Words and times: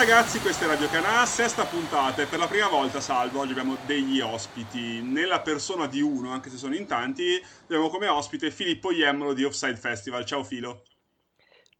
ragazzi, 0.00 0.40
questa 0.40 0.64
è 0.64 0.66
Radio 0.66 0.88
Canà, 0.88 1.26
sesta 1.26 1.66
puntata 1.66 2.22
e 2.22 2.24
per 2.24 2.38
la 2.38 2.46
prima 2.46 2.68
volta, 2.68 3.00
salvo, 3.00 3.40
oggi 3.40 3.50
abbiamo 3.50 3.76
degli 3.84 4.18
ospiti. 4.20 5.02
Nella 5.02 5.42
persona 5.42 5.86
di 5.86 6.00
uno, 6.00 6.32
anche 6.32 6.48
se 6.48 6.56
sono 6.56 6.74
in 6.74 6.86
tanti, 6.86 7.38
abbiamo 7.64 7.90
come 7.90 8.08
ospite 8.08 8.50
Filippo 8.50 8.92
Iemmolo 8.92 9.34
di 9.34 9.44
Offside 9.44 9.76
Festival. 9.76 10.24
Ciao 10.24 10.42
Filo. 10.42 10.84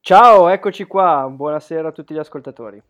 Ciao, 0.03 0.51
eccoci 0.51 0.85
qua, 0.85 1.33
buonasera 1.35 1.89
a 1.89 1.93
tutti 1.93 2.13
gli 2.13 2.19
ascoltatori. 2.19 2.83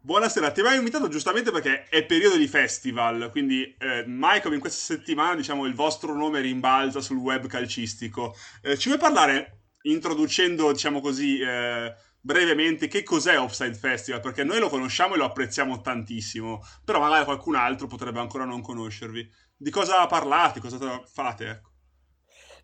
Buonasera, 0.00 0.50
ti 0.50 0.58
avevo 0.58 0.74
invitato 0.74 1.06
giustamente 1.06 1.52
perché 1.52 1.84
è 1.84 2.04
periodo 2.04 2.36
di 2.36 2.48
festival, 2.48 3.28
quindi 3.30 3.76
eh, 3.78 4.04
mai 4.08 4.40
come 4.40 4.56
in 4.56 4.60
questa 4.60 4.94
settimana 4.94 5.36
diciamo 5.36 5.64
il 5.64 5.76
vostro 5.76 6.12
nome 6.12 6.40
rimbalza 6.40 7.00
sul 7.00 7.18
web 7.18 7.46
calcistico. 7.46 8.34
Eh, 8.60 8.76
ci 8.76 8.88
vuoi 8.88 9.00
parlare, 9.00 9.58
introducendo 9.82 10.72
diciamo 10.72 11.00
così 11.00 11.38
eh, 11.38 11.94
brevemente, 12.22 12.86
che 12.86 13.02
cos'è 13.02 13.38
Offside 13.38 13.74
Festival? 13.74 14.20
Perché 14.20 14.44
noi 14.44 14.60
lo 14.60 14.68
conosciamo 14.68 15.14
e 15.14 15.18
lo 15.18 15.24
apprezziamo 15.24 15.80
tantissimo, 15.80 16.60
però 16.84 17.00
magari 17.00 17.24
qualcun 17.24 17.56
altro 17.56 17.86
potrebbe 17.86 18.20
ancora 18.20 18.44
non 18.44 18.62
conoscervi. 18.62 19.28
Di 19.56 19.70
cosa 19.70 20.06
parlate, 20.06 20.60
cosa 20.60 21.02
fate? 21.12 21.46
Ecco. 21.46 21.70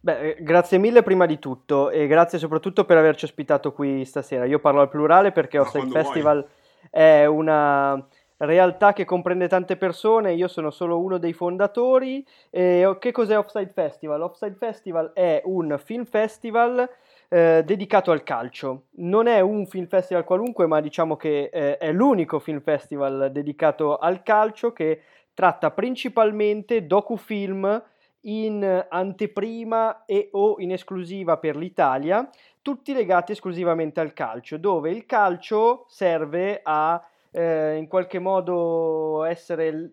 Beh, 0.00 0.20
eh, 0.20 0.36
grazie 0.40 0.78
mille 0.78 1.02
prima 1.02 1.26
di 1.26 1.40
tutto 1.40 1.90
e 1.90 2.06
grazie 2.06 2.38
soprattutto 2.38 2.84
per 2.84 2.96
averci 2.96 3.24
ospitato 3.24 3.72
qui 3.72 4.04
stasera. 4.04 4.44
Io 4.44 4.60
parlo 4.60 4.80
al 4.80 4.88
plurale 4.88 5.32
perché 5.32 5.58
Offside 5.58 5.90
Festival 5.90 6.38
vuoi. 6.38 6.88
è 6.90 7.26
una 7.26 8.06
realtà 8.38 8.92
che 8.92 9.04
comprende 9.04 9.48
tante 9.48 9.76
persone, 9.76 10.34
io 10.34 10.46
sono 10.46 10.70
solo 10.70 11.00
uno 11.00 11.18
dei 11.18 11.32
fondatori. 11.32 12.24
E 12.50 12.96
che 13.00 13.10
cos'è 13.10 13.36
Offside 13.36 13.72
Festival? 13.72 14.22
Offside 14.22 14.54
Festival 14.54 15.12
è 15.12 15.42
un 15.44 15.78
film 15.82 16.04
festival 16.04 16.88
eh, 17.28 17.62
dedicato 17.64 18.10
al 18.10 18.22
calcio. 18.22 18.86
Non 18.96 19.26
è 19.26 19.40
un 19.40 19.66
film 19.66 19.86
festival 19.86 20.24
qualunque, 20.24 20.66
ma 20.66 20.80
diciamo 20.80 21.16
che 21.16 21.50
eh, 21.52 21.76
è 21.76 21.92
l'unico 21.92 22.38
film 22.38 22.60
festival 22.60 23.30
dedicato 23.30 23.98
al 23.98 24.22
calcio 24.22 24.72
che 24.72 25.02
tratta 25.34 25.70
principalmente 25.70 26.86
docufilm 26.86 27.82
in 28.22 28.86
anteprima 28.88 30.04
e 30.04 30.28
o 30.32 30.56
in 30.58 30.72
esclusiva 30.72 31.38
per 31.38 31.56
l'Italia, 31.56 32.28
tutti 32.62 32.92
legati 32.92 33.32
esclusivamente 33.32 34.00
al 34.00 34.12
calcio, 34.12 34.56
dove 34.56 34.90
il 34.90 35.06
calcio 35.06 35.84
serve 35.88 36.60
a 36.62 37.02
eh, 37.30 37.76
in 37.76 37.86
qualche 37.86 38.18
modo 38.18 39.24
essere 39.24 39.92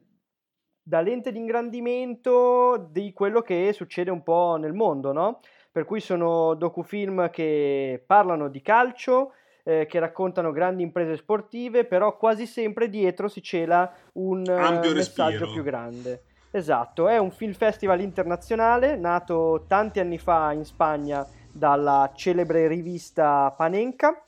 da 0.82 1.02
lente 1.02 1.32
di 1.32 1.40
ingrandimento 1.40 2.90
di 2.92 3.12
quello 3.14 3.42
che 3.42 3.72
succede 3.74 4.12
un 4.12 4.24
po' 4.24 4.56
nel 4.60 4.74
mondo, 4.74 5.12
no? 5.12 5.40
Per 5.76 5.84
cui 5.84 6.00
sono 6.00 6.54
docufilm 6.54 7.30
che 7.30 8.02
parlano 8.08 8.48
di 8.48 8.62
calcio, 8.62 9.34
eh, 9.66 9.86
che 9.88 10.00
raccontano 10.00 10.54
grandi 10.54 10.84
imprese 10.84 11.18
sportive, 11.18 11.84
però 11.84 12.16
quasi 12.16 12.46
sempre 12.46 12.90
dietro 12.90 13.28
si 13.28 13.44
cela 13.44 13.94
un 14.14 14.48
Ampio 14.48 14.94
messaggio 14.94 15.32
respiro. 15.32 15.52
più 15.52 15.64
grande. 15.64 16.24
Esatto, 16.52 17.10
è 17.10 17.18
un 17.18 17.30
film 17.30 17.52
festival 17.52 18.00
internazionale 18.00 18.96
nato 18.96 19.66
tanti 19.68 20.00
anni 20.00 20.18
fa 20.18 20.54
in 20.54 20.64
Spagna 20.64 21.28
dalla 21.52 22.10
celebre 22.16 22.70
rivista 22.70 23.54
Panenka. 23.58 24.24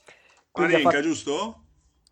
Panenka, 0.52 0.90
fatto... 0.90 1.00
giusto? 1.00 1.62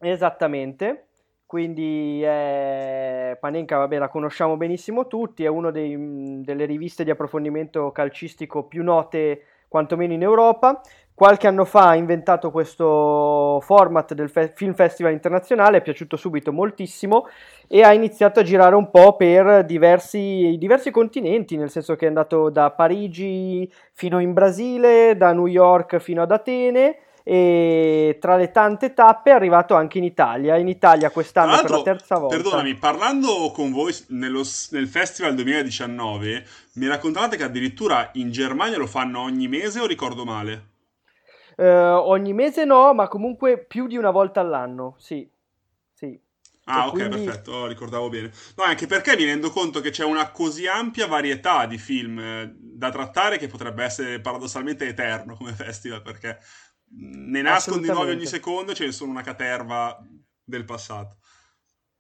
Esattamente 0.00 1.05
quindi 1.46 2.22
eh, 2.24 3.36
Panenka, 3.38 3.78
vabbè, 3.78 3.98
la 3.98 4.08
conosciamo 4.08 4.56
benissimo 4.56 5.06
tutti, 5.06 5.44
è 5.44 5.46
una 5.46 5.70
delle 5.70 6.64
riviste 6.64 7.04
di 7.04 7.10
approfondimento 7.10 7.92
calcistico 7.92 8.64
più 8.64 8.82
note 8.82 9.42
quantomeno 9.68 10.12
in 10.12 10.22
Europa. 10.22 10.80
Qualche 11.14 11.46
anno 11.46 11.64
fa 11.64 11.90
ha 11.90 11.94
inventato 11.94 12.50
questo 12.50 13.58
format 13.62 14.12
del 14.12 14.28
fe- 14.28 14.52
Film 14.54 14.74
Festival 14.74 15.12
internazionale, 15.12 15.78
è 15.78 15.82
piaciuto 15.82 16.16
subito 16.16 16.52
moltissimo 16.52 17.28
e 17.68 17.82
ha 17.82 17.94
iniziato 17.94 18.40
a 18.40 18.42
girare 18.42 18.74
un 18.74 18.90
po' 18.90 19.16
per 19.16 19.64
diversi, 19.64 20.56
diversi 20.58 20.90
continenti, 20.90 21.56
nel 21.56 21.70
senso 21.70 21.94
che 21.94 22.04
è 22.04 22.08
andato 22.08 22.50
da 22.50 22.70
Parigi 22.72 23.70
fino 23.92 24.18
in 24.18 24.32
Brasile, 24.34 25.16
da 25.16 25.32
New 25.32 25.46
York 25.46 25.98
fino 25.98 26.22
ad 26.22 26.32
Atene 26.32 26.98
e 27.28 28.18
tra 28.20 28.36
le 28.36 28.52
tante 28.52 28.94
tappe 28.94 29.30
è 29.30 29.32
arrivato 29.32 29.74
anche 29.74 29.98
in 29.98 30.04
Italia. 30.04 30.56
In 30.58 30.68
Italia 30.68 31.10
quest'anno 31.10 31.60
per 31.60 31.70
la 31.70 31.82
terza 31.82 32.18
volta. 32.18 32.36
Perdonami, 32.36 32.76
parlando 32.76 33.50
con 33.52 33.72
voi 33.72 33.92
nello, 34.10 34.44
nel 34.70 34.86
Festival 34.86 35.34
2019, 35.34 36.46
mi 36.74 36.86
raccontavate 36.86 37.36
che 37.36 37.42
addirittura 37.42 38.10
in 38.12 38.30
Germania 38.30 38.78
lo 38.78 38.86
fanno 38.86 39.22
ogni 39.22 39.48
mese 39.48 39.80
o 39.80 39.86
ricordo 39.86 40.24
male? 40.24 40.68
Uh, 41.56 41.64
ogni 41.64 42.32
mese 42.32 42.64
no, 42.64 42.94
ma 42.94 43.08
comunque 43.08 43.58
più 43.58 43.88
di 43.88 43.96
una 43.96 44.12
volta 44.12 44.38
all'anno, 44.38 44.94
sì. 44.96 45.28
sì. 45.94 46.16
Ah, 46.66 46.74
cioè, 46.74 46.86
ok, 46.86 46.92
quindi... 46.92 47.24
perfetto, 47.24 47.66
ricordavo 47.66 48.08
bene. 48.08 48.30
No, 48.54 48.62
anche 48.62 48.86
perché 48.86 49.16
mi 49.16 49.24
rendo 49.24 49.50
conto 49.50 49.80
che 49.80 49.90
c'è 49.90 50.04
una 50.04 50.30
così 50.30 50.68
ampia 50.68 51.08
varietà 51.08 51.66
di 51.66 51.76
film 51.76 52.20
eh, 52.20 52.52
da 52.56 52.90
trattare 52.90 53.36
che 53.36 53.48
potrebbe 53.48 53.82
essere 53.82 54.20
paradossalmente 54.20 54.86
eterno 54.86 55.34
come 55.34 55.50
festival, 55.54 56.02
perché 56.02 56.38
ne 56.90 57.42
nascono 57.42 57.80
di 57.80 57.88
nuovi 57.88 58.12
ogni 58.12 58.26
secondo, 58.26 58.74
ce 58.74 58.86
ne 58.86 58.92
sono 58.92 59.10
una 59.10 59.22
caterva 59.22 59.98
del 60.42 60.64
passato. 60.64 61.16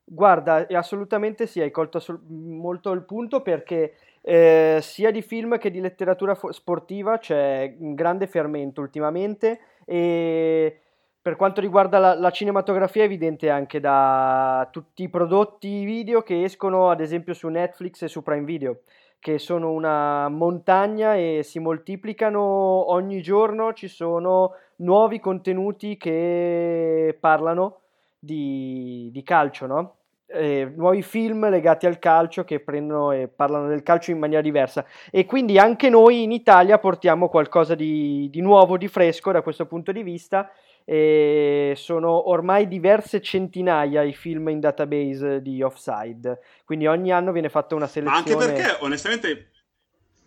Guarda, 0.08 0.66
assolutamente 0.70 1.46
sì, 1.46 1.60
hai 1.60 1.72
colto 1.72 2.00
molto 2.28 2.92
il 2.92 3.02
punto 3.02 3.42
perché 3.42 3.96
eh, 4.20 4.78
sia 4.80 5.10
di 5.10 5.20
film 5.20 5.58
che 5.58 5.70
di 5.70 5.80
letteratura 5.80 6.36
fo- 6.36 6.52
sportiva 6.52 7.18
c'è 7.18 7.74
un 7.78 7.94
grande 7.94 8.28
fermento 8.28 8.80
ultimamente 8.80 9.58
e 9.84 10.80
per 11.20 11.34
quanto 11.34 11.60
riguarda 11.60 11.98
la, 11.98 12.14
la, 12.14 12.30
cinematografia 12.30 13.02
è 13.02 13.06
evidente 13.06 13.50
anche 13.50 13.80
da 13.80 14.68
tutti 14.70 15.02
i 15.02 15.08
prodotti 15.08 15.84
video 15.84 16.22
che 16.22 16.44
escono 16.44 16.88
ad 16.88 17.00
esempio 17.00 17.34
su 17.34 17.48
Netflix 17.48 18.02
e 18.02 18.08
su 18.08 18.22
Prime 18.22 18.44
Video 18.44 18.82
che 19.18 19.38
sono 19.40 19.72
una 19.72 20.28
montagna 20.28 21.16
e 21.16 21.40
si 21.42 21.58
moltiplicano 21.58 22.40
ogni 22.92 23.20
giorno, 23.22 23.72
ci 23.72 23.88
sono 23.88 24.52
nuovi 24.76 25.20
contenuti 25.20 25.96
che 25.96 27.16
parlano 27.18 27.80
di, 28.18 29.10
di 29.12 29.22
calcio, 29.22 29.66
no? 29.66 29.96
Eh, 30.28 30.72
nuovi 30.74 31.02
film 31.02 31.48
legati 31.48 31.86
al 31.86 32.00
calcio 32.00 32.42
che 32.42 32.58
prendono 32.58 33.12
e 33.12 33.28
parlano 33.28 33.68
del 33.68 33.84
calcio 33.84 34.10
in 34.10 34.18
maniera 34.18 34.42
diversa 34.42 34.84
e 35.12 35.24
quindi 35.24 35.56
anche 35.56 35.88
noi 35.88 36.24
in 36.24 36.32
Italia 36.32 36.78
portiamo 36.78 37.28
qualcosa 37.28 37.76
di, 37.76 38.28
di 38.28 38.40
nuovo, 38.40 38.76
di 38.76 38.88
fresco 38.88 39.30
da 39.30 39.40
questo 39.40 39.66
punto 39.66 39.92
di 39.92 40.02
vista 40.02 40.50
e 40.84 41.74
sono 41.76 42.28
ormai 42.28 42.66
diverse 42.66 43.20
centinaia 43.20 44.02
i 44.02 44.14
film 44.14 44.48
in 44.48 44.58
database 44.58 45.42
di 45.42 45.62
Offside, 45.62 46.40
quindi 46.64 46.86
ogni 46.88 47.12
anno 47.12 47.30
viene 47.30 47.48
fatta 47.48 47.76
una 47.76 47.86
selezione. 47.86 48.34
Ma 48.34 48.42
anche 48.42 48.52
perché 48.52 48.84
onestamente 48.84 49.50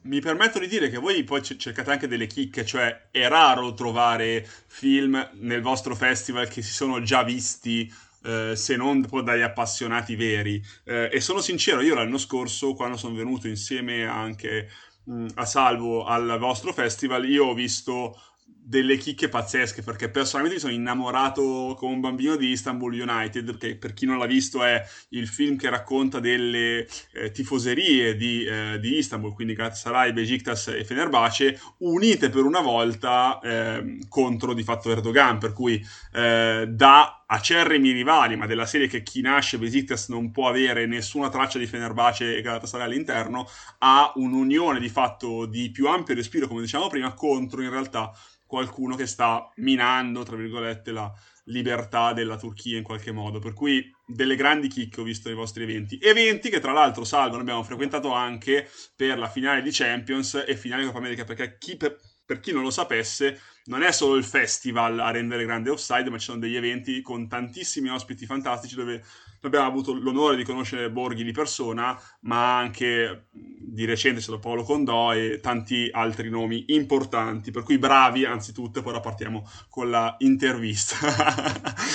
mi 0.04 0.20
permetto 0.22 0.60
di 0.60 0.68
dire 0.68 0.90
che 0.90 0.98
voi 0.98 1.24
poi 1.24 1.42
cercate 1.44 1.92
anche 1.92 2.08
delle 2.08 2.28
chicche, 2.28 2.66
cioè 2.66 3.08
è 3.12 3.28
raro 3.28 3.74
trovare 3.74 4.48
film 4.68 5.30
nel 5.34 5.62
vostro 5.62 5.96
festival 5.96 6.48
che 6.48 6.62
si 6.62 6.72
sono 6.72 7.02
già 7.02 7.24
visti 7.24 7.92
eh, 8.24 8.56
se 8.56 8.76
non 8.76 9.06
dagli 9.24 9.42
appassionati 9.42 10.16
veri. 10.16 10.64
Eh, 10.86 11.10
e 11.12 11.20
sono 11.22 11.42
sincero, 11.42 11.82
io 11.82 11.96
l'anno 11.96 12.18
scorso, 12.18 12.74
quando 12.74 12.98
sono 12.98 13.16
venuto 13.16 13.48
insieme 13.48 14.06
anche 14.06 14.70
mh, 15.04 15.28
a 15.36 15.46
Salvo 15.46 16.06
al 16.06 16.38
vostro 16.40 16.74
festival, 16.74 17.28
io 17.28 17.48
ho 17.48 17.54
visto 17.54 18.20
delle 18.70 18.98
chicche 18.98 19.30
pazzesche 19.30 19.82
perché 19.82 20.10
personalmente 20.10 20.58
mi 20.58 20.62
sono 20.62 20.80
innamorato 20.80 21.76
come 21.76 21.96
un 21.96 22.02
bambino 22.02 22.36
di 22.36 22.50
Istanbul 22.50 22.94
United 22.94 23.58
che 23.58 23.76
per 23.76 23.96
chi 23.96 24.06
non 24.06 24.20
l'ha 24.20 24.28
visto 24.28 24.64
è 24.64 24.86
il 25.10 25.28
film 25.28 25.58
che 25.58 25.72
racconta 25.72 26.20
delle 26.20 26.88
eh, 27.14 27.32
tifoserie 27.32 28.16
di, 28.16 28.44
eh, 28.44 28.78
di, 28.80 28.98
Istanbul 28.98 29.34
quindi 29.34 29.56
Galatasaray, 29.56 30.14
Besiktas 30.14 30.68
e 30.68 30.86
Fenerbahce 30.86 31.60
unite 31.80 32.30
per 32.30 32.44
una 32.44 32.62
volta 32.62 33.40
eh, 33.40 33.98
contro 34.08 34.54
di 34.54 34.62
fatto 34.62 34.92
Erdogan 34.92 35.40
per 35.40 35.54
cui 35.54 35.84
eh, 36.14 36.68
da 36.70 37.24
acerrimi 37.26 37.92
rivali 37.92 38.36
ma 38.36 38.46
della 38.46 38.68
serie 38.68 38.88
che 38.88 39.02
chi 39.02 39.22
nasce 39.22 39.58
Besiktas 39.58 40.10
non 40.10 40.30
può 40.30 40.48
avere 40.48 40.86
nessuna 40.86 41.30
traccia 41.30 41.58
di 41.58 41.66
Fenerbahce 41.66 42.38
e 42.38 42.42
Galatasaray 42.44 42.86
all'interno 42.86 43.48
a 43.80 44.12
un'unione 44.14 44.80
di 44.80 44.90
fatto 44.90 45.48
di 45.48 45.72
più 45.72 45.88
ampio 45.88 46.14
respiro 46.14 46.48
come 46.48 46.62
dicevamo 46.62 46.90
prima 46.90 47.14
contro 47.14 47.64
in 47.64 47.72
realtà 47.72 48.14
qualcuno 48.50 48.96
che 48.96 49.06
sta 49.06 49.48
minando, 49.58 50.24
tra 50.24 50.36
virgolette, 50.36 50.92
la 50.92 51.14
libertà 51.46 52.14
della 52.14 52.36
Turchia 52.36 52.80
in 52.80 52.84
qualche 52.84 53.12
modo. 53.12 53.38
Per 53.38 53.54
cui 53.54 53.88
delle 54.08 54.36
grandi 54.36 54.68
chicche 54.68 55.02
ho 55.02 55.04
visto 55.04 55.28
nei 55.28 55.38
vostri 55.38 55.62
eventi. 55.62 56.00
Eventi 56.02 56.50
che 56.50 56.60
tra 56.60 56.72
l'altro, 56.72 57.04
Salvo, 57.04 57.38
abbiamo 57.38 57.62
frequentato 57.62 58.12
anche 58.12 58.68
per 58.96 59.20
la 59.20 59.30
finale 59.30 59.62
di 59.62 59.70
Champions 59.72 60.44
e 60.48 60.56
finale 60.56 60.82
di 60.82 60.88
Coppa 60.88 60.98
America, 60.98 61.26
perché 61.26 61.58
chi 61.60 61.78
per, 61.78 62.00
per 62.30 62.42
chi 62.42 62.52
non 62.52 62.62
lo 62.62 62.70
sapesse, 62.70 63.42
non 63.66 63.82
è 63.82 63.92
solo 63.92 64.14
il 64.16 64.24
festival 64.24 65.00
a 65.00 65.10
rendere 65.10 65.46
grande 65.46 65.72
offside, 65.72 66.12
ma 66.12 66.20
ci 66.20 66.26
sono 66.26 66.38
degli 66.38 66.56
eventi 66.56 67.02
con 67.02 67.28
tantissimi 67.28 67.90
ospiti 67.90 68.28
fantastici 68.28 68.76
dove 68.76 69.04
abbiamo 69.42 69.66
avuto 69.66 69.94
l'onore 69.94 70.36
di 70.36 70.44
conoscere 70.44 70.92
Borghi 70.92 71.24
di 71.24 71.32
persona, 71.32 72.00
ma 72.22 72.56
anche 72.56 73.30
di 73.32 73.84
recente 73.86 74.20
è 74.20 74.22
stato 74.22 74.38
Paolo 74.38 74.62
Condò 74.62 75.12
e 75.12 75.40
tanti 75.42 75.90
altri 75.92 76.30
nomi 76.30 76.66
importanti, 76.68 77.50
per 77.50 77.64
cui 77.64 77.80
bravi 77.80 78.26
anzitutto, 78.26 78.84
poi 78.84 78.92
ora 78.92 79.02
partiamo 79.02 79.50
con 79.68 79.90
la 79.90 80.16
intervista. 80.20 80.98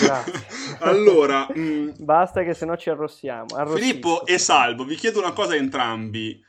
allora, 0.83 1.47
mh, 1.49 1.95
basta 1.99 2.43
che 2.43 2.55
se 2.55 2.67
no 2.67 2.77
ci 2.77 2.91
arrossiamo. 2.91 3.47
Filippo 3.73 4.27
e 4.27 4.39
Salvo, 4.39 4.85
vi 4.85 4.97
chiedo 4.97 5.21
una 5.21 5.31
cosa 5.31 5.53
a 5.53 5.59
entrambi. 5.59 6.45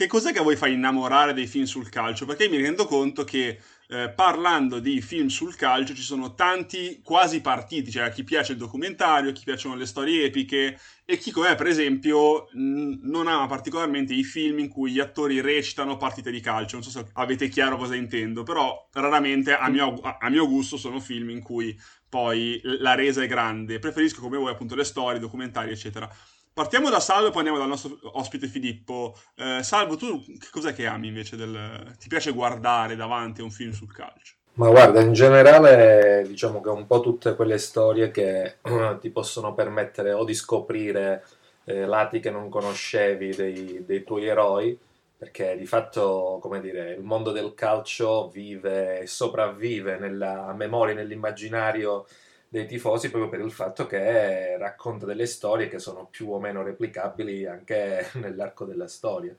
Che 0.00 0.06
cos'è 0.06 0.32
che 0.32 0.38
a 0.38 0.42
voi 0.42 0.56
fa 0.56 0.66
innamorare 0.66 1.34
dei 1.34 1.46
film 1.46 1.64
sul 1.64 1.90
calcio? 1.90 2.24
Perché 2.24 2.48
mi 2.48 2.56
rendo 2.56 2.86
conto 2.86 3.22
che 3.22 3.60
eh, 3.88 4.08
parlando 4.08 4.78
di 4.78 5.02
film 5.02 5.26
sul 5.26 5.56
calcio 5.56 5.94
ci 5.94 6.00
sono 6.00 6.32
tanti 6.32 7.02
quasi 7.04 7.42
partiti, 7.42 7.90
cioè 7.90 8.04
a 8.04 8.08
chi 8.08 8.24
piace 8.24 8.52
il 8.52 8.58
documentario, 8.58 9.28
a 9.28 9.32
chi 9.34 9.44
piacciono 9.44 9.74
le 9.74 9.84
storie 9.84 10.24
epiche 10.24 10.80
e 11.04 11.18
chi 11.18 11.30
come 11.30 11.50
me 11.50 11.54
per 11.54 11.66
esempio 11.66 12.48
n- 12.54 12.98
non 13.02 13.26
ama 13.26 13.46
particolarmente 13.46 14.14
i 14.14 14.24
film 14.24 14.60
in 14.60 14.70
cui 14.70 14.92
gli 14.92 15.00
attori 15.00 15.42
recitano 15.42 15.98
partite 15.98 16.30
di 16.30 16.40
calcio, 16.40 16.76
non 16.76 16.84
so 16.84 16.88
se 16.88 17.04
avete 17.12 17.48
chiaro 17.48 17.76
cosa 17.76 17.94
intendo, 17.94 18.42
però 18.42 18.88
raramente 18.94 19.54
a 19.54 19.68
mio, 19.68 20.00
a 20.00 20.30
mio 20.30 20.48
gusto 20.48 20.78
sono 20.78 20.98
film 20.98 21.28
in 21.28 21.42
cui 21.42 21.78
poi 22.08 22.58
la 22.62 22.94
resa 22.94 23.22
è 23.22 23.26
grande, 23.26 23.78
preferisco 23.78 24.22
come 24.22 24.38
voi 24.38 24.50
appunto 24.50 24.74
le 24.74 24.84
storie, 24.84 25.18
i 25.18 25.20
documentari 25.20 25.72
eccetera. 25.72 26.10
Partiamo 26.52 26.90
da 26.90 27.00
Salvo 27.00 27.28
e 27.28 27.30
poi 27.30 27.38
andiamo 27.38 27.58
dal 27.58 27.68
nostro 27.68 27.98
ospite 28.18 28.46
Filippo. 28.46 29.16
Eh, 29.36 29.62
Salvo, 29.62 29.96
tu 29.96 30.22
che 30.24 30.48
cos'è 30.50 30.74
che 30.74 30.86
ami 30.86 31.08
invece 31.08 31.36
del... 31.36 31.94
ti 31.98 32.08
piace 32.08 32.32
guardare 32.32 32.96
davanti 32.96 33.40
a 33.40 33.44
un 33.44 33.50
film 33.50 33.72
sul 33.72 33.92
calcio? 33.92 34.34
Ma 34.54 34.68
guarda, 34.68 35.00
in 35.00 35.12
generale 35.12 36.24
diciamo 36.26 36.60
che 36.60 36.68
un 36.68 36.86
po' 36.86 37.00
tutte 37.00 37.34
quelle 37.34 37.56
storie 37.56 38.10
che 38.10 38.56
ti 39.00 39.10
possono 39.10 39.54
permettere 39.54 40.12
o 40.12 40.24
di 40.24 40.34
scoprire 40.34 41.24
eh, 41.64 41.86
lati 41.86 42.20
che 42.20 42.30
non 42.30 42.48
conoscevi 42.48 43.34
dei, 43.34 43.84
dei 43.86 44.02
tuoi 44.02 44.26
eroi, 44.26 44.78
perché 45.16 45.56
di 45.56 45.66
fatto, 45.66 46.38
come 46.42 46.60
dire, 46.60 46.92
il 46.92 47.02
mondo 47.02 47.30
del 47.30 47.54
calcio 47.54 48.28
vive 48.28 49.00
e 49.00 49.06
sopravvive 49.06 49.98
nella 49.98 50.52
memoria, 50.52 50.94
nell'immaginario 50.94 52.06
dei 52.52 52.66
tifosi 52.66 53.10
proprio 53.10 53.30
per 53.30 53.40
il 53.46 53.52
fatto 53.52 53.86
che 53.86 54.58
racconta 54.58 55.06
delle 55.06 55.26
storie 55.26 55.68
che 55.68 55.78
sono 55.78 56.08
più 56.10 56.32
o 56.32 56.40
meno 56.40 56.64
replicabili 56.64 57.46
anche 57.46 58.10
nell'arco 58.18 58.64
della 58.64 58.88
storia 58.88 59.34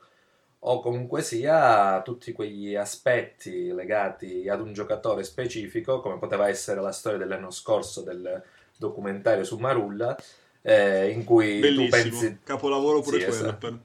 o 0.63 0.79
comunque 0.79 1.21
sia 1.21 2.01
tutti 2.03 2.31
quegli 2.31 2.73
aspetti 2.73 3.73
legati 3.73 4.47
ad 4.47 4.61
un 4.61 4.71
giocatore 4.71 5.23
specifico 5.23 5.99
come 5.99 6.19
poteva 6.19 6.47
essere 6.47 6.79
la 6.79 6.93
storia 6.93 7.17
dell'anno 7.17 7.51
scorso 7.51 8.01
del 8.01 8.41
documentario 8.77 9.43
su 9.43 9.57
Marulla 9.57 10.15
eh, 10.61 11.09
in 11.09 11.25
cui 11.25 11.59
Bellissimo. 11.59 11.89
tu 11.89 11.89
pensi 11.89 12.39
capolavoro 12.45 13.01
pure 13.01 13.19
sì, 13.19 13.25
quello 13.25 13.41
esatto. 13.41 13.79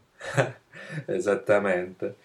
esattamente 1.11 2.17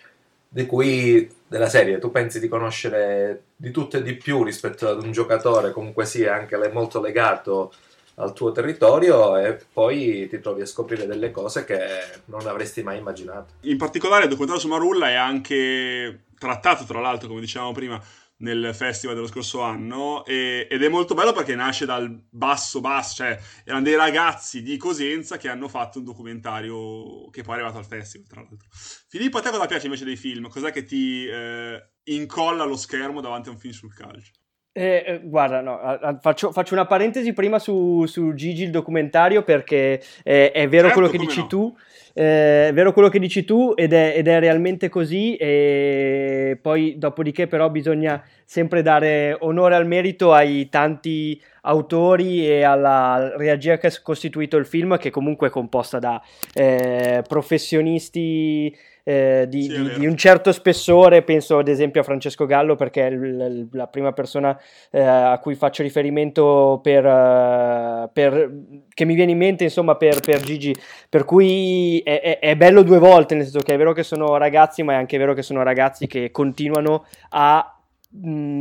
di 0.53 0.65
cui 0.65 1.31
della 1.47 1.69
serie 1.69 1.97
tu 1.97 2.11
pensi 2.11 2.41
di 2.41 2.49
conoscere 2.49 3.43
di 3.55 3.71
tutto 3.71 3.95
e 3.95 4.01
di 4.01 4.15
più 4.15 4.43
rispetto 4.43 4.89
ad 4.89 5.01
un 5.01 5.13
giocatore 5.13 5.71
comunque 5.71 6.05
sia 6.05 6.33
anche 6.33 6.57
molto 6.73 6.99
legato 6.99 7.71
al 8.15 8.33
tuo 8.33 8.51
territorio 8.51 9.37
e 9.37 9.57
poi 9.71 10.27
ti 10.27 10.41
trovi 10.41 10.59
a 10.61 10.65
scoprire 10.65 11.05
delle 11.07 11.31
cose 11.31 11.63
che 11.63 11.79
non 12.25 12.45
avresti 12.47 12.83
mai 12.83 12.97
immaginato. 12.97 13.53
In 13.61 13.77
particolare 13.77 14.23
il 14.23 14.29
documentario 14.29 14.61
su 14.61 14.67
Marulla 14.67 15.07
è 15.07 15.13
anche 15.13 16.23
trattato, 16.37 16.83
tra 16.83 16.99
l'altro, 16.99 17.29
come 17.29 17.39
dicevamo 17.39 17.71
prima, 17.71 18.01
nel 18.41 18.73
festival 18.75 19.15
dello 19.15 19.27
scorso 19.27 19.61
anno 19.61 20.25
e, 20.25 20.67
ed 20.69 20.83
è 20.83 20.89
molto 20.89 21.13
bello 21.13 21.31
perché 21.31 21.55
nasce 21.55 21.85
dal 21.85 22.23
basso 22.29 22.81
basso, 22.81 23.15
cioè 23.15 23.39
erano 23.63 23.83
dei 23.83 23.95
ragazzi 23.95 24.61
di 24.61 24.77
Cosenza 24.77 25.37
che 25.37 25.49
hanno 25.49 25.67
fatto 25.67 25.99
un 25.99 26.05
documentario 26.05 27.29
che 27.29 27.43
poi 27.43 27.55
è 27.55 27.57
arrivato 27.57 27.77
al 27.77 27.85
festival, 27.85 28.27
tra 28.27 28.41
l'altro. 28.41 28.67
Filippo, 28.71 29.37
a 29.37 29.41
te 29.41 29.49
cosa 29.49 29.65
piace 29.65 29.85
invece 29.85 30.05
dei 30.05 30.17
film? 30.17 30.47
Cos'è 30.49 30.71
che 30.71 30.83
ti 30.83 31.25
eh, 31.25 31.91
incolla 32.03 32.63
lo 32.63 32.75
schermo 32.75 33.21
davanti 33.21 33.49
a 33.49 33.51
un 33.51 33.57
film 33.57 33.73
sul 33.73 33.93
calcio? 33.93 34.31
Eh, 34.73 35.03
eh 35.05 35.19
guarda, 35.23 35.59
no, 35.59 36.17
faccio, 36.21 36.53
faccio, 36.53 36.73
una 36.73 36.85
parentesi 36.85 37.33
prima 37.33 37.59
su, 37.59 38.05
su, 38.05 38.33
Gigi 38.33 38.63
il 38.63 38.71
documentario 38.71 39.43
perché 39.43 40.01
è, 40.23 40.51
è 40.53 40.69
vero 40.69 40.87
certo, 40.87 40.93
quello 40.93 41.09
che 41.09 41.17
dici 41.17 41.39
no. 41.41 41.47
tu 41.47 41.75
eh, 42.13 42.69
è 42.69 42.73
vero 42.73 42.93
quello 42.93 43.09
che 43.09 43.19
dici 43.19 43.43
tu 43.43 43.73
ed 43.75 43.93
è, 43.93 44.13
ed 44.15 44.27
è, 44.27 44.39
realmente 44.39 44.89
così 44.89 45.35
e 45.35 46.57
poi 46.61 46.97
dopodiché 46.97 47.47
però 47.47 47.69
bisogna 47.69 48.23
sempre 48.45 48.81
dare 48.81 49.35
onore 49.39 49.75
al 49.75 49.87
merito 49.87 50.33
ai 50.33 50.69
tanti 50.69 51.41
autori 51.63 52.47
e 52.47 52.63
alla 52.63 53.33
regia 53.37 53.77
che 53.77 53.87
ha 53.87 53.93
costituito 54.01 54.57
il 54.57 54.65
film 54.65 54.97
che 54.97 55.09
comunque 55.09 55.47
è 55.47 55.51
composta 55.51 55.99
da 55.99 56.21
eh, 56.53 57.23
professionisti 57.27 58.75
eh, 59.03 59.45
di, 59.47 59.63
sì, 59.63 59.81
di, 59.81 59.99
di, 59.99 60.05
un 60.05 60.15
certo 60.15 60.51
spessore, 60.51 61.23
penso 61.23 61.57
ad 61.57 61.67
esempio 61.67 62.01
a 62.01 62.03
Francesco 62.03 62.45
Gallo 62.45 62.75
perché 62.75 63.07
è 63.07 63.11
l- 63.11 63.67
la 63.71 63.87
prima 63.87 64.11
persona 64.11 64.59
eh, 64.91 65.01
a 65.01 65.37
cui 65.39 65.55
faccio 65.55 65.83
riferimento 65.83 66.79
per, 66.81 67.05
uh, 67.05 68.09
per, 68.11 68.51
che 68.93 69.05
mi 69.05 69.15
viene 69.15 69.31
in 69.31 69.37
mente 69.37 69.63
insomma 69.63 69.95
per, 69.95 70.19
per 70.19 70.41
Gigi, 70.41 70.75
per 71.09 71.25
cui 71.25 71.99
è, 71.99 72.21
è, 72.21 72.39
è, 72.39 72.55
bello 72.55 72.83
due 72.83 72.99
volte, 72.99 73.35
nel 73.35 73.43
senso 73.43 73.59
che 73.59 73.73
è 73.73 73.77
vero 73.77 73.93
che 73.93 74.03
sono 74.03 74.37
ragazzi 74.37 74.83
ma 74.83 74.93
è 74.93 74.95
anche 74.95 75.17
vero 75.17 75.33
che 75.33 75.41
sono 75.41 75.63
ragazzi 75.63 76.07
che 76.07 76.31
continuano 76.31 77.05
a 77.29 77.75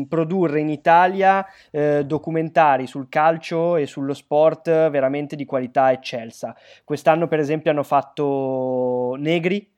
produrre 0.08 0.60
in 0.60 0.68
Italia 0.68 1.44
eh, 1.72 2.04
documentari 2.04 2.86
sul 2.86 3.08
calcio 3.08 3.76
e 3.76 3.86
sullo 3.86 4.14
sport 4.14 4.90
veramente 4.90 5.34
di 5.34 5.44
qualità 5.44 5.90
eccelsa. 5.90 6.54
Quest'anno, 6.84 7.26
per 7.26 7.40
esempio, 7.40 7.70
hanno 7.70 7.82
fatto 7.82 9.16
Negri, 9.18 9.68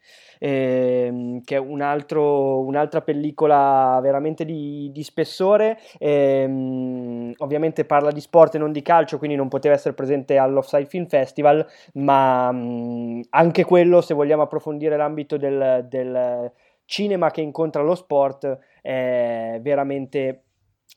ehm, 0.43 1.43
che 1.45 1.55
è 1.55 1.59
un 1.59 1.81
altro, 1.81 2.61
un'altra 2.61 3.01
pellicola 3.01 4.01
veramente 4.03 4.45
di, 4.45 4.91
di 4.93 5.03
spessore. 5.05 5.79
Ehm, 5.99 7.33
ovviamente 7.39 7.85
parla 7.85 8.11
di 8.11 8.21
sport 8.21 8.57
e 8.57 8.59
non 8.59 8.73
di 8.73 8.83
calcio, 8.83 9.19
quindi 9.19 9.37
non 9.37 9.49
poteva 9.49 9.75
essere 9.75 9.95
presente 9.95 10.39
all'Offside 10.39 10.87
Film 10.87 11.07
Festival, 11.07 11.65
ma 11.95 12.51
mh, 12.51 13.27
anche 13.31 13.65
quello, 13.65 14.01
se 14.01 14.15
vogliamo 14.15 14.43
approfondire 14.43 14.97
l'ambito 14.97 15.37
del, 15.37 15.87
del 15.89 16.51
cinema 16.85 17.31
che 17.31 17.41
incontra 17.41 17.83
lo 17.83 17.95
sport, 17.95 18.59
è 18.81 19.59
veramente 19.63 20.43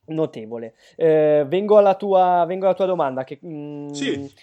notevole. 0.07 0.73
Eh, 0.95 1.45
vengo, 1.47 1.77
alla 1.77 1.93
tua, 1.93 2.45
vengo, 2.47 2.65
alla 2.65 2.73
tua, 2.73 2.85
domanda. 2.85 3.23
Che, 3.23 3.37
mh, 3.39 3.91
sì. 3.91 4.33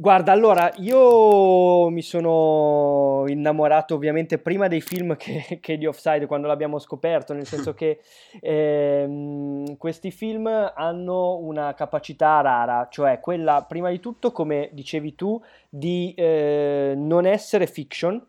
Guarda, 0.00 0.32
allora, 0.32 0.72
io 0.76 1.90
mi 1.90 2.00
sono 2.00 3.24
innamorato 3.26 3.94
ovviamente 3.94 4.38
prima 4.38 4.66
dei 4.66 4.80
film 4.80 5.14
che, 5.14 5.58
che 5.60 5.76
di 5.76 5.84
Offside 5.84 6.24
quando 6.24 6.46
l'abbiamo 6.46 6.78
scoperto, 6.78 7.34
nel 7.34 7.46
senso 7.46 7.74
che 7.74 8.00
ehm, 8.40 9.76
questi 9.76 10.10
film 10.10 10.46
hanno 10.46 11.36
una 11.36 11.74
capacità 11.74 12.40
rara, 12.40 12.88
cioè 12.90 13.20
quella, 13.20 13.66
prima 13.68 13.90
di 13.90 14.00
tutto, 14.00 14.32
come 14.32 14.70
dicevi 14.72 15.14
tu, 15.14 15.38
di 15.68 16.14
eh, 16.16 16.94
non 16.96 17.26
essere 17.26 17.66
fiction, 17.66 18.26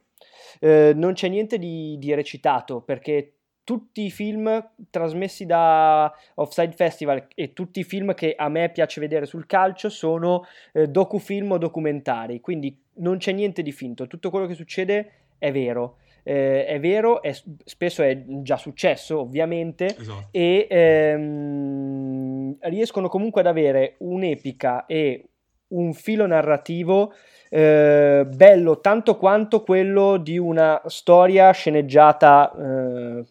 eh, 0.60 0.92
non 0.94 1.14
c'è 1.14 1.30
niente 1.30 1.58
di, 1.58 1.98
di 1.98 2.14
recitato, 2.14 2.82
perché 2.82 3.36
tutti 3.64 4.06
i 4.06 4.12
film 4.12 4.72
trasmessi 4.90 5.46
da 5.46 6.12
Offside 6.36 6.74
Festival 6.74 7.28
e 7.36 7.54
tutti 7.54 7.80
i 7.80 7.84
film 7.84 8.14
che 8.14 8.34
a 8.36 8.50
me 8.50 8.70
piace 8.70 9.00
vedere 9.00 9.26
sul 9.26 9.46
calcio 9.46 9.90
sono 9.90 10.46
eh, 10.74 10.88
docufilm 10.88 11.52
o 11.52 11.58
documentari, 11.58 12.42
quindi 12.42 12.78
non 12.96 13.18
c'è 13.18 13.32
niente 13.32 13.62
di 13.62 13.72
finto, 13.72 14.08
tutto 14.08 14.30
quello 14.30 14.46
che 14.46 14.56
succede 14.56 15.12
è 15.38 15.52
vero. 15.52 15.98
Eh, 16.24 16.66
è 16.68 16.80
vero, 16.80 17.24
è, 17.24 17.36
spesso 17.66 18.04
è 18.04 18.24
già 18.44 18.56
successo 18.58 19.20
ovviamente 19.20 19.86
esatto. 19.86 20.28
e 20.30 20.68
ehm, 20.70 22.58
riescono 22.60 23.10
comunque 23.10 23.42
ad 23.42 23.48
avere 23.48 23.96
un'epica 24.00 24.86
e 24.86 25.31
un 25.72 25.94
filo 25.94 26.26
narrativo 26.26 27.14
eh, 27.54 28.26
bello 28.34 28.80
tanto 28.80 29.18
quanto 29.18 29.62
quello 29.62 30.16
di 30.16 30.38
una 30.38 30.82
storia 30.86 31.52
sceneggiata 31.52 32.52
eh, 32.58 33.26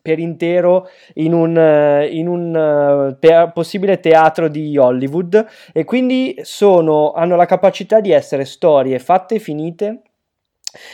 per 0.00 0.18
intero 0.18 0.88
in 1.14 1.32
un, 1.32 1.56
eh, 1.56 2.06
in 2.06 2.26
un 2.26 3.16
te- 3.20 3.50
possibile 3.54 4.00
teatro 4.00 4.48
di 4.48 4.76
Hollywood. 4.76 5.46
E 5.72 5.84
quindi 5.84 6.36
sono, 6.42 7.12
hanno 7.12 7.36
la 7.36 7.46
capacità 7.46 8.00
di 8.00 8.10
essere 8.10 8.44
storie 8.44 8.98
fatte 8.98 9.36
e 9.36 9.38
finite 9.38 10.02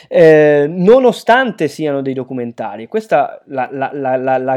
eh, 0.07 0.65
nonostante 0.69 1.67
siano 1.67 2.01
dei 2.01 2.13
documentari. 2.13 2.87
Questo 2.87 3.15
è 3.15 3.69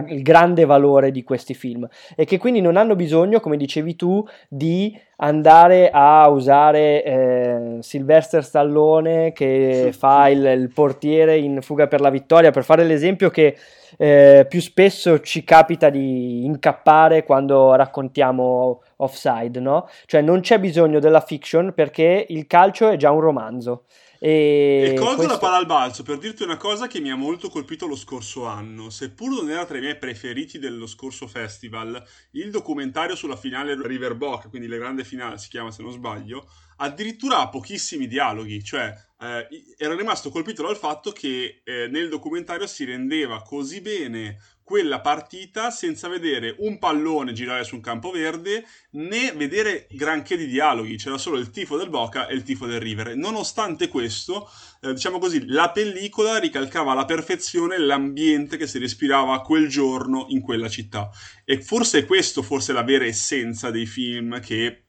il 0.08 0.22
grande 0.22 0.64
valore 0.64 1.10
di 1.10 1.22
questi 1.22 1.54
film 1.54 1.86
e 2.16 2.24
che 2.24 2.38
quindi 2.38 2.60
non 2.60 2.76
hanno 2.76 2.96
bisogno, 2.96 3.40
come 3.40 3.56
dicevi 3.56 3.96
tu, 3.96 4.26
di 4.48 4.98
andare 5.16 5.90
a 5.92 6.28
usare 6.28 7.04
eh, 7.04 7.76
Sylvester 7.80 8.42
Stallone 8.42 9.32
che 9.32 9.94
fa 9.96 10.28
il, 10.28 10.44
il, 10.44 10.70
portiere 10.72 11.36
in 11.36 11.62
Fuga 11.62 11.86
per 11.86 12.00
la 12.00 12.10
vittoria 12.10 12.50
per 12.50 12.64
fare 12.64 12.82
l'esempio 12.82 13.30
che 13.30 13.56
eh, 13.98 14.46
più 14.48 14.60
spesso 14.60 15.20
ci 15.20 15.44
capita 15.44 15.90
di 15.90 16.44
incappare 16.44 17.24
quando 17.24 17.74
raccontiamo 17.74 18.82
offside, 18.96 19.60
no? 19.60 19.88
Cioè 20.06 20.22
non 20.22 20.40
c'è 20.40 20.58
bisogno 20.58 20.98
della 20.98 21.20
fiction 21.20 21.72
perché 21.74 22.26
il 22.28 22.46
calcio 22.46 22.88
è 22.88 22.96
già 22.96 23.10
un 23.10 23.20
romanzo. 23.20 23.84
E, 24.24 24.84
e 24.86 24.94
colgo 24.94 25.16
questo... 25.16 25.32
la 25.32 25.38
palla 25.38 25.56
al 25.56 25.66
balzo 25.66 26.04
per 26.04 26.16
dirti 26.16 26.44
una 26.44 26.56
cosa 26.56 26.86
che 26.86 27.00
mi 27.00 27.10
ha 27.10 27.16
molto 27.16 27.48
colpito 27.48 27.88
lo 27.88 27.96
scorso 27.96 28.46
anno. 28.46 28.88
Seppur 28.88 29.30
non 29.30 29.50
era 29.50 29.66
tra 29.66 29.78
i 29.78 29.80
miei 29.80 29.98
preferiti 29.98 30.60
dello 30.60 30.86
scorso 30.86 31.26
festival, 31.26 32.00
il 32.32 32.52
documentario 32.52 33.16
sulla 33.16 33.34
finale 33.34 33.76
River 33.76 34.14
Bock, 34.14 34.48
quindi 34.48 34.68
la 34.68 34.76
grande 34.76 35.02
finale 35.02 35.38
si 35.38 35.48
chiama 35.48 35.72
se 35.72 35.82
non 35.82 35.90
sbaglio, 35.90 36.48
addirittura 36.76 37.40
ha 37.40 37.48
pochissimi 37.48 38.06
dialoghi. 38.06 38.62
Cioè, 38.62 38.94
eh, 39.18 39.48
ero 39.76 39.96
rimasto 39.96 40.30
colpito 40.30 40.62
dal 40.62 40.76
fatto 40.76 41.10
che 41.10 41.62
eh, 41.64 41.88
nel 41.88 42.08
documentario 42.08 42.68
si 42.68 42.84
rendeva 42.84 43.42
così 43.42 43.80
bene 43.80 44.38
quella 44.72 45.02
partita 45.02 45.70
senza 45.70 46.08
vedere 46.08 46.56
un 46.60 46.78
pallone 46.78 47.34
girare 47.34 47.62
su 47.62 47.74
un 47.74 47.82
campo 47.82 48.10
verde 48.10 48.64
né 48.92 49.30
vedere 49.32 49.86
granché 49.90 50.34
di 50.34 50.46
dialoghi, 50.46 50.96
c'era 50.96 51.18
solo 51.18 51.36
il 51.36 51.50
tifo 51.50 51.76
del 51.76 51.90
Boca 51.90 52.26
e 52.26 52.32
il 52.32 52.42
tifo 52.42 52.64
del 52.64 52.80
River. 52.80 53.14
Nonostante 53.14 53.88
questo, 53.88 54.48
eh, 54.80 54.94
diciamo 54.94 55.18
così, 55.18 55.44
la 55.48 55.70
pellicola 55.72 56.38
ricalcava 56.38 56.92
alla 56.92 57.04
perfezione 57.04 57.76
l'ambiente 57.76 58.56
che 58.56 58.66
si 58.66 58.78
respirava 58.78 59.42
quel 59.42 59.68
giorno 59.68 60.24
in 60.30 60.40
quella 60.40 60.70
città. 60.70 61.10
E 61.44 61.60
forse 61.60 62.06
questo, 62.06 62.40
forse 62.40 62.72
la 62.72 62.82
vera 62.82 63.04
essenza 63.04 63.70
dei 63.70 63.84
film 63.84 64.40
che 64.40 64.84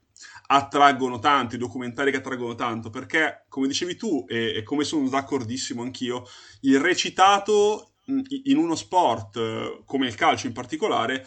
attraggono 0.48 1.20
tanto, 1.20 1.56
i 1.56 1.58
documentari 1.58 2.10
che 2.10 2.18
attraggono 2.18 2.56
tanto, 2.56 2.90
perché 2.90 3.44
come 3.50 3.68
dicevi 3.68 3.98
tu 3.98 4.24
e, 4.30 4.56
e 4.56 4.64
come 4.64 4.86
sono 4.86 5.10
d'accordissimo 5.10 5.82
anch'io, 5.82 6.26
il 6.62 6.80
recitato 6.80 7.93
in 8.06 8.58
uno 8.58 8.76
sport 8.76 9.38
eh, 9.38 9.82
come 9.86 10.08
il 10.08 10.16
calcio 10.16 10.48
in 10.48 10.54
particolare 10.54 11.26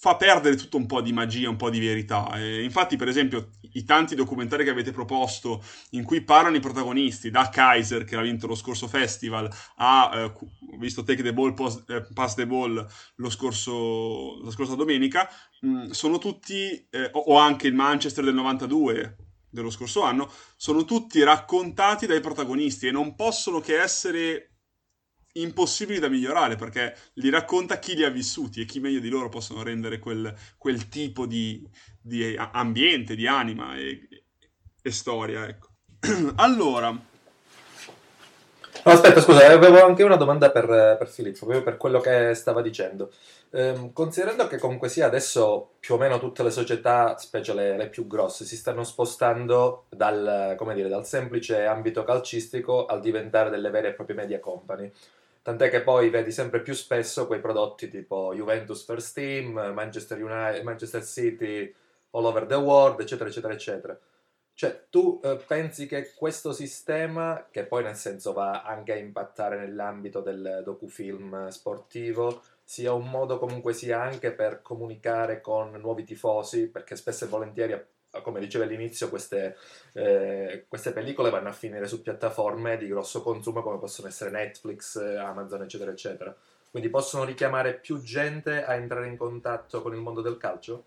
fa 0.00 0.14
perdere 0.14 0.54
tutto 0.54 0.76
un 0.76 0.86
po' 0.86 1.00
di 1.00 1.12
magia, 1.12 1.48
un 1.48 1.56
po' 1.56 1.70
di 1.70 1.80
verità. 1.80 2.28
E 2.36 2.62
infatti, 2.62 2.94
per 2.96 3.08
esempio, 3.08 3.50
i 3.72 3.82
tanti 3.82 4.14
documentari 4.14 4.62
che 4.62 4.70
avete 4.70 4.92
proposto 4.92 5.62
in 5.90 6.04
cui 6.04 6.22
parlano 6.22 6.56
i 6.56 6.60
protagonisti, 6.60 7.30
da 7.30 7.48
Kaiser 7.48 8.04
che 8.04 8.14
ha 8.14 8.20
vinto 8.20 8.46
lo 8.46 8.54
scorso 8.54 8.86
festival, 8.86 9.50
a 9.76 10.10
eh, 10.14 10.32
visto 10.78 11.02
Take 11.02 11.22
the 11.24 11.32
Ball, 11.32 11.52
post, 11.52 11.88
eh, 11.90 12.06
Pass 12.14 12.34
the 12.34 12.46
Ball 12.46 12.86
lo 13.16 13.30
scorso, 13.30 14.40
la 14.44 14.50
scorsa 14.52 14.76
domenica, 14.76 15.28
mh, 15.62 15.88
sono 15.90 16.18
tutti, 16.18 16.86
eh, 16.90 17.10
o 17.12 17.36
anche 17.36 17.66
il 17.66 17.74
Manchester 17.74 18.22
del 18.22 18.34
92 18.34 19.16
dello 19.50 19.70
scorso 19.70 20.02
anno, 20.02 20.30
sono 20.56 20.84
tutti 20.84 21.20
raccontati 21.24 22.06
dai 22.06 22.20
protagonisti 22.20 22.86
e 22.86 22.92
non 22.92 23.16
possono 23.16 23.58
che 23.60 23.80
essere 23.80 24.57
impossibili 25.42 25.98
da 25.98 26.08
migliorare 26.08 26.56
perché 26.56 26.94
li 27.14 27.30
racconta 27.30 27.78
chi 27.78 27.94
li 27.94 28.04
ha 28.04 28.10
vissuti 28.10 28.60
e 28.60 28.64
chi 28.64 28.80
meglio 28.80 29.00
di 29.00 29.08
loro 29.08 29.28
possono 29.28 29.62
rendere 29.62 29.98
quel, 29.98 30.34
quel 30.56 30.88
tipo 30.88 31.26
di, 31.26 31.66
di, 32.00 32.36
ambiente, 32.36 33.14
di 33.14 33.26
anima 33.26 33.76
e, 33.76 34.08
e 34.82 34.90
storia. 34.90 35.46
Ecco. 35.46 35.68
allora. 36.36 36.96
Aspetta, 38.82 39.20
scusa, 39.20 39.44
avevo 39.46 39.84
anche 39.84 40.02
una 40.02 40.16
domanda 40.16 40.50
per, 40.50 40.96
per 40.98 41.08
Filippo, 41.08 41.40
proprio 41.40 41.62
per 41.62 41.76
quello 41.76 42.00
che 42.00 42.32
stava 42.34 42.62
dicendo. 42.62 43.10
Ehm, 43.50 43.92
considerando 43.92 44.46
che 44.46 44.58
comunque 44.58 44.88
sia 44.88 45.06
adesso 45.06 45.72
più 45.80 45.94
o 45.94 45.98
meno 45.98 46.18
tutte 46.18 46.42
le 46.42 46.50
società, 46.50 47.16
specie 47.18 47.54
le, 47.54 47.76
le 47.76 47.88
più 47.88 48.06
grosse, 48.06 48.44
si 48.44 48.56
stanno 48.56 48.84
spostando 48.84 49.86
dal, 49.88 50.56
dire, 50.74 50.88
dal 50.88 51.06
semplice 51.06 51.64
ambito 51.64 52.04
calcistico 52.04 52.86
al 52.86 53.00
diventare 53.00 53.50
delle 53.50 53.70
vere 53.70 53.88
e 53.88 53.92
proprie 53.92 54.16
media 54.16 54.40
company. 54.40 54.90
Tant'è 55.48 55.70
che 55.70 55.80
poi 55.80 56.10
vedi 56.10 56.30
sempre 56.30 56.60
più 56.60 56.74
spesso 56.74 57.26
quei 57.26 57.40
prodotti 57.40 57.88
tipo 57.88 58.34
Juventus 58.34 58.84
First 58.84 59.14
Team, 59.14 59.54
Manchester, 59.72 60.22
United, 60.22 60.62
Manchester 60.62 61.02
City 61.02 61.74
all 62.10 62.26
over 62.26 62.44
the 62.44 62.54
world, 62.54 63.00
eccetera, 63.00 63.30
eccetera, 63.30 63.54
eccetera. 63.54 63.98
Cioè, 64.52 64.88
tu 64.90 65.18
eh, 65.24 65.36
pensi 65.46 65.86
che 65.86 66.12
questo 66.14 66.52
sistema, 66.52 67.46
che 67.50 67.64
poi 67.64 67.82
nel 67.82 67.96
senso 67.96 68.34
va 68.34 68.62
anche 68.62 68.92
a 68.92 68.96
impattare 68.96 69.56
nell'ambito 69.56 70.20
del 70.20 70.60
docufilm 70.62 71.48
sportivo, 71.48 72.42
sia 72.62 72.92
un 72.92 73.08
modo 73.08 73.38
comunque 73.38 73.72
sia 73.72 74.02
anche 74.02 74.32
per 74.32 74.60
comunicare 74.60 75.40
con 75.40 75.70
nuovi 75.80 76.04
tifosi, 76.04 76.68
perché 76.68 76.94
spesso 76.94 77.24
e 77.24 77.28
volentieri 77.28 77.72
come 78.22 78.40
dicevo 78.40 78.64
all'inizio, 78.64 79.08
queste, 79.08 79.56
eh, 79.92 80.64
queste, 80.68 80.92
pellicole 80.92 81.30
vanno 81.30 81.48
a 81.48 81.52
finire 81.52 81.86
su 81.86 82.02
piattaforme 82.02 82.76
di 82.76 82.88
grosso 82.88 83.22
consumo 83.22 83.62
come 83.62 83.78
possono 83.78 84.08
essere 84.08 84.30
Netflix, 84.30 84.96
Amazon, 84.96 85.62
eccetera, 85.62 85.90
eccetera. 85.90 86.36
Quindi 86.70 86.90
possono 86.90 87.24
richiamare 87.24 87.74
più 87.74 88.00
gente 88.02 88.64
a 88.64 88.74
entrare 88.74 89.08
in 89.08 89.16
contatto 89.16 89.80
con 89.80 89.94
il 89.94 90.00
mondo 90.00 90.20
del 90.20 90.36
calcio? 90.36 90.84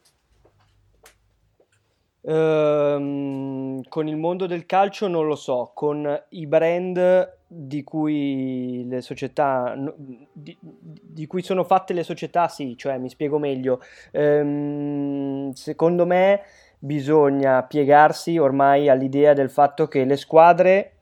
Um, 2.24 3.82
con 3.88 4.08
il 4.08 4.16
mondo 4.16 4.46
del 4.46 4.68
calcio 4.68 5.08
non 5.08 5.26
lo 5.26 5.36
so, 5.36 5.72
con 5.74 6.24
i 6.30 6.46
brand 6.46 7.40
di 7.48 7.84
cui 7.84 8.86
le 8.88 9.02
società 9.02 9.76
di, 10.32 10.56
di 10.62 11.26
cui 11.26 11.42
sono 11.42 11.64
fatte 11.64 11.94
le 11.94 12.04
società, 12.04 12.48
sì, 12.48 12.78
cioè 12.78 13.00
mi 13.00 13.10
spiego 13.10 13.40
meglio. 13.40 13.82
Um, 14.12 15.52
secondo 15.54 16.06
me 16.06 16.42
bisogna 16.84 17.62
piegarsi 17.62 18.40
ormai 18.40 18.90
all'idea 18.90 19.34
del 19.34 19.52
fatto 19.52 19.88
che 19.88 20.04
le 20.04 20.18
squadre, 20.18 20.94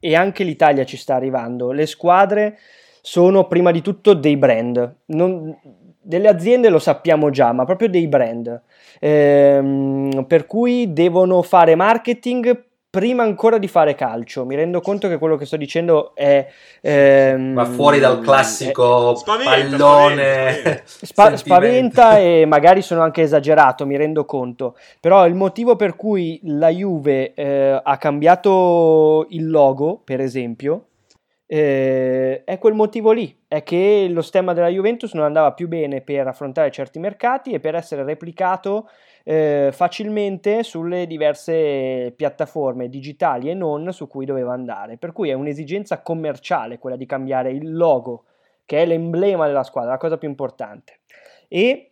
e 0.00 0.14
anche 0.14 0.44
l'Italia 0.44 0.84
ci 0.84 0.96
sta 0.96 1.14
arrivando, 1.14 1.72
le 1.72 1.86
squadre 1.86 2.58
sono 3.02 3.46
prima 3.46 3.70
di 3.70 3.82
tutto 3.82 4.14
dei 4.14 4.36
brand. 4.36 4.96
Non, 5.06 5.54
delle 6.00 6.28
aziende 6.28 6.70
lo 6.70 6.78
sappiamo 6.78 7.30
già, 7.30 7.52
ma 7.52 7.64
proprio 7.64 7.88
dei 7.88 8.06
brand. 8.08 8.62
Ehm, 9.00 10.24
per 10.26 10.46
cui 10.46 10.92
devono 10.92 11.42
fare 11.42 11.74
marketing 11.74 12.65
prima 12.96 13.24
ancora 13.24 13.58
di 13.58 13.68
fare 13.68 13.94
calcio. 13.94 14.46
Mi 14.46 14.56
rendo 14.56 14.80
conto 14.80 15.06
che 15.06 15.18
quello 15.18 15.36
che 15.36 15.44
sto 15.44 15.58
dicendo 15.58 16.14
è. 16.14 16.48
Ehm, 16.80 17.52
Ma 17.52 17.66
fuori 17.66 17.98
dal 17.98 18.20
classico 18.20 19.12
è, 19.12 19.16
spaventa, 19.16 19.50
pallone. 19.50 20.82
Spaventa, 20.86 21.36
spaventa 21.36 22.18
e 22.18 22.46
magari 22.46 22.80
sono 22.80 23.02
anche 23.02 23.20
esagerato, 23.20 23.84
mi 23.84 23.98
rendo 23.98 24.24
conto. 24.24 24.78
Però 24.98 25.26
il 25.26 25.34
motivo 25.34 25.76
per 25.76 25.94
cui 25.94 26.40
la 26.44 26.70
Juve 26.70 27.34
eh, 27.34 27.78
ha 27.82 27.98
cambiato 27.98 29.26
il 29.28 29.50
logo, 29.50 30.00
per 30.02 30.22
esempio. 30.22 30.86
Eh, 31.46 32.44
è 32.44 32.58
quel 32.58 32.72
motivo 32.72 33.12
lì, 33.12 33.42
è 33.46 33.62
che 33.62 34.08
lo 34.10 34.22
stemma 34.22 34.54
della 34.54 34.68
Juventus 34.68 35.12
non 35.12 35.24
andava 35.24 35.52
più 35.52 35.68
bene 35.68 36.00
per 36.00 36.26
affrontare 36.26 36.72
certi 36.72 36.98
mercati 36.98 37.52
e 37.52 37.60
per 37.60 37.74
essere 37.74 38.02
replicato 38.04 38.88
eh, 39.28 39.70
facilmente 39.72 40.62
sulle 40.62 41.04
diverse 41.04 42.12
piattaforme 42.14 42.88
digitali 42.88 43.50
e 43.50 43.54
non 43.54 43.92
su 43.92 44.06
cui 44.06 44.24
doveva 44.24 44.52
andare. 44.52 44.98
Per 44.98 45.10
cui 45.10 45.30
è 45.30 45.32
un'esigenza 45.32 46.00
commerciale 46.00 46.78
quella 46.78 46.94
di 46.94 47.06
cambiare 47.06 47.50
il 47.50 47.76
logo, 47.76 48.26
che 48.64 48.82
è 48.82 48.86
l'emblema 48.86 49.46
della 49.46 49.64
squadra, 49.64 49.90
la 49.90 49.96
cosa 49.96 50.16
più 50.16 50.28
importante. 50.28 51.00
E 51.48 51.90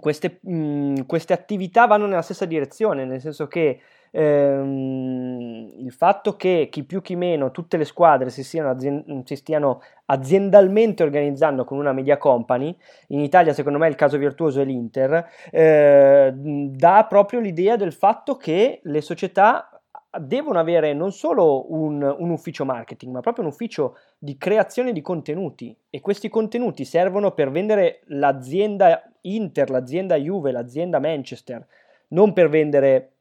queste, 0.00 0.40
mh, 0.42 1.06
queste 1.06 1.32
attività 1.34 1.86
vanno 1.86 2.06
nella 2.06 2.22
stessa 2.22 2.46
direzione, 2.46 3.04
nel 3.04 3.20
senso 3.20 3.46
che 3.46 3.80
ehm, 4.16 5.72
il 5.78 5.92
fatto 5.92 6.36
che 6.36 6.68
chi 6.70 6.84
più 6.84 7.02
chi 7.02 7.16
meno 7.16 7.50
tutte 7.50 7.76
le 7.76 7.84
squadre 7.84 8.30
si, 8.30 8.58
azien- 8.58 9.22
si, 9.24 9.36
stiano 9.36 9.82
aziendalmente 10.06 11.02
organizzando 11.02 11.64
con 11.64 11.78
una 11.78 11.92
media 11.92 12.16
company, 12.16 12.74
in 13.08 13.20
Italia 13.20 13.52
secondo 13.52 13.78
me 13.78 13.88
il 13.88 13.94
caso 13.94 14.16
virtuoso 14.16 14.60
è 14.60 14.64
l'Inter, 14.64 15.28
eh, 15.50 16.32
dà 16.34 17.06
proprio 17.06 17.40
l'idea 17.40 17.76
del 17.76 17.92
fatto 17.92 18.36
che 18.36 18.80
le 18.82 19.00
società 19.02 19.70
devono 20.18 20.58
avere 20.58 20.94
non 20.94 21.12
solo 21.12 21.70
un, 21.74 22.02
un, 22.02 22.30
ufficio 22.30 22.64
marketing, 22.64 23.12
ma 23.12 23.20
proprio 23.20 23.44
un 23.44 23.50
ufficio 23.50 23.98
di 24.16 24.38
creazione 24.38 24.92
di 24.92 25.02
contenuti. 25.02 25.76
E 25.90 26.00
questi 26.00 26.30
contenuti 26.30 26.86
servono 26.86 27.32
per 27.32 27.50
vendere 27.50 28.00
l'azienda 28.06 29.02
Inter, 29.22 29.68
l'azienda 29.68 30.16
Juve, 30.16 30.52
l'azienda 30.52 31.00
Manchester, 31.00 31.66
non 32.08 32.32
per 32.32 32.48
vendere 32.48 33.15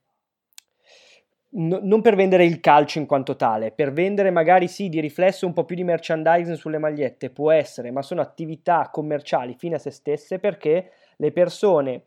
no, 1.55 1.79
non 1.81 2.01
per 2.01 2.15
vendere 2.15 2.45
il 2.45 2.59
calcio 2.59 2.99
in 2.99 3.05
quanto 3.05 3.35
tale, 3.35 3.71
per 3.71 3.91
vendere 3.91 4.31
magari 4.31 4.67
sì 4.67 4.89
di 4.89 4.99
riflesso 4.99 5.45
un 5.45 5.53
po' 5.53 5.65
più 5.65 5.75
di 5.75 5.83
merchandising 5.83 6.55
sulle 6.55 6.77
magliette, 6.77 7.29
può 7.29 7.51
essere, 7.51 7.91
ma 7.91 8.01
sono 8.01 8.21
attività 8.21 8.89
commerciali 8.91 9.55
fine 9.57 9.75
a 9.75 9.79
se 9.79 9.91
stesse 9.91 10.39
perché 10.39 10.91
le 11.17 11.31
persone 11.31 12.03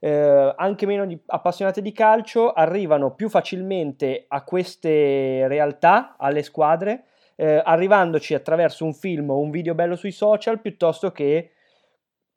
eh, 0.00 0.54
anche 0.56 0.86
meno 0.86 1.06
di, 1.06 1.18
appassionate 1.26 1.82
di 1.82 1.92
calcio 1.92 2.52
arrivano 2.52 3.14
più 3.14 3.28
facilmente 3.28 4.24
a 4.28 4.42
queste 4.42 5.46
realtà, 5.48 6.16
alle 6.18 6.42
squadre, 6.42 7.04
eh, 7.36 7.60
arrivandoci 7.64 8.34
attraverso 8.34 8.84
un 8.84 8.94
film 8.94 9.30
o 9.30 9.38
un 9.38 9.50
video 9.50 9.74
bello 9.74 9.96
sui 9.96 10.12
social 10.12 10.60
piuttosto 10.60 11.12
che 11.12 11.52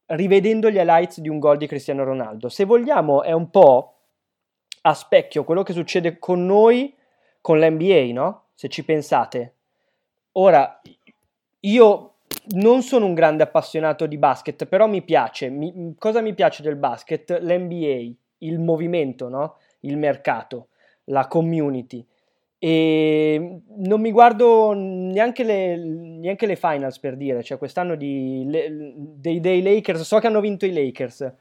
rivedendo 0.07 0.69
gli 0.69 0.75
highlights 0.75 1.19
di 1.19 1.29
un 1.29 1.39
gol 1.39 1.57
di 1.57 1.67
Cristiano 1.67 2.03
Ronaldo. 2.03 2.49
Se 2.49 2.65
vogliamo 2.65 3.23
è 3.23 3.31
un 3.31 3.49
po' 3.49 4.00
a 4.81 4.93
specchio 4.93 5.43
quello 5.43 5.63
che 5.63 5.73
succede 5.73 6.17
con 6.19 6.45
noi 6.45 6.93
con 7.41 7.59
l'NBA, 7.59 8.11
no? 8.13 8.43
Se 8.53 8.69
ci 8.69 8.83
pensate. 8.83 9.55
Ora, 10.33 10.81
io 11.61 12.13
non 12.49 12.81
sono 12.81 13.05
un 13.05 13.13
grande 13.13 13.43
appassionato 13.43 14.05
di 14.05 14.17
basket, 14.17 14.65
però 14.65 14.87
mi 14.87 15.01
piace. 15.01 15.49
Mi, 15.49 15.95
cosa 15.97 16.21
mi 16.21 16.33
piace 16.33 16.61
del 16.61 16.75
basket? 16.75 17.39
L'NBA. 17.41 18.13
il 18.39 18.59
movimento, 18.59 19.29
no? 19.29 19.57
il 19.81 19.97
mercato, 19.97 20.67
la 21.05 21.27
community. 21.27 22.05
E 22.57 23.61
non 23.77 24.01
mi 24.01 24.11
guardo 24.11 24.73
neanche 24.73 25.43
le, 25.43 25.75
neanche 25.75 26.45
le 26.45 26.55
finals 26.55 26.99
per 26.99 27.17
dire, 27.17 27.41
cioè 27.41 27.57
quest'anno 27.57 27.95
di, 27.95 28.43
le, 28.47 28.93
dei, 28.95 29.39
dei, 29.39 29.63
Lakers, 29.63 30.01
so 30.01 30.19
che 30.19 30.27
hanno 30.27 30.41
vinto 30.41 30.67
i 30.67 30.73
Lakers, 30.73 31.33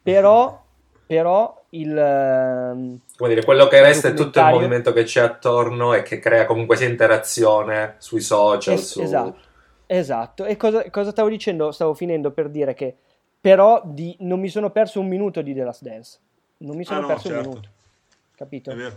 però, 0.00 0.62
però 1.06 1.59
il... 1.70 1.96
Ehm, 1.96 3.00
Come 3.16 3.28
dire, 3.28 3.44
quello 3.44 3.68
che 3.68 3.80
resta 3.80 4.08
è 4.08 4.14
tutto 4.14 4.40
il 4.40 4.46
movimento 4.46 4.92
che 4.92 5.04
c'è 5.04 5.20
attorno 5.20 5.94
e 5.94 6.02
che 6.02 6.18
crea 6.18 6.46
comunque 6.46 6.76
sia 6.76 6.88
interazione 6.88 7.96
sui 7.98 8.20
social. 8.20 8.74
Es- 8.74 8.90
su... 8.92 9.00
Esatto, 9.00 9.38
esatto. 9.86 10.44
E 10.44 10.56
cosa, 10.56 10.88
cosa, 10.90 11.10
stavo 11.10 11.28
dicendo? 11.28 11.70
Stavo 11.72 11.94
finendo 11.94 12.30
per 12.30 12.48
dire 12.48 12.74
che 12.74 12.96
però 13.40 13.82
di, 13.84 14.16
non 14.20 14.40
mi 14.40 14.48
sono 14.48 14.70
perso 14.70 15.00
un 15.00 15.08
minuto 15.08 15.42
di 15.42 15.54
The 15.54 15.64
Last 15.64 15.82
Dance. 15.82 16.18
Non 16.58 16.76
mi 16.76 16.84
sono 16.84 16.98
ah, 16.98 17.02
no, 17.02 17.06
perso 17.08 17.28
certo. 17.28 17.42
un 17.42 17.48
minuto. 17.48 17.68
Capito? 18.34 18.70
È 18.70 18.74
vero. 18.74 18.96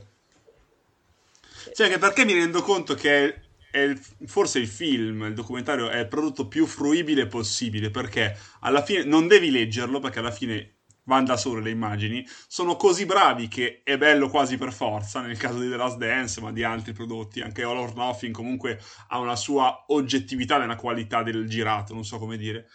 Cioè, 1.73 1.87
anche 1.87 1.99
perché 1.99 2.25
mi 2.25 2.33
rendo 2.33 2.61
conto 2.61 2.93
che 2.93 3.41
è 3.71 3.79
il, 3.79 3.99
forse 4.25 4.59
il 4.59 4.67
film, 4.67 5.23
il 5.23 5.33
documentario 5.33 5.89
è 5.89 5.99
il 5.99 6.07
prodotto 6.07 6.47
più 6.47 6.65
fruibile 6.65 7.25
possibile 7.25 7.89
perché 7.89 8.37
alla 8.59 8.83
fine 8.83 9.03
non 9.03 9.27
devi 9.27 9.49
leggerlo 9.49 9.99
perché 9.99 10.19
alla 10.19 10.31
fine 10.31 10.72
vanno 11.05 11.27
da 11.27 11.37
sole 11.37 11.61
le 11.61 11.69
immagini, 11.69 12.25
sono 12.47 12.75
così 12.75 13.05
bravi 13.05 13.47
che 13.47 13.81
è 13.83 13.97
bello 13.97 14.29
quasi 14.29 14.57
per 14.57 14.71
forza, 14.71 15.21
nel 15.21 15.37
caso 15.37 15.59
di 15.59 15.69
The 15.69 15.75
Last 15.75 15.97
Dance, 15.97 16.41
ma 16.41 16.51
di 16.51 16.63
altri 16.63 16.93
prodotti, 16.93 17.41
anche 17.41 17.63
All 17.63 17.77
or 17.77 17.95
Nothing 17.95 18.33
comunque 18.33 18.79
ha 19.09 19.19
una 19.19 19.35
sua 19.35 19.85
oggettività 19.87 20.57
nella 20.57 20.75
qualità 20.75 21.23
del 21.23 21.47
girato, 21.47 21.93
non 21.93 22.05
so 22.05 22.17
come 22.17 22.37
dire. 22.37 22.67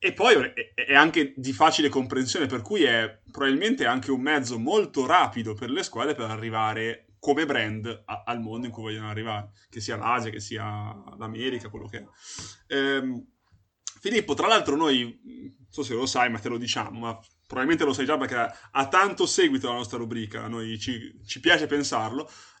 E 0.00 0.12
poi 0.12 0.34
è 0.74 0.94
anche 0.94 1.34
di 1.36 1.52
facile 1.52 1.88
comprensione, 1.88 2.46
per 2.46 2.62
cui 2.62 2.84
è 2.84 3.20
probabilmente 3.30 3.84
anche 3.84 4.12
un 4.12 4.20
mezzo 4.20 4.56
molto 4.58 5.06
rapido 5.06 5.54
per 5.54 5.70
le 5.70 5.82
squadre 5.82 6.14
per 6.14 6.30
arrivare 6.30 7.08
come 7.18 7.46
brand 7.46 8.04
a, 8.04 8.22
al 8.24 8.40
mondo 8.40 8.66
in 8.66 8.72
cui 8.72 8.84
vogliono 8.84 9.08
arrivare, 9.08 9.50
che 9.68 9.80
sia 9.80 9.96
l'Asia, 9.96 10.30
che 10.30 10.38
sia 10.38 10.94
l'America, 11.18 11.68
quello 11.68 11.86
che 11.86 11.98
è. 11.98 12.06
Ehm, 12.68 13.26
Filippo, 14.00 14.34
tra 14.34 14.46
l'altro 14.46 14.76
noi, 14.76 15.20
non 15.24 15.66
so 15.68 15.82
se 15.82 15.94
lo 15.94 16.06
sai, 16.06 16.30
ma 16.30 16.38
te 16.38 16.48
lo 16.48 16.58
diciamo, 16.58 17.00
ma 17.00 17.20
probabilmente 17.48 17.84
lo 17.84 17.94
sai 17.94 18.04
già 18.04 18.18
perché 18.18 18.36
ha 18.70 18.88
tanto 18.88 19.24
seguito 19.24 19.68
la 19.68 19.76
nostra 19.76 19.96
rubrica, 19.96 20.44
a 20.44 20.48
noi 20.48 20.78
ci, 20.78 21.18
ci 21.26 21.40
piace 21.40 21.66
pensarlo. 21.66 22.30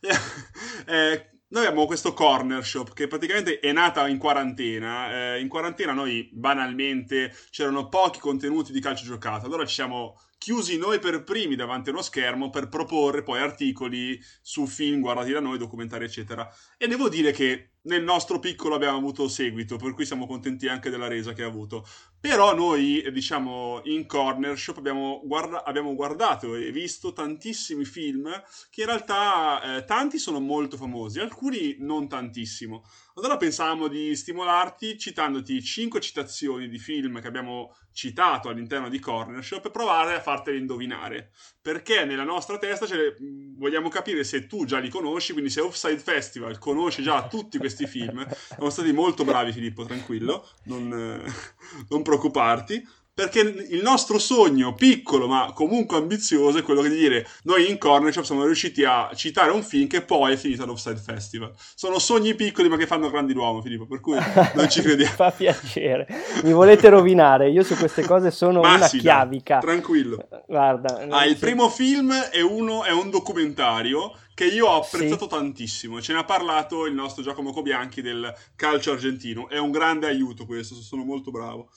eh, 0.86 1.30
noi 1.48 1.66
abbiamo 1.66 1.84
questo 1.84 2.14
corner 2.14 2.64
shop 2.64 2.94
che 2.94 3.06
praticamente 3.06 3.60
è 3.60 3.70
nata 3.70 4.08
in 4.08 4.16
quarantena. 4.16 5.34
Eh, 5.34 5.40
in 5.40 5.48
quarantena 5.48 5.92
noi 5.92 6.30
banalmente 6.32 7.36
c'erano 7.50 7.88
pochi 7.90 8.18
contenuti 8.18 8.72
di 8.72 8.80
calcio 8.80 9.04
giocato, 9.04 9.44
allora 9.44 9.66
ci 9.66 9.74
siamo 9.74 10.18
chiusi 10.38 10.78
noi 10.78 11.00
per 11.00 11.24
primi 11.24 11.56
davanti 11.56 11.90
a 11.90 11.92
uno 11.92 12.02
schermo 12.02 12.48
per 12.48 12.68
proporre 12.68 13.22
poi 13.22 13.40
articoli 13.40 14.18
su 14.40 14.66
film 14.66 15.00
guardati 15.00 15.32
da 15.32 15.40
noi, 15.40 15.58
documentari 15.58 16.04
eccetera. 16.04 16.48
E 16.78 16.86
devo 16.86 17.08
dire 17.08 17.32
che 17.32 17.72
nel 17.82 18.02
nostro 18.02 18.38
piccolo 18.38 18.74
abbiamo 18.74 18.98
avuto 18.98 19.28
seguito, 19.28 19.76
per 19.76 19.94
cui 19.94 20.06
siamo 20.06 20.26
contenti 20.26 20.68
anche 20.68 20.90
della 20.90 21.08
resa 21.08 21.32
che 21.32 21.42
ha 21.42 21.46
avuto. 21.46 21.86
Però 22.20 22.54
noi, 22.54 23.04
diciamo, 23.12 23.80
in 23.84 24.06
Corner 24.06 24.58
Shop 24.58 24.78
abbiamo, 24.78 25.20
guarda- 25.24 25.64
abbiamo 25.64 25.94
guardato 25.94 26.54
e 26.54 26.70
visto 26.70 27.12
tantissimi 27.12 27.84
film 27.84 28.28
che 28.70 28.82
in 28.82 28.86
realtà 28.86 29.76
eh, 29.76 29.84
tanti 29.84 30.18
sono 30.18 30.40
molto 30.40 30.76
famosi, 30.76 31.20
alcuni 31.20 31.76
non 31.80 32.08
tantissimo. 32.08 32.84
Allora 33.18 33.36
pensavamo 33.36 33.88
di 33.88 34.14
stimolarti 34.14 34.96
citandoti 34.96 35.60
5 35.60 36.00
citazioni 36.00 36.68
di 36.68 36.78
film 36.78 37.20
che 37.20 37.26
abbiamo 37.26 37.74
citato 37.90 38.48
all'interno 38.48 38.88
di 38.88 39.00
Corner 39.00 39.44
Shop 39.44 39.66
e 39.66 39.70
provare 39.72 40.14
a 40.14 40.20
fartele 40.20 40.56
indovinare. 40.56 41.32
Perché 41.60 42.04
nella 42.04 42.22
nostra 42.22 42.58
testa 42.58 42.86
le, 42.94 43.16
vogliamo 43.56 43.88
capire 43.88 44.22
se 44.22 44.46
tu 44.46 44.64
già 44.64 44.78
li 44.78 44.88
conosci, 44.88 45.32
quindi 45.32 45.50
se 45.50 45.60
Offside 45.60 45.98
Festival 45.98 46.58
conosce 46.58 47.02
già 47.02 47.26
tutti 47.26 47.58
questi 47.58 47.88
film. 47.88 48.24
Siamo 48.30 48.70
stati 48.70 48.92
molto 48.92 49.24
bravi 49.24 49.50
Filippo, 49.50 49.84
tranquillo, 49.84 50.48
non, 50.66 50.86
non 51.90 52.02
preoccuparti 52.02 52.86
perché 53.18 53.40
il 53.40 53.82
nostro 53.82 54.16
sogno 54.20 54.74
piccolo 54.74 55.26
ma 55.26 55.50
comunque 55.52 55.96
ambizioso 55.96 56.58
è 56.58 56.62
quello 56.62 56.82
di 56.82 56.90
dire 56.90 57.26
noi 57.42 57.68
in 57.68 57.76
Corner 57.76 58.12
Shop 58.12 58.22
siamo 58.22 58.44
riusciti 58.44 58.84
a 58.84 59.10
citare 59.12 59.50
un 59.50 59.64
film 59.64 59.88
che 59.88 60.02
poi 60.02 60.34
è 60.34 60.36
finito 60.36 60.62
all'Offside 60.62 61.00
Festival 61.00 61.52
sono 61.74 61.98
sogni 61.98 62.36
piccoli 62.36 62.68
ma 62.68 62.76
che 62.76 62.86
fanno 62.86 63.10
grandi 63.10 63.32
l'uomo 63.32 63.60
Filippo 63.60 63.86
per 63.86 63.98
cui 63.98 64.16
non 64.54 64.68
ci 64.68 64.82
crediamo 64.86 65.14
fa 65.14 65.32
piacere 65.32 66.06
mi 66.44 66.52
volete 66.52 66.88
rovinare 66.90 67.50
io 67.50 67.64
su 67.64 67.74
queste 67.74 68.06
cose 68.06 68.30
sono 68.30 68.60
ma 68.60 68.76
una 68.76 68.86
sì, 68.86 68.98
chiavica 68.98 69.56
no, 69.56 69.62
tranquillo 69.62 70.28
guarda 70.46 71.08
ah, 71.08 71.24
il 71.24 71.36
primo 71.38 71.68
film 71.70 72.14
è, 72.14 72.40
uno, 72.40 72.84
è 72.84 72.92
un 72.92 73.10
documentario 73.10 74.12
che 74.32 74.44
io 74.44 74.68
ho 74.68 74.76
apprezzato 74.76 75.24
sì. 75.24 75.30
tantissimo. 75.30 76.00
Ce 76.00 76.12
ne 76.12 76.20
ha 76.20 76.24
parlato 76.24 76.86
il 76.86 76.94
nostro 76.94 77.24
Giacomo 77.24 77.52
Cobianchi 77.52 78.00
del 78.00 78.32
calcio 78.54 78.92
argentino. 78.92 79.48
È 79.48 79.58
un 79.58 79.72
grande 79.72 80.06
aiuto 80.06 80.46
questo, 80.46 80.76
sono 80.76 81.02
molto 81.02 81.32
bravo. 81.32 81.70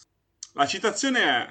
La 0.53 0.65
citazione 0.65 1.21
è: 1.21 1.49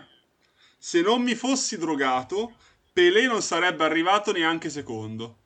Se 0.78 1.00
non 1.00 1.22
mi 1.22 1.34
fossi 1.34 1.78
drogato, 1.78 2.54
Pelé 2.92 3.26
non 3.26 3.42
sarebbe 3.42 3.84
arrivato 3.84 4.32
neanche 4.32 4.68
secondo. 4.68 5.36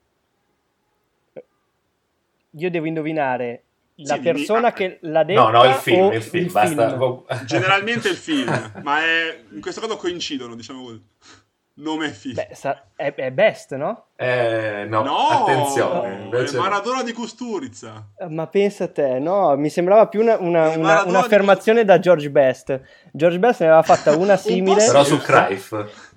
Io 2.57 2.71
devo 2.71 2.87
indovinare 2.87 3.64
la 3.97 4.14
sì, 4.14 4.21
persona 4.21 4.71
di... 4.71 4.75
che 4.75 4.99
l'ha 5.03 5.25
detto. 5.25 5.40
No, 5.40 5.51
no, 5.51 5.64
il 5.64 5.75
film, 5.75 6.12
il 6.12 6.23
film, 6.23 6.47
il 6.47 6.53
basta. 6.53 6.88
Film. 6.90 7.45
Generalmente 7.47 8.09
il 8.09 8.17
film, 8.17 8.81
ma 8.83 9.01
è... 9.01 9.45
in 9.51 9.61
questo 9.61 9.81
caso 9.81 9.97
coincidono, 9.97 10.55
diciamo 10.55 10.83
così. 10.85 11.03
Nome 11.76 12.10
film. 12.10 12.34
Beh, 12.34 12.50
sa... 12.52 12.84
è, 12.94 13.12
è, 13.14 13.32
Best, 13.32 13.74
no? 13.74 14.06
Eh, 14.14 14.87
no, 14.88 15.02
no 15.02 15.16
attenzione. 15.28 16.22
Invece... 16.22 16.56
È 16.56 16.60
Maradona 16.60 17.02
di 17.02 17.12
Custurizza. 17.12 18.10
Eh, 18.16 18.28
ma 18.28 18.46
pensa 18.46 18.84
a 18.84 18.88
te, 18.88 19.18
no, 19.18 19.56
mi 19.56 19.68
sembrava 19.70 20.06
più 20.06 20.20
una, 20.20 20.37
una, 20.38 20.68
una, 20.68 21.02
un'affermazione 21.02 21.80
di... 21.80 21.87
da 21.87 21.98
George 21.98 22.30
Best. 22.30 22.80
George 23.12 23.40
Best 23.40 23.60
ne 23.60 23.66
aveva 23.66 23.82
fatta 23.82 24.14
una 24.16 24.37
simile. 24.37 24.82
Un 24.82 24.87
Però 24.87 25.02
su 25.02 25.18
Cruyff. 25.18 25.72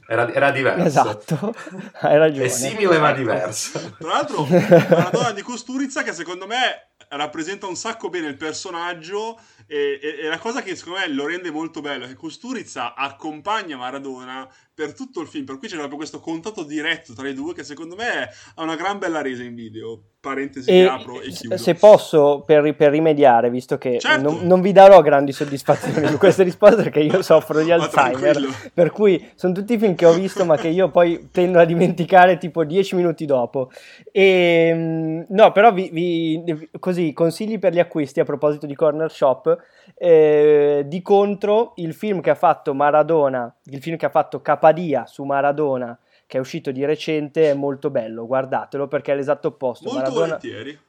Era, 0.09 0.31
era, 0.31 0.51
diverso. 0.51 0.85
Esatto, 0.85 1.53
hai 2.01 2.17
ragione. 2.17 2.45
È 2.45 2.49
simile 2.49 2.99
ma 2.99 3.11
diverso. 3.11 3.95
Tra 3.97 4.07
l'altro, 4.07 4.45
Maradona 4.45 5.31
di 5.31 5.41
Costurizza 5.41 6.03
che 6.03 6.13
secondo 6.13 6.45
me 6.47 6.86
rappresenta 7.09 7.67
un 7.67 7.75
sacco 7.75 8.09
bene 8.09 8.27
il 8.27 8.37
personaggio 8.37 9.39
e, 9.65 9.99
e, 10.01 10.25
e, 10.25 10.27
la 10.27 10.39
cosa 10.39 10.61
che 10.61 10.75
secondo 10.75 10.99
me 10.99 11.07
lo 11.09 11.25
rende 11.25 11.51
molto 11.51 11.81
bello 11.81 12.05
è 12.05 12.07
che 12.07 12.15
Costurizza 12.15 12.95
accompagna 12.95 13.77
Maradona 13.77 14.49
per 14.77 14.93
tutto 14.93 15.21
il 15.21 15.27
film, 15.27 15.43
per 15.43 15.57
cui 15.57 15.67
c'è 15.67 15.75
proprio 15.75 15.97
questo 15.97 16.19
contatto 16.19 16.63
diretto 16.63 17.13
tra 17.13 17.27
i 17.27 17.33
due 17.33 17.55
che 17.55 17.63
secondo 17.63 17.95
me 17.95 18.29
ha 18.53 18.61
una 18.61 18.75
gran 18.75 18.99
bella 18.99 19.23
resa 19.23 19.41
in 19.41 19.55
video. 19.55 20.01
Parentesi 20.19 20.69
e 20.69 20.85
apro 20.85 21.21
e 21.21 21.29
chiudo. 21.29 21.57
Se 21.57 21.75
posso, 21.75 22.43
per, 22.45 22.75
per 22.75 22.91
rimediare, 22.91 23.49
visto 23.49 23.77
che 23.77 23.97
certo. 23.99 24.21
non, 24.21 24.45
non, 24.45 24.61
vi 24.61 24.71
darò 24.71 25.01
grandi 25.01 25.31
soddisfazioni 25.31 26.07
su 26.07 26.17
queste 26.17 26.43
risposte 26.43 26.83
perché 26.83 26.99
io 26.99 27.21
soffro 27.21 27.63
di 27.63 27.71
Alzheimer, 27.73 28.71
per 28.73 28.91
cui 28.91 29.31
sono 29.35 29.53
tutti 29.53 29.77
film 29.77 29.95
che 29.95 30.05
ho 30.05 30.13
visto 30.13 30.43
ma 30.43 30.57
che 30.57 30.67
io 30.67 30.89
poi 30.89 31.29
tendo 31.31 31.59
a 31.59 31.65
dimenticare 31.65 32.37
tipo 32.37 32.63
dieci 32.63 32.95
minuti 32.95 33.25
dopo. 33.25 33.71
E, 34.11 34.67
ehm, 34.69 35.25
no, 35.29 35.51
però 35.51 35.71
vi, 35.71 35.89
vi, 35.91 36.69
così, 36.87 37.11
consigli 37.11 37.59
per 37.59 37.73
gli 37.73 37.79
acquisti 37.79 38.21
a 38.21 38.23
proposito 38.23 38.65
di 38.65 38.73
Corner 38.73 39.11
Shop. 39.11 39.57
Eh, 39.95 40.83
di 40.85 41.01
contro, 41.01 41.73
il 41.75 41.93
film 41.93 42.21
che 42.21 42.29
ha 42.29 42.35
fatto 42.35 42.73
Maradona, 42.73 43.53
il 43.65 43.81
film 43.81 43.97
che 43.97 44.05
ha 44.05 44.09
fatto 44.09 44.41
Capadia 44.41 45.05
su 45.05 45.25
Maradona, 45.25 45.97
che 46.25 46.37
è 46.37 46.39
uscito 46.39 46.71
di 46.71 46.85
recente, 46.85 47.51
è 47.51 47.53
molto 47.53 47.89
bello. 47.89 48.25
Guardatelo 48.25 48.87
perché 48.87 49.11
è 49.11 49.15
l'esatto 49.15 49.49
opposto. 49.49 49.85
Molto 49.85 49.99
Maradona, 49.99 50.25
volentieri. 50.37 50.79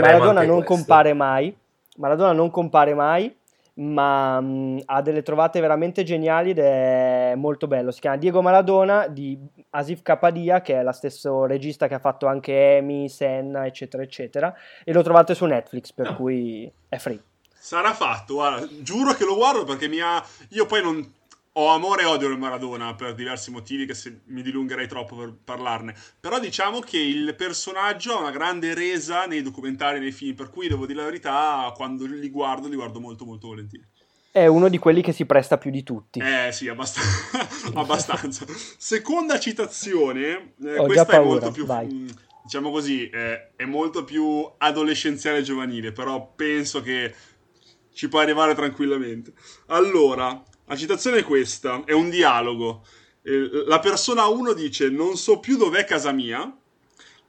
Maradona 0.00 0.42
non 0.44 0.56
questo. 0.56 0.74
compare 0.74 1.12
mai. 1.12 1.54
Maradona 1.96 2.32
non 2.32 2.50
compare 2.50 2.94
mai 2.94 3.36
ma 3.74 4.40
mh, 4.40 4.82
ha 4.84 5.02
delle 5.02 5.22
trovate 5.22 5.60
veramente 5.60 6.04
geniali 6.04 6.50
ed 6.50 6.58
è 6.58 7.34
molto 7.36 7.66
bello. 7.66 7.90
Si 7.90 8.00
chiama 8.00 8.16
Diego 8.16 8.42
Maradona 8.42 9.08
di 9.08 9.38
Asif 9.70 10.02
Kapadia, 10.02 10.60
che 10.60 10.78
è 10.78 10.82
lo 10.82 10.92
stesso 10.92 11.44
regista 11.46 11.88
che 11.88 11.94
ha 11.94 11.98
fatto 11.98 12.26
anche 12.26 12.78
Amy, 12.78 13.08
Senna, 13.08 13.66
eccetera, 13.66 14.02
eccetera. 14.02 14.54
E 14.84 14.92
lo 14.92 15.02
trovate 15.02 15.34
su 15.34 15.44
Netflix, 15.44 15.92
per 15.92 16.10
oh. 16.10 16.16
cui 16.16 16.70
è 16.88 16.98
free. 16.98 17.20
Sarà 17.64 17.94
fatto, 17.94 18.34
guarda, 18.34 18.68
giuro 18.82 19.14
che 19.14 19.24
lo 19.24 19.34
guardo 19.36 19.64
perché 19.64 19.88
mi 19.88 19.98
ha... 19.98 20.22
Io 20.50 20.66
poi 20.66 20.82
non 20.82 21.14
ho 21.56 21.68
amore 21.68 22.02
e 22.02 22.06
odio 22.06 22.28
il 22.28 22.38
Maradona 22.38 22.94
per 22.94 23.14
diversi 23.14 23.50
motivi 23.50 23.86
che 23.86 23.94
se 23.94 24.22
mi 24.26 24.42
dilungherei 24.42 24.88
troppo 24.88 25.14
per 25.16 25.34
parlarne. 25.44 25.94
Però 26.18 26.40
diciamo 26.40 26.80
che 26.80 26.98
il 26.98 27.34
personaggio 27.36 28.16
ha 28.16 28.20
una 28.20 28.32
grande 28.32 28.74
resa 28.74 29.26
nei 29.26 29.42
documentari 29.42 30.00
nei 30.00 30.10
film, 30.10 30.34
per 30.34 30.50
cui 30.50 30.66
devo 30.66 30.86
dire 30.86 30.98
la 30.98 31.04
verità, 31.04 31.72
quando 31.76 32.06
li 32.06 32.28
guardo, 32.28 32.66
li 32.66 32.74
guardo 32.74 32.98
molto 33.00 33.24
molto 33.24 33.48
volentieri. 33.48 33.86
È 34.32 34.46
uno 34.46 34.68
di 34.68 34.78
quelli 34.78 35.00
che 35.00 35.12
si 35.12 35.26
presta 35.26 35.56
più 35.56 35.70
di 35.70 35.84
tutti. 35.84 36.18
Eh 36.18 36.50
sì, 36.50 36.66
abbast- 36.66 36.98
abbastanza. 37.74 38.44
Seconda 38.76 39.38
citazione, 39.38 40.54
eh, 40.60 40.74
questa 40.74 41.04
paura, 41.04 41.20
è 41.20 41.24
molto 41.24 41.50
più... 41.52 41.66
Vai. 41.66 41.86
Mm, 41.86 42.08
diciamo 42.42 42.72
così, 42.72 43.08
eh, 43.08 43.54
è 43.54 43.64
molto 43.64 44.02
più 44.02 44.44
adolescenziale 44.58 45.38
e 45.38 45.42
giovanile, 45.42 45.92
però 45.92 46.32
penso 46.34 46.82
che 46.82 47.14
ci 47.92 48.08
può 48.08 48.18
arrivare 48.18 48.56
tranquillamente. 48.56 49.34
Allora, 49.66 50.42
la 50.66 50.76
citazione 50.76 51.18
è 51.18 51.22
questa, 51.22 51.82
è 51.84 51.92
un 51.92 52.10
dialogo. 52.10 52.82
La 53.66 53.78
persona 53.78 54.26
1 54.26 54.52
dice 54.52 54.90
non 54.90 55.16
so 55.16 55.38
più 55.38 55.56
dov'è 55.56 55.84
casa 55.84 56.12
mia. 56.12 56.54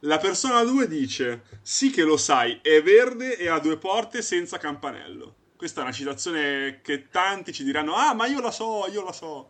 La 0.00 0.18
persona 0.18 0.62
2 0.62 0.88
dice 0.88 1.42
sì 1.62 1.90
che 1.90 2.02
lo 2.02 2.16
sai, 2.16 2.60
è 2.62 2.82
verde 2.82 3.36
e 3.36 3.48
ha 3.48 3.58
due 3.58 3.76
porte 3.76 4.22
senza 4.22 4.58
campanello. 4.58 5.34
Questa 5.56 5.80
è 5.80 5.84
una 5.84 5.92
citazione 5.92 6.80
che 6.82 7.08
tanti 7.08 7.52
ci 7.52 7.64
diranno 7.64 7.94
ah 7.94 8.12
ma 8.12 8.26
io 8.26 8.40
la 8.40 8.50
so, 8.50 8.86
io 8.92 9.02
la 9.02 9.12
so. 9.12 9.48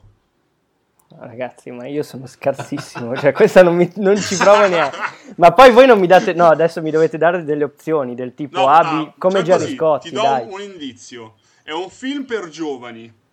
Ragazzi, 1.18 1.70
ma 1.70 1.86
io 1.86 2.02
sono 2.02 2.26
scarsissimo, 2.26 3.16
cioè 3.16 3.32
questa 3.32 3.62
non, 3.62 3.76
mi, 3.76 3.90
non 3.96 4.16
ci 4.16 4.36
provo 4.36 4.66
neanche. 4.66 4.98
Ma 5.36 5.52
poi 5.52 5.70
voi 5.70 5.86
non 5.86 6.00
mi 6.00 6.06
date, 6.06 6.32
no, 6.32 6.46
adesso 6.46 6.82
mi 6.82 6.90
dovete 6.90 7.16
dare 7.16 7.44
delle 7.44 7.64
opzioni 7.64 8.14
del 8.14 8.34
tipo 8.34 8.58
no, 8.58 8.68
A, 8.68 8.80
B, 8.82 8.92
no, 8.92 9.14
come 9.16 9.44
cioè 9.44 9.56
così, 9.56 9.74
Scotti. 9.74 10.08
Ti 10.08 10.14
do 10.14 10.22
dai. 10.22 10.46
un 10.48 10.60
indizio: 10.60 11.36
è 11.62 11.70
un 11.70 11.88
film 11.90 12.24
per 12.24 12.48
giovani. 12.48 13.24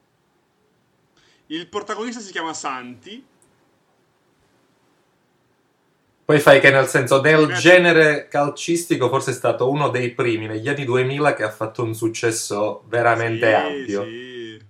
Il 1.54 1.68
protagonista 1.68 2.20
si 2.20 2.32
chiama 2.32 2.52
Santi. 2.52 3.24
Poi 6.26 6.40
fai 6.40 6.60
che 6.60 6.72
nel 6.72 6.88
senso 6.88 7.20
del 7.20 7.54
genere 7.54 8.28
calcistico 8.28 9.08
forse 9.08 9.32
è 9.32 9.34
stato 9.36 9.70
uno 9.70 9.90
dei 9.90 10.12
primi 10.16 10.48
negli 10.48 10.68
anni 10.68 10.84
2000 10.84 11.36
che 11.36 11.44
ha 11.44 11.52
fatto 11.52 11.84
un 11.84 11.94
successo 11.94 12.84
veramente 12.88 13.48
sì, 13.48 13.54
ampio. 13.54 14.04
Sì. 14.04 14.62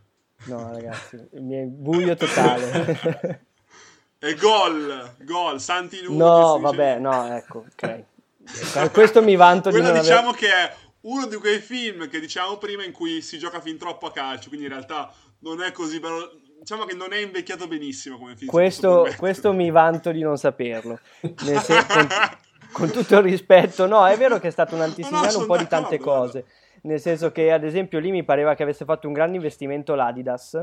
No, 0.45 0.73
ragazzi, 0.73 1.25
mi 1.35 1.55
è 1.55 1.63
buio 1.63 2.17
totale. 2.17 3.45
e 4.19 4.35
gol, 4.35 5.15
gol, 5.21 5.61
Santi 5.61 6.01
Luci. 6.01 6.17
No, 6.17 6.59
vabbè, 6.59 6.99
no, 6.99 7.33
ecco, 7.33 7.65
ok. 7.71 8.03
Per 8.73 8.91
questo 8.91 9.21
mi 9.21 9.37
vanto 9.37 9.69
di 9.69 9.79
non 9.79 9.93
diciamo 9.93 10.29
aver... 10.29 10.39
che 10.39 10.49
è 10.49 10.75
uno 11.01 11.27
di 11.27 11.37
quei 11.37 11.59
film 11.59 12.09
che 12.09 12.19
diciamo 12.19 12.57
prima 12.57 12.83
in 12.83 12.91
cui 12.91 13.21
si 13.21 13.37
gioca 13.37 13.61
fin 13.61 13.77
troppo 13.77 14.07
a 14.07 14.11
calcio, 14.11 14.49
quindi 14.49 14.65
in 14.65 14.73
realtà 14.73 15.13
non 15.39 15.61
è 15.61 15.71
così 15.71 16.01
bello. 16.01 16.41
Diciamo 16.63 16.85
che 16.85 16.95
non 16.95 17.13
è 17.13 17.17
invecchiato 17.17 17.67
benissimo 17.67 18.17
come 18.17 18.35
film. 18.35 18.49
Questo, 18.49 19.07
questo 19.17 19.53
mi 19.53 19.69
vanto 19.69 20.11
di 20.11 20.21
non 20.21 20.37
saperlo. 20.37 20.99
Nel 21.21 21.59
sen- 21.59 21.85
con, 21.87 22.07
con, 22.71 22.91
tutto 22.91 23.15
il 23.17 23.23
rispetto, 23.23 23.85
no, 23.85 24.07
è 24.07 24.17
vero 24.17 24.39
che 24.39 24.47
è 24.47 24.51
stato 24.51 24.75
un 24.75 24.81
antisegnale 24.81 25.27
no, 25.27 25.33
no, 25.33 25.39
un 25.39 25.45
po' 25.45 25.57
di 25.57 25.67
tante 25.67 25.99
cose 25.99 26.45
nel 26.83 26.99
senso 26.99 27.31
che 27.31 27.51
ad 27.51 27.63
esempio 27.63 27.99
lì 27.99 28.11
mi 28.11 28.23
pareva 28.23 28.55
che 28.55 28.63
avesse 28.63 28.85
fatto 28.85 29.07
un 29.07 29.13
grande 29.13 29.37
investimento 29.37 29.95
l'Adidas. 29.95 30.61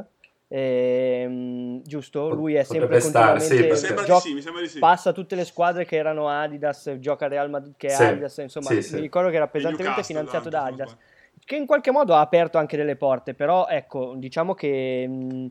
Ehm, 0.48 1.82
giusto? 1.84 2.28
Lui 2.30 2.54
è 2.54 2.64
sempre 2.64 3.00
continuamente 3.00 3.76
stare, 3.76 3.96
sì, 3.96 4.04
gio- 4.04 4.18
sì, 4.18 4.68
sì. 4.68 4.78
passa 4.80 5.12
tutte 5.12 5.36
le 5.36 5.44
squadre 5.44 5.84
che 5.84 5.96
erano 5.96 6.28
Adidas, 6.28 6.96
gioca 6.98 7.28
Real 7.28 7.48
Madrid 7.48 7.74
che 7.76 7.86
è 7.88 7.92
Adidas, 7.92 8.38
insomma, 8.38 8.70
mi 8.70 9.00
ricordo 9.00 9.30
che 9.30 9.36
era 9.36 9.46
pesantemente 9.46 10.02
finanziato 10.02 10.48
da 10.48 10.64
Adidas. 10.64 10.96
Che 11.42 11.56
in 11.56 11.66
qualche 11.66 11.90
modo 11.90 12.14
ha 12.14 12.20
aperto 12.20 12.58
anche 12.58 12.76
delle 12.76 12.96
porte, 12.96 13.34
però 13.34 13.66
ecco, 13.68 14.14
diciamo 14.16 14.54
che 14.54 15.06
mh, 15.08 15.48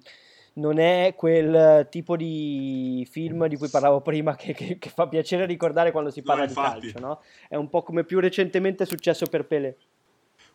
non 0.60 0.78
è 0.78 1.14
quel 1.16 1.88
tipo 1.90 2.16
di 2.16 3.08
film 3.10 3.48
di 3.48 3.58
cui 3.58 3.70
parlavo 3.70 4.02
prima 4.02 4.36
che, 4.36 4.54
che, 4.54 4.78
che 4.78 4.90
fa 4.90 5.08
piacere 5.08 5.46
ricordare 5.46 5.92
quando 5.92 6.12
si 6.12 6.22
parla 6.22 6.44
no, 6.44 6.50
di 6.50 6.54
calcio, 6.54 7.00
no? 7.00 7.22
È 7.48 7.56
un 7.56 7.70
po' 7.70 7.82
come 7.82 8.04
più 8.04 8.20
recentemente 8.20 8.84
è 8.84 8.86
successo 8.86 9.26
per 9.26 9.46
Pelé. 9.46 9.78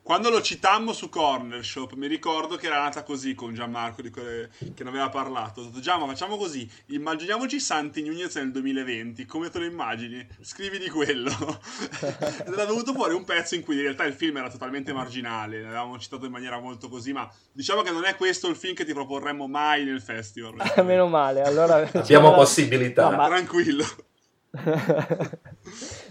Quando 0.04 0.28
lo 0.28 0.42
citammo 0.42 0.92
su 0.92 1.08
Corner 1.08 1.64
Shop, 1.64 1.94
mi 1.94 2.06
ricordo 2.06 2.56
che 2.56 2.66
era 2.66 2.78
nata 2.78 3.02
così 3.02 3.34
con 3.34 3.54
Gianmarco 3.54 4.02
di 4.02 4.10
quelle, 4.10 4.50
che 4.74 4.84
ne 4.84 4.90
aveva 4.90 5.08
parlato. 5.08 5.62
Ho 5.62 5.64
detto, 5.64 5.80
Gianma, 5.80 6.04
facciamo 6.04 6.36
così, 6.36 6.70
immaginiamoci 6.88 7.58
Santi 7.58 8.02
Nunez 8.02 8.34
nel 8.34 8.52
2020, 8.52 9.24
come 9.24 9.48
te 9.48 9.60
lo 9.60 9.64
immagini? 9.64 10.26
Scrivi 10.42 10.76
di 10.76 10.90
quello. 10.90 11.30
Ed 12.44 12.52
era 12.52 12.66
venuto 12.66 12.92
fuori 12.92 13.14
un 13.14 13.24
pezzo 13.24 13.54
in 13.54 13.62
cui 13.62 13.76
in 13.76 13.80
realtà 13.80 14.04
il 14.04 14.12
film 14.12 14.36
era 14.36 14.50
totalmente 14.50 14.92
marginale, 14.92 15.62
l'avevamo 15.62 15.98
citato 15.98 16.26
in 16.26 16.32
maniera 16.32 16.60
molto 16.60 16.90
così, 16.90 17.14
ma 17.14 17.26
diciamo 17.50 17.80
che 17.80 17.90
non 17.90 18.04
è 18.04 18.14
questo 18.14 18.46
il 18.48 18.56
film 18.56 18.74
che 18.74 18.84
ti 18.84 18.92
proporremmo 18.92 19.46
mai 19.46 19.84
nel 19.84 20.02
festival. 20.02 20.56
Meno 20.84 21.06
male, 21.06 21.40
allora... 21.40 21.76
Abbiamo 21.76 22.28
cioè, 22.28 22.36
possibilità. 22.36 23.08
No, 23.08 23.16
ma... 23.16 23.26
Tranquillo. 23.28 23.86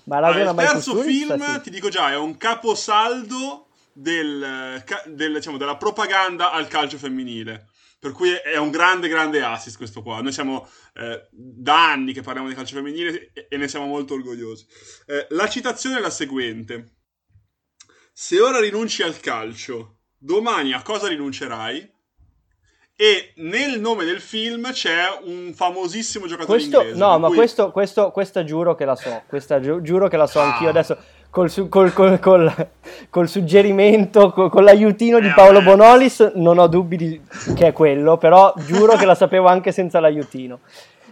ma 0.06 0.18
ah, 0.18 0.40
il 0.40 0.54
terzo 0.56 0.96
film, 0.96 1.38
sì. 1.38 1.62
ti 1.62 1.70
dico 1.70 1.90
già, 1.90 2.10
è 2.10 2.18
un 2.18 2.38
caposaldo 2.38 3.68
del, 3.94 4.84
del, 5.06 5.34
diciamo, 5.34 5.58
della 5.58 5.78
propaganda 5.78 6.52
al 6.52 6.68
calcio 6.68 6.98
femminile. 6.98 7.68
Per 8.04 8.12
cui 8.12 8.32
è 8.32 8.58
un 8.58 8.70
grande, 8.70 9.08
grande 9.08 9.42
assist 9.42 9.78
questo 9.78 10.02
qua. 10.02 10.22
Noi 10.22 10.34
siamo 10.34 10.68
eh, 10.96 11.26
da 11.32 11.92
anni 11.92 12.12
che 12.12 12.22
parliamo 12.22 12.50
di 12.50 12.54
calcio 12.54 12.76
femminile 12.76 13.32
e, 13.48 13.56
ne 13.56 13.68
siamo 13.70 13.86
molto 13.86 14.16
orgogliosi. 14.16 14.66
Eh, 15.06 15.28
la 15.30 15.48
citazione 15.48 15.98
è 15.98 16.02
la 16.02 16.10
seguente. 16.10 16.96
Se 18.12 18.42
ora 18.42 18.60
rinunci 18.60 19.04
al 19.04 19.18
calcio, 19.22 20.00
domani 20.18 20.74
a 20.74 20.82
cosa 20.82 21.08
rinuncerai? 21.08 21.92
E 22.96 23.34
nel 23.38 23.80
nome 23.80 24.04
del 24.04 24.20
film 24.20 24.72
c'è 24.72 25.06
un 25.24 25.54
famosissimo 25.56 26.28
giocatore 26.28 26.60
questo, 26.60 26.82
inglese. 26.82 27.00
No, 27.00 27.18
ma 27.18 27.28
cui... 27.28 27.38
questo, 27.38 27.72
questo, 27.72 28.12
questa 28.12 28.44
giuro 28.44 28.76
che 28.76 28.86
la 28.86 28.96
so. 28.96 29.24
Questa 29.28 29.62
giu- 29.62 29.82
giuro 29.82 30.10
che 30.10 30.18
la 30.18 30.28
so 30.28 30.42
ah. 30.42 30.52
anch'io 30.52 30.70
adesso 30.70 30.98
col, 31.34 31.52
col, 31.68 32.20
col, 32.20 32.70
col 33.10 33.28
suggerimento, 33.28 34.32
con 34.32 34.64
l'aiutino 34.64 35.20
di 35.20 35.32
Paolo 35.34 35.64
Bonolis, 35.64 36.34
non 36.36 36.60
ho 36.60 36.68
dubbi 36.68 36.96
di, 36.96 37.22
che 37.56 37.68
è 37.68 37.74
quello, 37.74 38.18
però 38.18 38.54
giuro 38.68 38.96
che 38.96 39.06
la 39.06 39.16
sapevo 39.16 39.48
anche 39.48 39.72
senza 39.72 40.00
l'aiutino. 40.00 40.60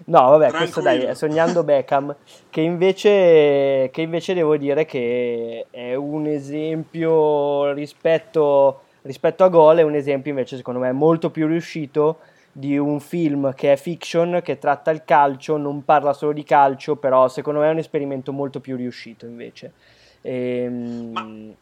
No, 0.05 0.29
vabbè, 0.29 0.49
Tranquillo. 0.49 0.57
questo 0.57 0.81
dai, 0.81 0.99
è 1.01 1.15
Sognando 1.15 1.63
Beckham, 1.63 2.15
che 2.51 2.61
invece, 2.61 3.89
che 3.91 4.01
invece 4.01 4.35
devo 4.35 4.57
dire 4.57 4.85
che 4.85 5.65
è 5.71 5.95
un 5.95 6.27
esempio 6.27 7.71
rispetto, 7.71 8.81
rispetto 9.01 9.43
a 9.43 9.49
Gol, 9.49 9.77
è 9.77 9.81
un 9.81 9.95
esempio 9.95 10.29
invece 10.29 10.55
secondo 10.55 10.79
me 10.79 10.91
molto 10.91 11.31
più 11.31 11.47
riuscito 11.47 12.19
di 12.51 12.77
un 12.77 12.99
film 12.99 13.55
che 13.55 13.73
è 13.73 13.75
fiction, 13.75 14.41
che 14.43 14.59
tratta 14.59 14.91
il 14.91 15.03
calcio, 15.03 15.57
non 15.57 15.83
parla 15.83 16.13
solo 16.13 16.31
di 16.31 16.43
calcio, 16.43 16.95
però 16.97 17.27
secondo 17.27 17.61
me 17.61 17.69
è 17.69 17.71
un 17.71 17.79
esperimento 17.79 18.31
molto 18.31 18.59
più 18.59 18.75
riuscito 18.75 19.25
invece. 19.25 19.71
Ehm... 20.21 21.11
Ma 21.11 21.59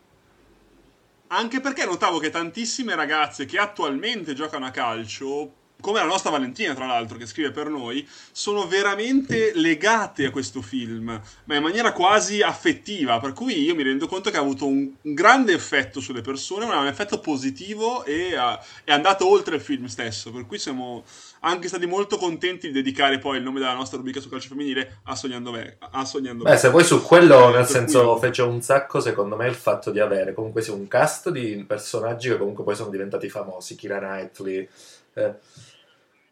anche 1.31 1.59
perché 1.59 1.85
notavo 1.85 2.17
che 2.17 2.29
tantissime 2.31 2.95
ragazze 2.95 3.45
che 3.45 3.59
attualmente 3.59 4.33
giocano 4.33 4.65
a 4.65 4.71
calcio 4.71 5.53
come 5.81 5.99
la 5.99 6.05
nostra 6.05 6.29
Valentina, 6.29 6.73
tra 6.73 6.85
l'altro, 6.85 7.17
che 7.17 7.25
scrive 7.25 7.51
per 7.51 7.69
noi, 7.69 8.05
sono 8.31 8.67
veramente 8.67 9.51
legate 9.55 10.25
a 10.25 10.29
questo 10.31 10.61
film, 10.61 11.21
ma 11.45 11.55
in 11.55 11.61
maniera 11.61 11.93
quasi 11.93 12.41
affettiva. 12.41 13.19
Per 13.19 13.33
cui 13.33 13.61
io 13.61 13.75
mi 13.75 13.83
rendo 13.83 14.07
conto 14.07 14.29
che 14.29 14.37
ha 14.37 14.41
avuto 14.41 14.65
un, 14.65 14.91
grande 15.01 15.53
effetto 15.53 15.99
sulle 15.99 16.21
persone, 16.21 16.65
un 16.65 16.87
effetto 16.87 17.19
positivo 17.19 18.03
e 18.03 18.35
ha, 18.35 18.59
è 18.83 18.91
andato 18.91 19.27
oltre 19.27 19.55
il 19.55 19.61
film 19.61 19.85
stesso. 19.85 20.31
Per 20.31 20.45
cui 20.45 20.57
siamo 20.57 21.03
anche 21.41 21.69
stati 21.69 21.85
molto 21.85 22.17
contenti 22.17 22.67
di 22.67 22.73
dedicare 22.73 23.17
poi 23.19 23.37
il 23.37 23.43
nome 23.43 23.59
della 23.59 23.73
nostra 23.73 23.97
rubrica 23.97 24.19
su 24.19 24.29
calcio 24.29 24.49
femminile 24.49 24.99
a 25.03 25.15
Sognando 25.15 25.51
Me. 25.51 25.77
A 25.79 26.03
Sognando 26.03 26.43
Beh, 26.43 26.57
se 26.57 26.69
poi 26.71 26.83
su 26.83 27.01
quello, 27.01 27.49
nel 27.51 27.65
senso, 27.65 28.11
cui... 28.11 28.27
fece 28.27 28.41
un 28.41 28.61
sacco, 28.61 28.99
secondo 28.99 29.37
me, 29.37 29.47
il 29.47 29.55
fatto 29.55 29.91
di 29.91 29.99
avere 29.99 30.33
comunque 30.33 30.61
sì, 30.61 30.71
un 30.71 30.87
cast 30.87 31.29
di 31.29 31.63
personaggi 31.65 32.29
che 32.29 32.37
comunque 32.37 32.63
poi 32.65 32.75
sono 32.75 32.89
diventati 32.89 33.29
famosi. 33.29 33.75
Kira 33.75 33.99
Knightley. 33.99 34.67
Eh 35.13 35.33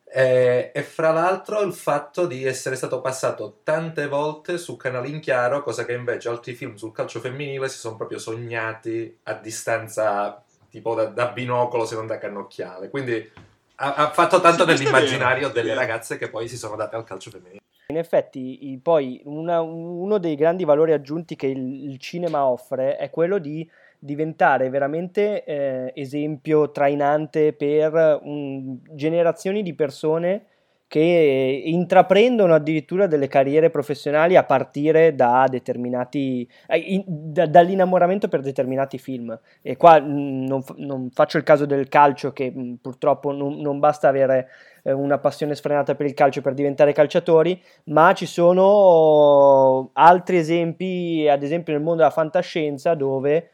e, 0.09 0.71
e, 0.73 0.83
fra 0.83 1.11
l'altro 1.11 1.61
il 1.61 1.73
fatto 1.73 2.27
di 2.27 2.45
essere 2.45 2.77
stato 2.77 3.01
passato 3.01 3.59
tante 3.63 4.07
volte 4.07 4.57
su 4.57 4.77
canali 4.77 5.11
in 5.11 5.19
chiaro, 5.19 5.61
cosa 5.61 5.83
che 5.83 5.93
invece 5.93 6.29
altri 6.29 6.53
film 6.53 6.75
sul 6.75 6.93
calcio 6.93 7.19
femminile 7.19 7.67
si 7.67 7.77
sono 7.77 7.97
proprio 7.97 8.17
sognati 8.17 9.17
a 9.23 9.33
distanza 9.33 10.41
tipo 10.69 10.95
da, 10.95 11.05
da 11.05 11.27
binocolo 11.27 11.85
se 11.85 11.95
non 11.95 12.07
da 12.07 12.17
cannocchiale. 12.17 12.89
Quindi 12.89 13.29
ha, 13.75 13.93
ha 13.95 14.09
fatto 14.11 14.39
tanto 14.39 14.65
sì, 14.65 14.69
nell'immaginario 14.69 15.49
delle 15.49 15.73
ragazze 15.73 16.17
che 16.17 16.29
poi 16.29 16.47
si 16.47 16.57
sono 16.57 16.77
date 16.77 16.95
al 16.95 17.03
calcio 17.03 17.29
femminile. 17.29 17.59
In 17.87 17.97
effetti, 17.97 18.79
poi 18.81 19.21
una, 19.25 19.61
uno 19.61 20.17
dei 20.19 20.35
grandi 20.35 20.63
valori 20.63 20.93
aggiunti 20.93 21.35
che 21.35 21.47
il, 21.47 21.89
il 21.89 21.99
cinema 21.99 22.45
offre 22.45 22.95
è 22.95 23.09
quello 23.09 23.39
di 23.39 23.69
diventare 23.99 24.69
veramente 24.69 25.43
eh, 25.43 25.91
esempio 25.95 26.71
trainante 26.71 27.53
per 27.53 28.19
un, 28.23 28.77
generazioni 28.93 29.63
di 29.63 29.73
persone 29.73 30.45
che 30.87 31.63
intraprendono 31.65 32.53
addirittura 32.53 33.07
delle 33.07 33.27
carriere 33.27 33.69
professionali 33.69 34.37
a 34.37 34.45
partire 34.45 35.15
da 35.15 35.45
determinati 35.49 36.49
eh, 36.65 36.77
in, 36.77 37.03
da, 37.05 37.45
dall'innamoramento 37.45 38.29
per 38.29 38.39
determinati 38.39 38.97
film. 38.97 39.37
E 39.61 39.75
qua 39.75 39.99
mh, 39.99 40.45
non, 40.45 40.63
non, 40.77 41.09
faccio 41.11 41.37
il 41.37 41.43
caso 41.43 41.65
del 41.65 41.89
calcio 41.89 42.31
che 42.31 42.49
mh, 42.49 42.75
purtroppo 42.81 43.33
non, 43.33 43.59
non, 43.59 43.79
basta 43.79 44.07
avere 44.07 44.47
eh, 44.83 44.93
una 44.93 45.17
passione 45.17 45.55
sfrenata 45.55 45.93
per 45.93 46.05
il 46.05 46.13
calcio 46.13 46.39
per 46.39 46.53
diventare 46.53 46.93
calciatori 46.93 47.61
ma 47.85 48.13
ci 48.13 48.25
sono 48.25 49.89
altri 49.91 50.37
esempi 50.37 51.27
ad 51.29 51.43
esempio 51.43 51.73
nel 51.73 51.81
mondo 51.81 51.97
della 51.97 52.11
fantascienza 52.11 52.93
dove 52.93 53.49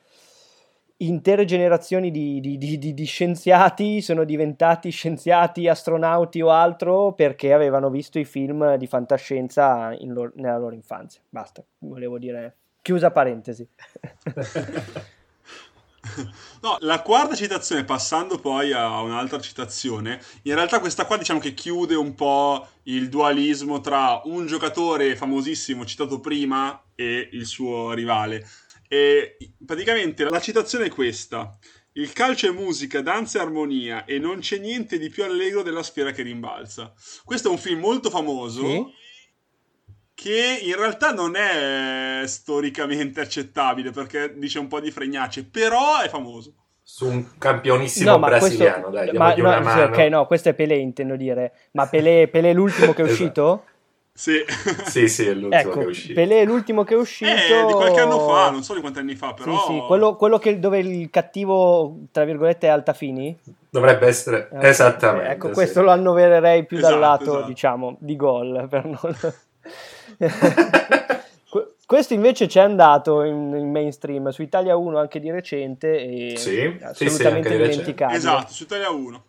intere 1.08 1.46
generazioni 1.46 2.12
di, 2.12 2.40
di, 2.40 2.58
di, 2.58 2.94
di, 2.94 3.06
scienziati 3.06 4.02
sono 4.02 4.24
diventati 4.24 4.90
scienziati, 4.90 5.68
astronauti 5.68 6.42
o 6.42 6.50
altro 6.50 7.14
perché 7.14 7.54
avevano 7.54 7.90
visto 7.90 8.20
i 8.20 8.26
film 8.26 8.76
di 8.76 8.88
fantascienza 8.88 9.96
loro, 10.02 10.32
nella 10.36 10.58
loro 10.58 10.76
infanzia. 10.76 11.22
Basta, 11.30 11.64
volevo 11.80 12.18
dire, 12.18 12.56
chiusa 12.82 13.12
parentesi. 13.12 13.68
No, 16.62 16.78
la 16.82 17.02
quarta 17.02 17.34
citazione, 17.34 17.86
passando 17.86 18.38
poi 18.38 18.74
a 18.74 19.02
un'altra 19.02 19.40
citazione, 19.40 20.22
in 20.44 20.54
realtà 20.54 20.80
questa 20.80 21.06
qua 21.06 21.18
diciamo 21.18 21.40
che 21.40 21.54
chiude 21.54 21.96
un 21.96 22.14
po' 22.14 22.68
il 22.84 23.08
dualismo 23.08 23.80
tra 23.80 24.22
un 24.26 24.46
giocatore 24.46 25.16
famosissimo 25.16 25.86
citato 25.86 26.20
prima 26.20 26.82
e 26.94 27.30
il 27.32 27.46
suo 27.46 27.94
rivale. 27.94 28.46
E 28.94 29.38
praticamente 29.66 30.24
la 30.24 30.40
citazione 30.40 30.86
è 30.86 30.90
questa. 30.90 31.58
Il 31.94 32.14
calcio 32.14 32.48
è 32.48 32.52
musica, 32.52 33.02
danza 33.02 33.40
e 33.40 33.42
armonia 33.42 34.06
e 34.06 34.20
non 34.20 34.38
c'è 34.38 34.60
niente 34.60 35.00
di 35.00 35.10
più 35.10 35.24
allegro 35.24 35.64
della 35.64 35.82
sfera 35.82 36.12
che 36.12 36.22
rimbalza. 36.22 36.94
Questo 37.24 37.48
è 37.48 37.52
un 37.52 37.58
film 37.58 37.80
molto 37.80 38.12
famoso. 38.12 38.68
Sì? 38.68 39.02
che 40.16 40.60
in 40.62 40.76
realtà 40.76 41.12
non 41.12 41.36
è 41.36 42.22
storicamente 42.28 43.20
accettabile 43.20 43.90
perché 43.90 44.38
dice 44.38 44.60
un 44.60 44.68
po' 44.68 44.80
di 44.80 44.92
fregnacce, 44.92 45.44
però 45.44 46.00
è 46.00 46.08
famoso. 46.08 46.54
Su 46.84 47.08
un 47.08 47.38
campionissimo 47.38 48.12
no, 48.12 48.20
brasiliano, 48.20 48.90
questo, 48.90 49.12
dai, 49.12 49.18
ma, 49.18 49.58
no, 49.58 49.70
sì, 49.72 49.80
ok, 49.80 49.98
no, 50.10 50.26
questo 50.28 50.50
è 50.50 50.54
Pelé, 50.54 50.76
intendo 50.76 51.16
dire. 51.16 51.54
Ma 51.72 51.88
Pelé, 51.88 52.28
Pelé 52.28 52.52
è 52.52 52.54
l'ultimo 52.54 52.94
che 52.94 53.02
è 53.02 53.06
esatto. 53.10 53.12
uscito? 53.12 53.64
Sì. 54.16 54.46
sì, 54.86 55.08
sì, 55.08 55.26
è 55.26 55.34
l'ultimo 55.34 55.60
ecco, 55.60 55.80
che 55.80 55.82
è 55.82 55.88
uscito. 55.88 56.14
Pelé 56.14 56.42
è 56.42 56.46
l'ultimo 56.46 56.84
che 56.84 56.94
è 56.94 56.98
uscito. 56.98 57.32
Eh, 57.32 57.66
di 57.66 57.74
qualche 57.74 58.00
anno 58.00 58.20
fa, 58.20 58.52
non 58.52 58.64
so 58.64 58.76
di 58.76 58.82
quanti 58.82 59.00
anni 59.00 59.16
fa, 59.16 59.34
però. 59.34 59.66
Sì, 59.66 59.74
sì, 59.74 59.84
quello, 59.88 60.16
quello 60.16 60.38
che, 60.38 60.60
dove 60.60 60.80
il 60.80 61.10
cattivo, 61.10 61.98
tra 62.12 62.24
virgolette, 62.24 62.68
è 62.68 62.70
Altafini. 62.70 63.36
Dovrebbe 63.70 64.06
essere, 64.06 64.50
eh, 64.54 64.68
esattamente. 64.68 65.30
Ecco, 65.30 65.50
questo 65.50 65.82
lo 65.82 65.90
annovererei 65.90 66.66
più 66.66 66.78
esatto, 66.78 66.92
dal 66.92 67.02
lato, 67.02 67.24
esatto. 67.24 67.48
diciamo, 67.48 67.98
di 68.00 68.16
gol, 68.16 68.68
per 68.70 68.86
non... 68.86 69.18
Questo 71.86 72.14
invece 72.14 72.48
c'è 72.48 72.62
andato 72.62 73.24
in, 73.24 73.54
in, 73.56 73.70
mainstream 73.70 74.30
su 74.30 74.42
Italia 74.42 74.76
1 74.76 74.98
anche 74.98 75.20
di 75.20 75.30
recente 75.30 76.00
e 76.00 76.38
sì, 76.38 76.76
assolutamente 76.82 77.50
sì, 77.50 77.56
sì, 77.56 77.62
dimenticabile. 77.62 78.18
Esatto, 78.18 78.52
su 78.52 78.64
Italia 78.64 78.90
1. 78.90 79.24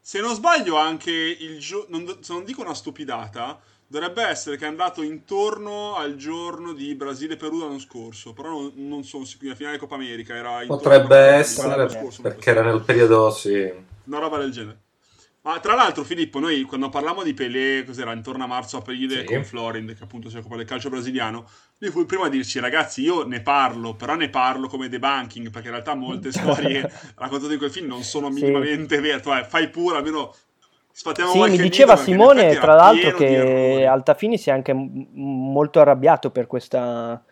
Se 0.00 0.20
non 0.20 0.34
sbaglio 0.34 0.76
anche 0.76 1.12
il 1.12 1.60
giorno, 1.60 2.16
se 2.20 2.32
non 2.32 2.44
dico 2.44 2.62
una 2.62 2.74
stupidata, 2.74 3.60
dovrebbe 3.90 4.22
essere 4.22 4.56
che 4.56 4.64
è 4.64 4.68
andato 4.68 5.02
intorno 5.02 5.96
al 5.96 6.14
giorno 6.14 6.72
di 6.72 6.94
Brasile-Perù 6.94 7.58
l'anno 7.58 7.80
scorso, 7.80 8.32
però 8.32 8.50
non, 8.50 8.72
non 8.76 9.02
sono 9.02 9.24
sicuro, 9.24 9.50
la 9.50 9.56
finale 9.56 9.78
Coppa 9.78 9.96
America 9.96 10.32
era 10.36 10.62
Potrebbe 10.64 11.16
essere, 11.16 11.88
scorso, 11.90 12.22
perché 12.22 12.50
era 12.50 12.62
nel 12.62 12.82
periodo, 12.82 13.30
sì. 13.30 13.68
Una 14.04 14.18
roba 14.20 14.38
del 14.38 14.52
genere. 14.52 14.78
Ma 15.42 15.58
tra 15.58 15.74
l'altro, 15.74 16.04
Filippo, 16.04 16.38
noi 16.38 16.62
quando 16.62 16.88
parliamo 16.88 17.24
di 17.24 17.34
Pelé, 17.34 17.82
cos'era 17.84 18.12
intorno 18.12 18.44
a 18.44 18.46
marzo-aprile 18.46 19.20
sì. 19.20 19.24
con 19.24 19.44
Florind, 19.44 19.94
che 19.96 20.04
appunto 20.04 20.28
si 20.28 20.36
occupa 20.36 20.54
del 20.54 20.66
calcio 20.66 20.88
brasiliano, 20.88 21.48
lui 21.78 21.90
fu 21.90 21.98
il 21.98 22.06
primo 22.06 22.22
a 22.22 22.28
dirci, 22.28 22.60
ragazzi, 22.60 23.02
io 23.02 23.24
ne 23.24 23.40
parlo, 23.40 23.94
però 23.94 24.14
ne 24.14 24.28
parlo 24.28 24.68
come 24.68 24.88
debunking, 24.88 25.50
perché 25.50 25.66
in 25.66 25.74
realtà 25.74 25.94
molte 25.94 26.30
storie 26.30 26.88
raccontate 27.16 27.54
in 27.54 27.58
quel 27.58 27.72
film 27.72 27.88
non 27.88 28.04
sono 28.04 28.30
minimamente 28.30 28.96
sì. 28.96 29.00
vere. 29.00 29.20
Cioè, 29.20 29.44
fai 29.44 29.68
pure, 29.68 29.96
almeno 29.96 30.32
sfattiamo 31.00 31.32
sì, 31.32 31.50
mi 31.50 31.56
diceva 31.56 31.96
Simone, 31.96 32.56
tra 32.56 32.74
l'altro, 32.74 33.12
che 33.12 33.86
Altafini 33.86 34.36
si 34.36 34.50
è 34.50 34.52
anche 34.52 34.74
molto 34.74 35.80
arrabbiato 35.80 36.30
per 36.30 36.46
questa 36.46 37.22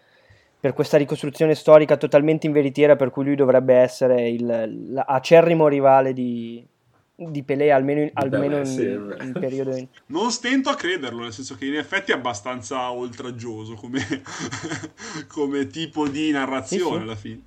per 0.61 0.73
questa 0.73 0.97
ricostruzione 0.97 1.55
storica 1.55 1.97
totalmente 1.97 2.49
inveritiera 2.49 2.97
per 2.97 3.11
cui 3.11 3.25
lui 3.25 3.37
dovrebbe 3.37 3.75
essere 3.75 4.29
il, 4.29 4.91
l'acerrimo 4.93 5.69
rivale 5.69 6.13
di, 6.13 6.67
di 7.15 7.45
Pelé 7.45 7.71
almeno, 7.71 8.01
in, 8.01 8.11
almeno 8.15 8.59
in, 8.59 9.17
in, 9.21 9.33
periodo 9.39 9.77
in... 9.77 9.87
non 10.07 10.33
stento 10.33 10.69
a 10.69 10.75
crederlo 10.75 11.21
nel 11.21 11.33
senso 11.33 11.55
che 11.55 11.67
in 11.67 11.77
effetti 11.77 12.11
è 12.11 12.17
abbastanza 12.17 12.91
oltraggioso 12.91 13.75
come, 13.75 14.05
come 15.29 15.69
tipo 15.69 16.09
di 16.09 16.33
narrazione 16.33 16.83
sì, 16.83 16.97
sì. 16.97 17.03
alla 17.03 17.17
fine. 17.17 17.43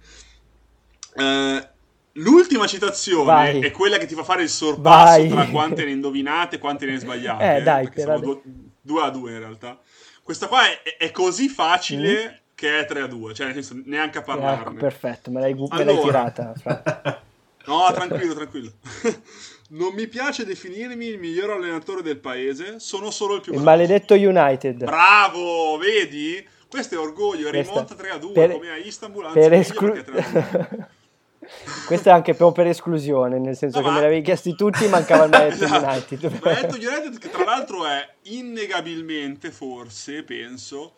Uh, 1.13 1.70
l'ultima 2.13 2.67
citazione 2.67 3.26
Vai. 3.26 3.60
è 3.62 3.71
quella 3.71 3.97
che 3.97 4.06
ti 4.06 4.15
fa 4.15 4.24
fare 4.24 4.43
il 4.43 4.50
sorpasso 4.50 5.17
Vai. 5.17 5.30
tra 5.30 5.47
quante 5.47 5.86
ne 5.86 5.91
indovinate 5.91 6.58
e 6.58 6.60
quante 6.60 6.86
ne 6.86 6.97
sbagliate 6.97 7.58
eh, 7.58 7.62
dai, 7.62 7.89
siamo 7.95 8.19
due, 8.19 8.41
due 8.82 9.02
a 9.02 9.10
due 9.10 9.32
in 9.32 9.39
realtà 9.39 9.80
questa 10.21 10.47
qua 10.47 10.63
è, 10.65 10.97
è 10.97 11.12
così 11.12 11.47
facile 11.47 12.26
mm. 12.26 12.54
che 12.56 12.80
è 12.80 12.86
3 12.86 13.02
a 13.02 13.08
2 13.08 13.34
cioè 13.34 13.45
nel 13.47 13.56
senso 13.63 13.82
neanche 13.86 14.17
a 14.17 14.21
parlarne 14.21 14.63
ecco, 14.63 14.74
perfetto 14.74 15.32
me 15.32 15.39
l'hai, 15.39 15.52
allora, 15.54 15.76
me 15.78 15.84
l'hai 15.86 16.02
tirata 16.02 16.54
no 17.65 17.91
tranquillo 17.93 18.34
tranquillo 18.34 18.71
non 19.71 19.93
mi 19.93 20.08
piace 20.08 20.45
definirmi 20.45 21.06
il 21.06 21.19
miglior 21.19 21.52
allenatore 21.52 22.02
del 22.02 22.17
paese, 22.17 22.80
sono 22.80 23.10
solo 23.12 23.36
il 23.36 23.41
più 23.41 23.54
bravo. 23.54 23.69
Il 23.69 23.78
maledetto 23.78 24.13
United. 24.15 24.84
Bravo, 24.84 25.78
vedi? 25.78 26.45
Questo 26.67 26.95
è 26.95 26.97
orgoglio, 26.97 27.50
rimonta 27.50 27.95
3 27.95 28.10
a 28.10 28.17
2 28.17 28.32
per, 28.32 28.52
come 28.52 28.69
a 28.69 28.78
Istanbul, 28.78 29.32
per 29.34 29.54
esclu- 29.54 30.04
Questo 31.88 32.10
è 32.10 32.12
anche 32.12 32.34
proprio 32.34 32.63
per 32.63 32.71
esclusione, 32.71 33.39
nel 33.39 33.56
senso 33.56 33.80
no, 33.80 33.86
che 33.86 33.89
ma... 33.89 33.95
me 33.97 34.01
l'avevi 34.04 34.21
chiesti 34.21 34.56
tutti, 34.56 34.88
mancava 34.88 35.25
il 35.25 35.34
esatto. 35.51 36.13
United. 36.13 36.23
Il 36.23 36.88
United 36.88 37.17
che 37.17 37.30
tra 37.30 37.43
l'altro 37.43 37.86
è 37.86 38.15
innegabilmente, 38.23 39.51
forse, 39.51 40.23
penso, 40.23 40.93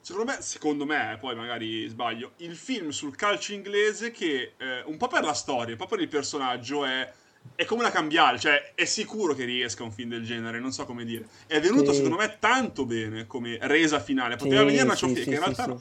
secondo 0.00 0.32
me, 0.32 0.38
secondo 0.40 0.84
me, 0.84 1.16
poi 1.18 1.34
magari 1.34 1.88
sbaglio, 1.88 2.32
il 2.38 2.56
film 2.56 2.90
sul 2.90 3.16
calcio 3.16 3.52
inglese 3.52 4.10
che 4.10 4.52
eh, 4.56 4.82
un 4.84 4.96
po' 4.96 5.08
per 5.08 5.24
la 5.24 5.34
storia, 5.34 5.72
un 5.72 5.78
po' 5.78 5.86
per 5.86 6.00
il 6.00 6.08
personaggio 6.08 6.84
è 6.84 7.10
è 7.54 7.64
come 7.64 7.82
una 7.82 7.90
cambiale, 7.90 8.38
cioè 8.38 8.72
è 8.74 8.84
sicuro 8.84 9.34
che 9.34 9.44
riesca 9.44 9.84
un 9.84 9.92
film 9.92 10.10
del 10.10 10.24
genere, 10.24 10.58
non 10.58 10.72
so 10.72 10.84
come 10.84 11.04
dire. 11.04 11.28
È 11.46 11.60
venuto 11.60 11.92
sì. 11.92 11.98
secondo 11.98 12.16
me 12.16 12.36
tanto 12.40 12.84
bene 12.84 13.26
come 13.26 13.58
resa 13.62 14.00
finale, 14.00 14.36
poteva 14.36 14.60
sì, 14.60 14.66
venire 14.66 14.82
una 14.82 14.94
ciofeca, 14.94 15.22
sì, 15.22 15.30
in 15.30 15.38
realtà. 15.38 15.76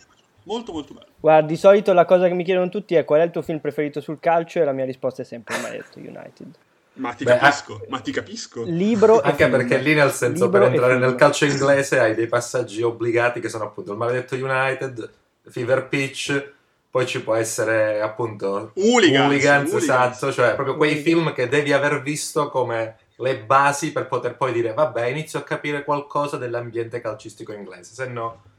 Molto 0.46 0.72
molto 0.72 0.94
bello. 0.94 1.08
Guarda, 1.20 1.48
di 1.48 1.56
solito 1.56 1.94
la 1.94 2.06
cosa 2.06 2.28
che 2.28 2.34
mi 2.34 2.44
chiedono 2.44 2.70
tutti 2.70 2.96
è 2.96 3.06
qual 3.06 3.22
è 3.22 3.24
il 3.24 3.32
tuo 3.32 3.42
film 3.42 3.60
preferito 3.60 4.02
sul 4.02 4.20
calcio 4.20 4.60
e 4.60 4.64
la 4.64 4.72
mia 4.72 4.86
risposta 4.86 5.22
è 5.22 5.26
sempre 5.26 5.58
Maledetto 5.60 6.00
United. 6.00 6.48
Ma 6.94 7.14
ti 7.14 7.26
Beh, 7.26 7.38
capisco, 7.38 7.86
ma 7.90 8.00
ti 8.00 8.12
capisco. 8.12 8.64
Libro 8.66 9.20
Anche 9.22 9.50
perché 9.50 9.78
lì 9.80 9.94
nel 9.94 10.12
senso 10.12 10.46
Libro 10.46 10.62
per 10.62 10.72
entrare 10.72 10.98
nel 10.98 11.16
calcio 11.16 11.46
inglese 11.46 12.00
hai 12.00 12.16
dei 12.16 12.28
passaggi 12.28 12.82
obbligati 12.82 13.40
che 13.40 13.50
sono 13.50 13.66
appunto 13.66 13.92
il 13.92 13.98
Maledetto 13.98 14.36
United, 14.36 15.10
Fever 15.50 15.88
Pitch 15.88 16.54
poi 16.90 17.06
ci 17.06 17.22
può 17.22 17.36
essere 17.36 18.00
appunto 18.00 18.72
Hooligans, 18.76 19.26
Hooligans, 19.26 19.74
esatto, 19.74 20.32
cioè 20.32 20.56
proprio 20.56 20.78
quei 20.78 20.96
film 20.96 21.34
che 21.34 21.50
devi 21.50 21.74
aver 21.74 22.02
visto 22.02 22.48
come 22.48 22.96
le 23.18 23.40
basi 23.40 23.92
per 23.92 24.08
poter 24.08 24.38
poi 24.38 24.54
dire 24.54 24.74
vabbè 24.74 25.08
inizio 25.08 25.40
a 25.40 25.44
capire 25.44 25.84
qualcosa 25.84 26.38
dell'ambiente 26.38 27.02
calcistico 27.02 27.52
inglese, 27.52 27.94
se 27.94 28.08
no... 28.08 28.54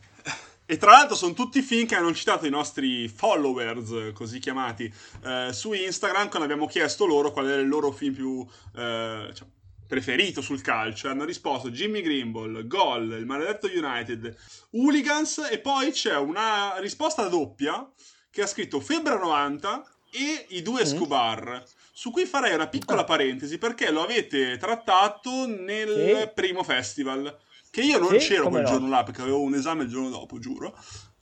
E 0.68 0.76
tra 0.78 0.90
l'altro 0.90 1.14
sono 1.14 1.32
tutti 1.32 1.62
film 1.62 1.86
che 1.86 1.94
hanno 1.94 2.12
citato 2.12 2.44
i 2.44 2.50
nostri 2.50 3.06
followers, 3.06 4.12
così 4.12 4.40
chiamati, 4.40 4.92
eh, 5.24 5.50
su 5.52 5.72
Instagram 5.72 6.28
quando 6.28 6.44
abbiamo 6.44 6.66
chiesto 6.66 7.06
loro 7.06 7.30
qual 7.30 7.48
era 7.48 7.60
il 7.60 7.68
loro 7.68 7.92
film 7.92 8.12
più 8.12 8.44
eh, 8.74 9.30
cioè, 9.32 9.46
preferito 9.86 10.40
sul 10.40 10.62
calcio. 10.62 11.08
Hanno 11.08 11.24
risposto 11.24 11.70
Jimmy 11.70 12.02
Grimble, 12.02 12.66
Gol, 12.66 13.12
il 13.12 13.26
maledetto 13.26 13.68
United, 13.68 14.36
Hooligans 14.72 15.48
e 15.50 15.60
poi 15.60 15.92
c'è 15.92 16.16
una 16.16 16.76
risposta 16.78 17.28
doppia 17.28 17.88
che 18.28 18.42
ha 18.42 18.46
scritto 18.46 18.80
Febbre 18.80 19.18
90 19.18 19.88
e 20.10 20.46
i 20.48 20.62
due 20.62 20.82
mm. 20.82 20.84
Scubar, 20.86 21.64
su 21.98 22.10
cui 22.10 22.26
farei 22.26 22.52
una 22.52 22.68
piccola 22.68 23.00
ah. 23.00 23.04
parentesi 23.04 23.56
perché 23.56 23.90
lo 23.90 24.02
avete 24.02 24.58
trattato 24.58 25.46
nel 25.46 26.18
sì. 26.20 26.30
primo 26.34 26.62
festival, 26.62 27.34
che 27.70 27.80
io 27.80 27.98
non 27.98 28.10
sì, 28.20 28.28
c'ero 28.28 28.50
quel 28.50 28.64
no. 28.64 28.68
giorno 28.68 28.88
là 28.90 29.02
perché 29.02 29.22
avevo 29.22 29.40
un 29.40 29.54
esame 29.54 29.84
il 29.84 29.88
giorno 29.88 30.10
dopo, 30.10 30.38
giuro. 30.38 30.78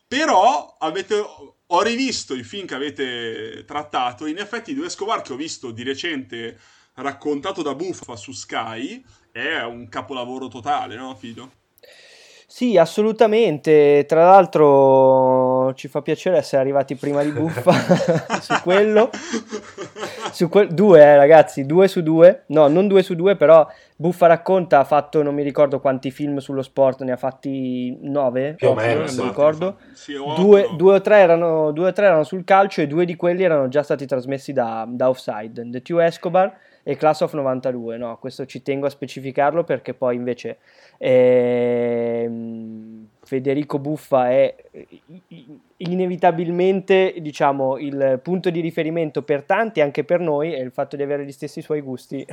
Però 0.09 0.75
avete, 0.81 1.15
ho 1.65 1.83
rivisto 1.83 2.35
i 2.35 2.43
film 2.43 2.67
che 2.67 2.75
avete 2.75 3.65
trattato, 3.65 4.27
in 4.27 4.39
effetti 4.39 4.75
due 4.75 4.87
Escobar 4.87 5.23
che 5.23 5.33
ho 5.33 5.37
visto 5.37 5.71
di 5.71 5.85
recente 5.85 6.59
raccontato 6.95 7.63
da 7.63 7.77
Buffa 7.77 8.17
su 8.17 8.33
Sky 8.33 9.01
è 9.31 9.63
un 9.63 9.89
capolavoro 9.89 10.49
totale, 10.49 10.97
no 10.97 11.15
Fido? 11.15 11.53
Sì, 12.49 12.77
assolutamente. 12.77 14.05
Tra 14.09 14.25
l'altro 14.25 15.54
ci 15.73 15.89
fa 15.89 16.03
piacere 16.03 16.37
essere 16.37 16.61
arrivati 16.61 16.95
prima 16.95 17.23
di 17.23 17.31
Buffa 17.31 17.73
su 18.41 18.55
quello. 18.63 19.11
Su 20.33 20.49
que- 20.49 20.67
due, 20.67 21.01
eh, 21.01 21.17
ragazzi, 21.17 21.65
due 21.65 21.89
su 21.89 22.03
due. 22.03 22.43
No, 22.49 22.69
non 22.69 22.89
due 22.89 23.03
su 23.03 23.15
due, 23.15 23.37
però 23.37 23.67
Buffa 23.97 24.27
racconta 24.27 24.81
ha 24.81 24.85
fatto 24.85 25.23
non 25.23 25.35
mi 25.35 25.43
ricordo 25.43 25.81
quanti 25.81 26.11
film 26.11 26.39
sullo 26.39 26.63
sport, 26.63 27.03
ne 27.03 27.13
ha 27.13 27.17
fatti 27.17 27.97
nove, 28.03 28.55
più 28.55 28.69
o 28.69 28.75
meno, 28.75 29.05
non 29.05 29.15
mi 29.15 29.23
ricordo. 29.23 29.77
Sì, 29.93 30.15
due, 30.37 30.69
due, 30.77 30.95
o 30.97 31.01
tre 31.01 31.19
erano, 31.19 31.71
due 31.71 31.89
o 31.89 31.93
tre 31.93 32.07
erano 32.07 32.25
sul 32.25 32.45
calcio 32.45 32.81
e 32.81 32.89
due 32.89 33.05
di 33.05 33.15
quelli 33.15 33.45
erano 33.45 33.69
già 33.69 33.83
stati 33.83 34.05
trasmessi 34.05 34.53
da, 34.53 34.85
da 34.89 35.09
Offside. 35.09 35.71
The 35.71 35.83
Two 35.83 36.01
Escobar 36.01 36.53
e 36.83 36.97
Class 36.97 37.23
of 37.23 37.33
92, 37.33 37.97
no, 37.97 38.19
questo 38.19 38.45
ci 38.45 38.63
tengo 38.63 38.87
a 38.87 38.91
specificarlo 38.91 39.65
perché 39.65 39.95
poi 39.95 40.17
invece 40.17 40.59
ehm, 40.99 42.35
Federico 43.25 43.79
Buffa 43.79 44.31
è 44.31 44.55
inevitabilmente 45.79 47.15
diciamo 47.19 47.79
il 47.79 48.21
punto 48.23 48.51
di 48.51 48.61
riferimento 48.61 49.23
per 49.23 49.43
tanti 49.43 49.81
anche 49.81 50.05
per 50.05 50.21
noi 50.21 50.55
e 50.55 50.61
il 50.61 50.71
fatto 50.71 50.97
di 50.97 51.03
avere 51.03 51.25
gli 51.25 51.33
stessi 51.33 51.63
suoi 51.63 51.81
gusti 51.81 52.25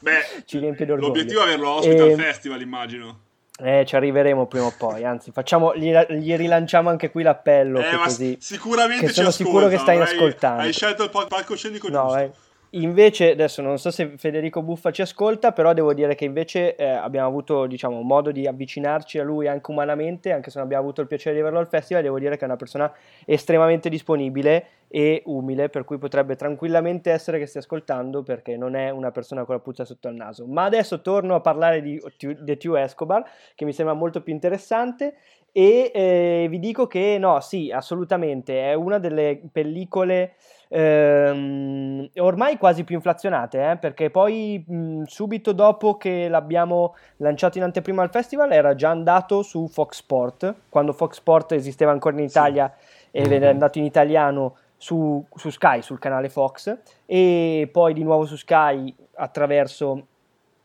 Beh, 0.00 0.20
ci 0.46 0.58
riempie 0.58 0.86
d'orgoglio 0.86 1.08
l'obiettivo 1.08 1.40
è 1.40 1.44
averlo 1.44 1.70
ospite 1.70 1.96
e... 1.96 2.00
al 2.00 2.10
ehm, 2.10 2.18
festival 2.18 2.60
immagino 2.60 3.18
Eh, 3.58 3.84
ci 3.86 3.94
arriveremo 3.94 4.46
prima 4.46 4.66
o 4.66 4.74
poi, 4.76 5.04
anzi, 5.04 5.30
facciamo, 5.30 5.76
gli, 5.76 5.92
gli 5.92 6.34
rilanciamo 6.34 6.88
anche 6.88 7.10
qui 7.10 7.22
l'appello. 7.22 7.80
Eh, 7.80 7.96
così, 7.96 8.36
sicuramente 8.40 9.06
che 9.06 9.12
sono 9.12 9.30
sicuro 9.30 9.68
che 9.68 9.76
stai 9.76 10.00
ascoltando. 10.00 10.62
Hai 10.62 10.72
scelto 10.72 11.04
il 11.04 11.10
palcoscenico 11.10 11.88
no, 11.88 12.02
giusto. 12.02 12.18
Eh, 12.18 12.30
Invece, 12.74 13.32
adesso 13.32 13.60
non 13.60 13.78
so 13.78 13.90
se 13.90 14.14
Federico 14.16 14.62
Buffa 14.62 14.90
ci 14.90 15.02
ascolta, 15.02 15.52
però 15.52 15.74
devo 15.74 15.92
dire 15.92 16.14
che 16.14 16.24
invece 16.24 16.74
eh, 16.74 16.86
abbiamo 16.86 17.28
avuto 17.28 17.66
diciamo, 17.66 18.00
modo 18.00 18.32
di 18.32 18.46
avvicinarci 18.46 19.18
a 19.18 19.24
lui 19.24 19.46
anche 19.46 19.70
umanamente, 19.70 20.32
anche 20.32 20.48
se 20.48 20.56
non 20.56 20.64
abbiamo 20.64 20.84
avuto 20.84 21.02
il 21.02 21.06
piacere 21.06 21.34
di 21.34 21.42
averlo 21.42 21.58
al 21.58 21.68
festival, 21.68 22.02
devo 22.02 22.18
dire 22.18 22.36
che 22.36 22.42
è 22.42 22.46
una 22.46 22.56
persona 22.56 22.90
estremamente 23.26 23.90
disponibile 23.90 24.66
e 24.88 25.22
umile, 25.26 25.68
per 25.68 25.84
cui 25.84 25.98
potrebbe 25.98 26.34
tranquillamente 26.34 27.10
essere 27.10 27.38
che 27.38 27.44
stia 27.44 27.60
ascoltando 27.60 28.22
perché 28.22 28.56
non 28.56 28.74
è 28.74 28.88
una 28.88 29.10
persona 29.10 29.44
con 29.44 29.54
la 29.54 29.60
puzza 29.60 29.84
sotto 29.84 30.08
il 30.08 30.14
naso. 30.14 30.46
Ma 30.46 30.64
adesso 30.64 31.02
torno 31.02 31.34
a 31.34 31.40
parlare 31.40 31.82
di 31.82 32.00
The 32.16 32.56
Tio 32.56 32.76
Escobar, 32.76 33.22
che 33.54 33.66
mi 33.66 33.74
sembra 33.74 33.94
molto 33.94 34.22
più 34.22 34.32
interessante 34.32 35.16
e 35.52 35.90
eh, 35.92 36.46
vi 36.48 36.58
dico 36.58 36.86
che 36.86 37.18
no, 37.18 37.38
sì, 37.40 37.70
assolutamente, 37.70 38.70
è 38.70 38.72
una 38.72 38.98
delle 38.98 39.38
pellicole 39.52 40.36
ehm, 40.72 42.08
ormai 42.16 42.56
quasi 42.56 42.82
più 42.84 42.96
inflazionate, 42.96 43.70
eh, 43.70 43.76
perché 43.76 44.10
poi 44.10 44.64
mh, 44.66 45.02
subito 45.02 45.52
dopo 45.52 45.96
che 45.96 46.28
l'abbiamo 46.28 46.96
lanciato 47.18 47.58
in 47.58 47.64
anteprima 47.64 48.02
al 48.02 48.10
festival 48.10 48.52
era 48.52 48.74
già 48.74 48.88
andato 48.88 49.42
su 49.42 49.68
Fox 49.68 49.96
Sport, 49.96 50.54
quando 50.70 50.92
Fox 50.92 51.16
Sport 51.16 51.52
esisteva 51.52 51.92
ancora 51.92 52.16
in 52.16 52.24
Italia 52.24 52.72
sì. 52.74 53.08
ed 53.10 53.32
era 53.32 53.50
andato 53.50 53.78
in 53.78 53.84
italiano 53.84 54.56
su, 54.76 55.24
su 55.34 55.50
Sky, 55.50 55.82
sul 55.82 55.98
canale 55.98 56.30
Fox, 56.30 56.76
e 57.04 57.68
poi 57.70 57.92
di 57.92 58.02
nuovo 58.02 58.24
su 58.24 58.36
Sky 58.36 58.94
attraverso 59.14 60.06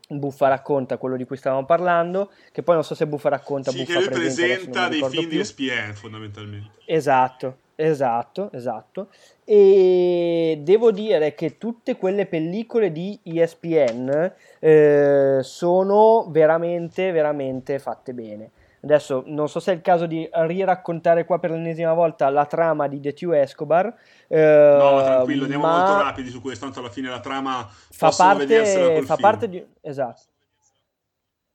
Buffa 0.08 0.48
racconta 0.48 0.96
quello 0.96 1.16
di 1.16 1.26
cui 1.26 1.36
stavamo 1.36 1.66
parlando, 1.66 2.30
che 2.50 2.62
poi 2.62 2.76
non 2.76 2.82
so 2.84 2.94
se 2.94 3.06
Buffa 3.06 3.28
racconta, 3.28 3.70
sì, 3.70 3.80
Buffa 3.80 3.98
che 3.98 4.06
lui 4.06 4.08
presenta 4.08 4.88
dei 4.88 5.00
film 5.00 5.10
più. 5.10 5.28
di 5.28 5.38
ESPN 5.38 5.92
fondamentalmente. 5.92 6.70
Esatto, 6.86 7.56
esatto, 7.80 8.50
esatto. 8.52 9.08
E 9.44 10.60
devo 10.62 10.90
dire 10.90 11.34
che 11.34 11.58
tutte 11.58 11.96
quelle 11.96 12.26
pellicole 12.26 12.90
di 12.90 13.18
ESPN 13.22 14.32
eh, 14.58 15.38
sono 15.42 16.26
veramente, 16.28 17.12
veramente 17.12 17.78
fatte 17.78 18.12
bene. 18.12 18.50
Adesso 18.80 19.24
non 19.26 19.48
so 19.48 19.58
se 19.58 19.72
è 19.72 19.74
il 19.74 19.80
caso 19.80 20.06
di 20.06 20.28
riraccontare 20.30 21.24
qua 21.24 21.38
per 21.38 21.50
l'ennesima 21.50 21.94
volta 21.94 22.28
la 22.30 22.46
trama 22.46 22.86
di 22.86 23.00
The 23.00 23.12
Two 23.12 23.32
Escobar. 23.32 23.92
Eh, 24.28 24.76
no, 24.78 25.02
tranquillo, 25.02 25.42
andiamo 25.44 25.66
molto 25.66 26.02
rapidi 26.02 26.30
su 26.30 26.40
questo, 26.40 26.64
tanto 26.64 26.80
alla 26.80 26.90
fine 26.90 27.08
la 27.08 27.20
trama 27.20 27.68
fa 27.90 28.10
parte, 28.16 29.02
fa 29.02 29.16
parte 29.16 29.48
di... 29.48 29.64
Esatto. 29.80 30.27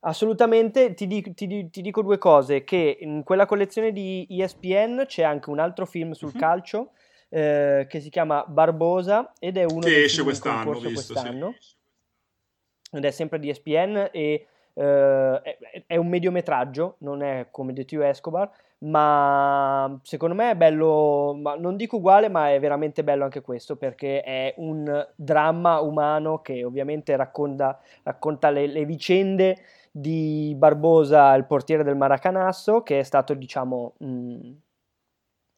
Assolutamente, 0.06 0.94
ti, 0.94 1.08
di, 1.08 1.34
ti, 1.34 1.70
ti, 1.70 1.82
dico 1.82 2.02
due 2.02 2.18
cose, 2.18 2.64
che 2.64 2.98
in 3.00 3.24
quella 3.24 3.46
collezione 3.46 3.94
di 3.94 4.28
ESPN 4.30 5.04
c'è 5.06 5.24
anche 5.24 5.50
un 5.50 5.60
altro 5.60 5.86
film 5.86 6.12
sul 6.12 6.32
uh-huh. 6.34 6.40
calcio 6.40 6.92
eh, 7.30 7.88
che 7.90 8.00
si 8.02 8.10
chiama 8.10 8.44
Barbosa 8.46 9.32
ed 9.40 9.56
è 9.56 9.64
uno 9.64 9.80
che 9.80 10.04
esce 10.04 10.24
quest'anno, 10.24 10.74
visto, 10.74 11.14
quest'anno. 11.14 11.56
Sì. 11.58 12.98
ed 12.98 13.06
è 13.06 13.12
sempre 13.12 13.40
di 13.40 13.50
ESPN 13.50 14.10
e 14.12 14.48
Uh, 14.76 15.40
è, 15.44 15.84
è, 15.86 15.98
un 15.98 16.08
mediometraggio, 16.08 16.96
non 17.02 17.22
è 17.22 17.50
come 17.52 17.74
The 17.74 17.86
Two 17.86 18.02
Escobar, 18.02 18.50
ma 18.80 20.00
secondo 20.02 20.34
me 20.34 20.52
è 20.52 20.56
bello, 20.56 21.40
non 21.60 21.78
dico 21.78 21.98
uguale, 21.98 22.28
ma 22.28 22.52
è 22.52 22.60
veramente 22.60 23.04
bello 23.04 23.24
anche 23.24 23.42
questo 23.42 23.76
perché 23.76 24.22
è 24.22 24.54
un 24.58 25.08
dramma 25.16 25.80
umano 25.80 26.42
che 26.42 26.64
ovviamente 26.64 27.16
racconta, 27.16 27.80
racconta 28.02 28.50
le, 28.50 28.66
le, 28.66 28.84
vicende 28.86 29.58
di 29.96 30.56
Barbosa, 30.58 31.36
il 31.36 31.46
portiere 31.46 31.84
del 31.84 31.96
Maracanasso, 31.96 32.82
che 32.82 32.98
è 33.00 33.04
stato, 33.04 33.36
diciamo, 33.36 33.94
mh, 34.00 34.50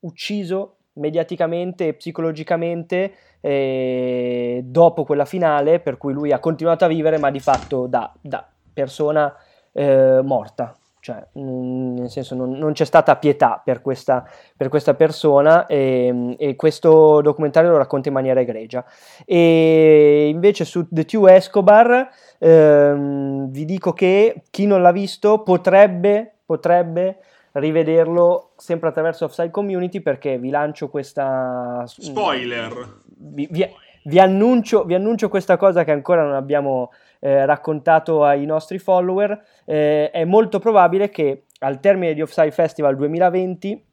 ucciso 0.02 0.76
mediaticamente 0.95 1.88
e 1.88 1.93
psicologicamente 1.93 3.13
eh, 3.39 4.62
dopo 4.65 5.06
quella 5.06 5.26
finale, 5.26 5.80
per 5.80 5.98
cui 5.98 6.12
lui 6.12 6.34
ha 6.34 6.39
continuato 6.39 6.84
a 6.84 6.89
vivere, 6.89 7.17
ma 7.17 7.32
di 7.32 7.39
fatto 7.39 7.88
da, 7.88 8.13
da 8.19 8.45
persona 8.74 9.34
eh, 9.71 10.19
morta, 10.21 10.76
cioè 11.06 11.24
nel 11.34 12.10
senso 12.10 12.34
non, 12.34 12.54
non, 12.54 12.74
c'è 12.74 12.84
stata 12.84 13.15
pietà 13.18 13.62
per 13.63 13.84
questa, 13.84 14.28
per 14.58 14.70
questa 14.70 14.96
persona 14.96 15.68
e, 15.68 16.36
e, 16.39 16.56
questo 16.56 17.22
documentario 17.22 17.70
lo 17.70 17.78
racconta 17.78 18.08
in 18.08 18.15
maniera 18.15 18.39
egregia. 18.39 18.84
E 19.24 20.28
invece 20.34 20.65
su 20.65 20.88
The 20.89 21.06
Two 21.06 21.28
Escobar 21.28 22.10
ehm, 22.39 23.52
vi 23.52 23.65
dico 23.65 23.94
che 23.94 24.46
chi 24.50 24.65
non 24.65 24.82
l'ha 24.82 24.91
visto 24.91 25.44
potrebbe, 25.44 26.38
potrebbe 26.44 27.20
rivederlo 27.52 28.54
sempre 28.58 28.89
attraverso 28.89 29.26
Offside 29.26 29.52
Community 29.52 30.00
perché 30.00 30.39
vi 30.39 30.50
lancio 30.50 30.89
questa... 30.89 31.84
Spoiler! 31.86 33.02
Vi, 33.06 33.48
vi, 33.52 33.70
vi, 34.06 34.20
annuncio, 34.20 34.84
vi 34.86 34.96
annuncio 34.96 35.30
questa 35.30 35.56
cosa 35.56 35.84
che 35.84 35.91
ancora 35.91 36.24
non 36.24 36.34
abbiamo 36.34 36.89
eh, 37.26 37.44
raccontato 37.44 38.24
ai 38.24 38.46
nostri 38.46 38.78
follower, 38.78 39.44
eh, 39.66 40.12
è 40.12 40.26
molto 40.26 40.60
probabile 40.60 41.10
che 41.10 41.46
al 41.60 41.80
termine 41.80 42.14
di 42.14 42.22
Offside 42.22 42.52
Festival 42.52 42.96
2020 42.96 43.84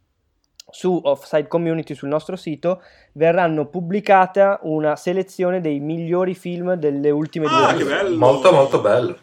su 0.68 1.01
Offside 1.03 1.49
Community 1.49 1.95
sul 1.95 2.11
nostro 2.11 2.37
sito 2.37 2.83
verranno 3.12 3.66
pubblicata 3.68 4.61
una 4.64 4.97
selezione 4.97 5.62
dei 5.62 5.81
migliori 5.81 6.35
film 6.35 6.75
delle 6.75 7.09
ultime 7.09 7.47
ah, 7.49 7.73
due 7.73 7.95
anni. 7.95 8.16
Molto 8.16 8.53
molto 8.53 8.81
bello. 8.83 9.16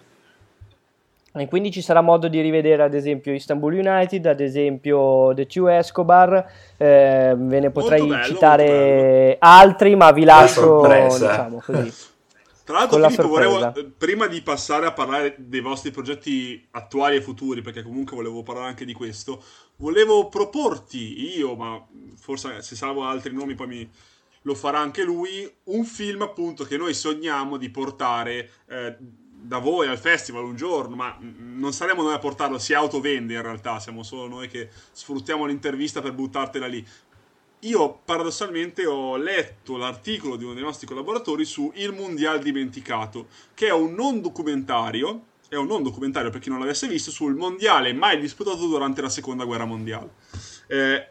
E 1.32 1.48
quindi 1.48 1.69
ci 1.72 1.84
sarà 1.84 2.02
modo 2.02 2.28
di 2.28 2.41
rivedere 2.41 2.82
ad 2.82 2.95
esempio 2.95 3.32
Istanbul 3.32 3.76
United, 3.76 4.26
ad 4.26 4.39
esempio 4.39 5.34
The 5.36 5.45
Two 5.45 5.67
Escobar, 5.67 6.52
eh, 6.78 7.36
ve 7.38 7.60
ne 7.60 7.69
potrei 7.69 8.08
bello, 8.08 8.24
citare 8.24 9.36
altri, 9.38 9.95
ma 9.95 10.12
vi 10.12 10.24
lascio 10.24 10.82
diciamo 10.82 11.62
così. 11.63 12.08
Tra 12.69 12.77
l'altro, 12.77 12.99
Filippo, 13.10 13.27
volevo, 13.27 13.73
eh, 13.73 13.84
prima 13.86 14.27
di 14.27 14.43
passare 14.43 14.86
a 14.86 14.93
parlare 14.93 15.34
dei 15.39 15.60
vostri 15.60 15.89
progetti 15.89 16.67
attuali 16.69 17.15
e 17.15 17.21
futuri, 17.21 17.63
perché 17.63 17.82
comunque 17.82 18.15
volevo 18.15 18.43
parlare 18.43 18.67
anche 18.67 18.86
di 18.86 18.93
questo, 18.93 19.43
volevo 19.77 20.29
proporti 20.29 21.36
io, 21.36 21.55
ma 21.55 21.84
forse 22.15 22.62
se 22.62 22.75
salvo 22.75 23.05
altri 23.05 23.34
nomi 23.34 23.55
poi 23.55 23.67
mi, 23.67 23.89
lo 24.43 24.53
farà 24.53 24.77
anche 24.77 25.03
lui, 25.03 25.51
un 25.63 25.84
film 25.84 26.21
appunto 26.21 26.63
che 26.63 26.77
noi 26.77 26.93
sogniamo 26.93 27.58
di 27.58 27.71
portare 27.71 28.51
eh, 28.67 28.95
da 28.99 29.58
voi 29.58 29.88
al 29.88 29.97
festival 29.97 30.43
un 30.43 30.55
giorno, 30.55 30.95
ma 30.95 31.17
non 31.19 31.73
saremo 31.73 32.03
noi 32.03 32.13
a 32.13 32.19
portarlo, 32.19 32.60
si 32.60 32.75
autovende 32.75 33.34
in 33.34 33.41
realtà, 33.41 33.79
siamo 33.79 34.03
solo 34.03 34.27
noi 34.27 34.47
che 34.47 34.69
sfruttiamo 34.91 35.45
l'intervista 35.45 36.01
per 36.01 36.13
buttartela 36.13 36.67
lì 36.67 36.86
io 37.62 38.00
paradossalmente 38.06 38.86
ho 38.86 39.17
letto 39.17 39.76
l'articolo 39.76 40.36
di 40.38 40.45
uno 40.45 40.54
dei 40.54 40.63
nostri 40.63 40.88
collaboratori 40.88 41.43
su 41.43 41.72
Il 41.76 41.93
Mondial 41.93 42.39
Dimenticato, 42.39 43.28
che 43.54 43.67
è 43.67 43.74
un 43.74 43.93
non 43.93 44.22
documentario, 44.22 45.24
è 45.50 45.56
un 45.56 45.67
non 45.67 45.84
documentario 45.84 46.30
per 46.30 46.39
chi 46.39 46.50
non 46.50 46.60
l'avesse 46.60 46.88
visto, 46.88 47.12
sul 47.12 47.36
mondiale 47.36 47.91
mai 47.91 48.19
disputato 48.19 48.67
durante 48.67 49.02
la 49.02 49.10
seconda 49.10 49.43
guerra 49.43 49.65
mondiale. 49.65 50.13
Eh, 50.67 51.08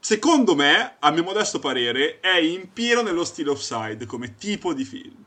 secondo 0.00 0.56
me, 0.56 0.96
a 0.98 1.10
mio 1.10 1.22
modesto 1.22 1.58
parere, 1.58 2.18
è 2.20 2.36
in 2.38 2.72
pieno 2.72 3.02
nello 3.02 3.24
stile 3.24 3.50
offside 3.50 4.06
come 4.06 4.34
tipo 4.34 4.72
di 4.72 4.84
film. 4.84 5.24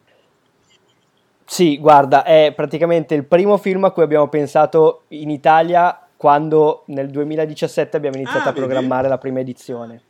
Sì, 1.45 1.77
guarda, 1.77 2.23
è 2.23 2.53
praticamente 2.55 3.13
il 3.13 3.25
primo 3.25 3.57
film 3.57 3.83
a 3.83 3.91
cui 3.91 4.03
abbiamo 4.03 4.29
pensato 4.29 5.03
in 5.09 5.29
Italia 5.29 6.00
quando 6.21 6.83
nel 6.85 7.09
2017 7.09 7.97
abbiamo 7.97 8.15
iniziato 8.15 8.49
ah, 8.49 8.51
a 8.51 8.53
programmare 8.53 9.01
vedi? 9.01 9.09
la 9.09 9.17
prima 9.17 9.39
edizione. 9.39 10.03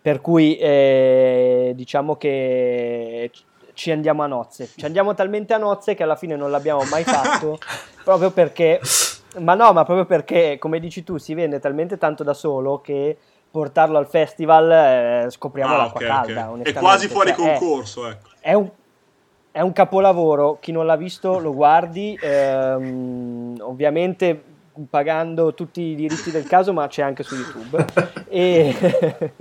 Per 0.00 0.20
cui 0.20 0.56
eh, 0.56 1.72
diciamo 1.74 2.14
che 2.14 3.28
ci 3.72 3.90
andiamo 3.90 4.22
a 4.22 4.28
nozze. 4.28 4.70
Ci 4.76 4.84
andiamo 4.84 5.14
talmente 5.14 5.54
a 5.54 5.58
nozze 5.58 5.96
che 5.96 6.04
alla 6.04 6.14
fine 6.14 6.36
non 6.36 6.52
l'abbiamo 6.52 6.84
mai 6.84 7.02
fatto, 7.02 7.58
proprio 8.04 8.30
perché... 8.30 8.80
Ma 9.40 9.54
no, 9.54 9.72
ma 9.72 9.82
proprio 9.82 10.06
perché, 10.06 10.58
come 10.60 10.78
dici 10.78 11.02
tu, 11.02 11.16
si 11.16 11.34
vende 11.34 11.58
talmente 11.58 11.98
tanto 11.98 12.22
da 12.22 12.34
solo 12.34 12.80
che 12.80 13.18
portarlo 13.50 13.98
al 13.98 14.06
festival 14.06 14.70
eh, 14.70 15.26
scopriamo 15.28 15.74
ah, 15.74 15.76
l'acqua 15.78 16.00
okay, 16.00 16.08
calda. 16.08 16.50
Okay. 16.52 16.62
È 16.62 16.72
quasi 16.74 17.08
fuori 17.08 17.34
cioè, 17.34 17.58
concorso, 17.58 18.06
è, 18.06 18.10
ecco. 18.10 18.28
È 18.38 18.52
un, 18.52 18.70
è 19.50 19.60
un 19.60 19.72
capolavoro, 19.72 20.58
chi 20.60 20.70
non 20.70 20.86
l'ha 20.86 20.94
visto 20.94 21.40
lo 21.40 21.52
guardi, 21.52 22.16
ehm, 22.22 23.56
ovviamente 23.62 24.56
pagando 24.88 25.54
tutti 25.54 25.80
i 25.80 25.94
diritti 25.94 26.30
del 26.30 26.46
caso, 26.46 26.72
ma 26.72 26.86
c'è 26.86 27.02
anche 27.02 27.22
su 27.22 27.34
YouTube. 27.34 27.84
e, 28.28 29.32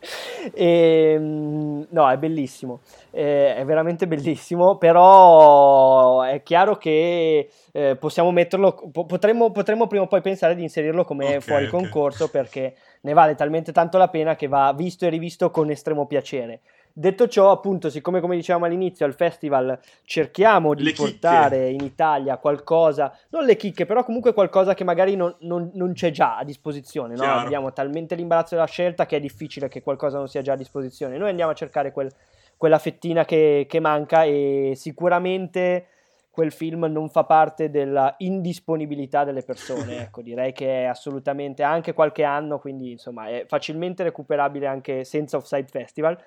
e, 0.54 1.16
no, 1.18 2.10
è 2.10 2.16
bellissimo, 2.16 2.80
eh, 3.10 3.56
è 3.56 3.64
veramente 3.64 4.06
bellissimo, 4.06 4.76
però 4.76 6.22
è 6.22 6.42
chiaro 6.42 6.76
che 6.76 7.50
eh, 7.72 7.96
possiamo 7.96 8.30
metterlo, 8.30 8.90
potremmo, 8.90 9.50
potremmo, 9.50 9.86
prima 9.86 10.04
o 10.04 10.08
poi 10.08 10.20
pensare 10.20 10.54
di 10.54 10.62
inserirlo 10.62 11.04
come 11.04 11.26
okay, 11.26 11.40
fuori 11.40 11.66
okay. 11.66 11.80
concorso 11.80 12.28
perché 12.28 12.74
ne 13.02 13.12
vale 13.12 13.34
talmente 13.34 13.72
tanto 13.72 13.98
la 13.98 14.08
pena 14.08 14.36
che 14.36 14.48
va 14.48 14.72
visto 14.76 15.06
e 15.06 15.08
rivisto 15.08 15.50
con 15.50 15.70
estremo 15.70 16.06
piacere. 16.06 16.60
Detto 16.92 17.28
ciò, 17.28 17.50
appunto, 17.50 17.88
siccome 17.88 18.20
come 18.20 18.36
dicevamo 18.36 18.64
all'inizio 18.64 19.06
al 19.06 19.14
festival 19.14 19.78
cerchiamo 20.04 20.74
di 20.74 20.82
le 20.82 20.92
portare 20.92 21.68
chicche. 21.68 21.70
in 21.70 21.84
Italia 21.84 22.36
qualcosa, 22.38 23.16
non 23.30 23.44
le 23.44 23.56
chicche, 23.56 23.86
però 23.86 24.04
comunque 24.04 24.32
qualcosa 24.32 24.74
che 24.74 24.84
magari 24.84 25.16
non, 25.16 25.34
non, 25.40 25.70
non 25.74 25.92
c'è 25.92 26.10
già 26.10 26.36
a 26.36 26.44
disposizione, 26.44 27.14
no? 27.14 27.24
abbiamo 27.24 27.72
talmente 27.72 28.14
l'imbarazzo 28.14 28.54
della 28.54 28.66
scelta 28.66 29.06
che 29.06 29.16
è 29.16 29.20
difficile 29.20 29.68
che 29.68 29.82
qualcosa 29.82 30.18
non 30.18 30.28
sia 30.28 30.42
già 30.42 30.52
a 30.54 30.56
disposizione. 30.56 31.16
Noi 31.16 31.30
andiamo 31.30 31.52
a 31.52 31.54
cercare 31.54 31.92
quel, 31.92 32.10
quella 32.56 32.78
fettina 32.78 33.24
che, 33.24 33.66
che 33.68 33.80
manca 33.80 34.24
e 34.24 34.72
sicuramente 34.76 35.86
quel 36.30 36.52
film 36.52 36.84
non 36.84 37.08
fa 37.08 37.24
parte 37.24 37.70
della 37.70 38.14
indisponibilità 38.18 39.24
delle 39.24 39.42
persone, 39.42 40.02
ecco, 40.02 40.22
direi 40.22 40.52
che 40.52 40.82
è 40.82 40.84
assolutamente 40.84 41.62
anche 41.62 41.92
qualche 41.92 42.24
anno, 42.24 42.58
quindi 42.58 42.92
insomma 42.92 43.28
è 43.28 43.44
facilmente 43.46 44.02
recuperabile 44.02 44.66
anche 44.66 45.04
senza 45.04 45.36
Offside 45.36 45.68
Festival 45.68 46.18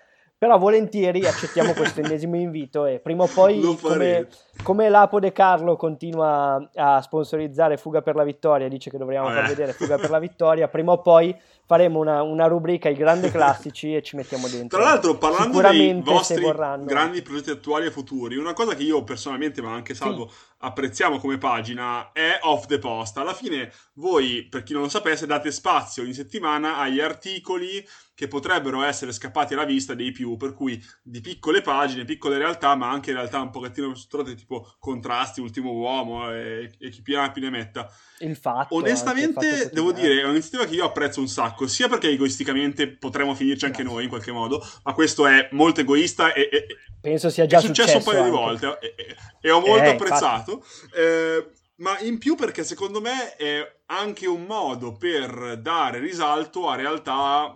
però 0.44 0.58
volentieri 0.58 1.26
accettiamo 1.26 1.72
questo 1.72 2.02
ennesimo 2.02 2.36
invito 2.36 2.86
e 2.86 3.00
prima 3.00 3.24
o 3.24 3.30
poi, 3.34 3.62
come, 3.82 4.28
come, 4.62 4.90
Lapo 4.90 5.22
De 5.22 5.32
Carlo 5.32 5.78
continua 5.78 6.70
a 6.76 7.02
sponsorizzare 7.02 7.78
Fuga 7.78 8.02
per 8.02 8.16
la 8.16 8.26
Vittoria, 8.26 8.68
dice 8.68 8.90
che 8.90 8.98
dovremmo 8.98 9.30
far 9.30 9.48
vedere 9.48 9.72
Fuga 9.72 9.98
per 9.98 10.10
la 10.10 10.20
Vittoria, 10.20 10.68
prima 10.68 10.92
o 10.92 11.02
poi 11.02 11.34
faremo 11.66 11.98
una, 11.98 12.24
una 12.24 12.48
rubrica 12.48 12.90
I 12.90 12.96
grandi 12.96 13.32
classici 13.32 13.96
e 13.96 14.02
ci 14.02 14.18
mettiamo 14.18 14.50
dentro. 14.50 14.78
Tra 14.80 14.90
l'altro, 14.90 15.16
parlando 15.16 15.62
dei 15.62 16.02
vostri 16.04 16.44
grandi 16.44 17.22
progetti 17.22 17.52
attuali 17.52 17.86
e 17.86 17.92
futuri, 17.92 18.36
una 18.36 18.52
cosa 18.52 18.76
che 18.76 18.84
io 18.84 19.02
personalmente, 19.06 19.62
ma 19.62 19.74
anche 19.74 19.94
Salvo, 19.94 20.28
sì. 20.28 20.36
Apprezziamo 20.64 21.20
come 21.20 21.38
pagina 21.38 22.12
è 22.14 22.40
Off 22.42 22.66
the 22.66 22.80
Post. 22.80 23.18
Alla 23.18 23.34
fine 23.34 23.72
voi, 23.96 24.48
per 24.50 24.64
chi 24.64 24.74
non 24.74 24.84
lo 24.84 24.90
sapesse, 24.90 25.26
date 25.26 25.52
spazio 25.52 26.04
in 26.04 26.14
settimana 26.14 26.78
agli 26.78 27.02
articoli 27.02 27.86
che 28.16 28.28
potrebbero 28.28 28.84
essere 28.84 29.12
scappati 29.12 29.54
alla 29.54 29.66
vista 29.66 29.96
dei 29.96 30.12
più, 30.12 30.38
per 30.38 30.54
cui 30.54 30.82
di 31.02 31.20
piccole 31.20 31.62
pagine, 31.62 32.06
piccole 32.06 32.38
realtà, 32.38 32.76
ma 32.76 32.90
anche 32.90 33.12
realtà 33.12 33.42
un 33.42 33.50
pochettino 33.50 33.94
strutturate 33.96 34.36
tipo 34.36 34.76
contrasti, 34.80 35.42
ultimo 35.42 35.72
uomo 35.72 36.32
e, 36.32 36.72
e 36.80 36.90
chi 36.90 37.02
più 37.02 37.18
ne 37.18 37.50
metta. 37.50 37.92
Il 38.20 38.36
fatto. 38.36 38.76
Onestamente, 38.76 39.46
il 39.46 39.54
fatto 39.54 39.74
devo 39.74 39.92
dire, 39.92 40.22
è 40.22 40.24
un'iniziativa 40.24 40.66
che 40.66 40.76
io 40.76 40.86
apprezzo 40.86 41.20
un 41.20 41.28
sacco, 41.28 41.68
sia 41.68 41.90
perché 41.90 42.10
egoisticamente 42.10 42.88
potremmo 42.88 43.34
finirci 43.34 43.66
anche 43.66 43.82
Grazie. 43.82 43.96
noi 43.96 44.04
in 44.04 44.10
qualche 44.10 44.32
modo, 44.32 44.66
ma 44.84 44.94
questo 44.94 45.26
è 45.26 45.50
molto 45.52 45.82
egoista 45.82 46.34
e, 46.34 46.50
e 46.52 46.66
penso 47.02 47.30
sia 47.30 47.46
già 47.46 47.58
è 47.58 47.62
successo, 47.62 48.00
successo 48.00 48.10
un 48.10 48.16
paio 48.16 48.48
anche. 48.48 48.60
di 48.60 48.66
volte 48.68 48.96
e, 48.96 49.16
e 49.42 49.52
ho 49.52 49.60
molto 49.60 49.84
eh, 49.84 49.90
apprezzato. 49.90 50.53
Eh, 50.94 51.52
ma 51.78 52.00
in 52.00 52.18
più 52.18 52.36
perché 52.36 52.64
secondo 52.64 53.02
me 53.02 53.36
è 53.36 53.82
anche 53.88 54.28
un 54.28 54.46
modo 54.46 54.96
per 54.96 55.60
dare 55.62 56.00
risalto 56.00 56.70
a 56.70 56.76
realtà 56.76 57.56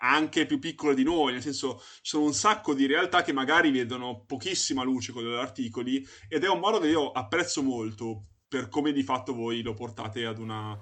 anche 0.00 0.46
più 0.46 0.58
piccole 0.58 0.94
di 0.94 1.02
noi, 1.02 1.32
nel 1.32 1.42
senso 1.42 1.82
ci 1.96 2.10
sono 2.10 2.24
un 2.24 2.34
sacco 2.34 2.72
di 2.72 2.86
realtà 2.86 3.22
che 3.22 3.32
magari 3.32 3.70
vedono 3.70 4.22
pochissima 4.26 4.82
luce 4.82 5.12
con 5.12 5.24
gli 5.24 5.34
articoli 5.34 6.06
ed 6.28 6.44
è 6.44 6.48
un 6.48 6.60
modo 6.60 6.78
che 6.78 6.88
io 6.88 7.10
apprezzo 7.10 7.62
molto 7.62 8.24
per 8.46 8.68
come 8.68 8.92
di 8.92 9.02
fatto 9.02 9.34
voi 9.34 9.60
lo 9.62 9.74
portate 9.74 10.24
ad 10.24 10.38
una 10.38 10.78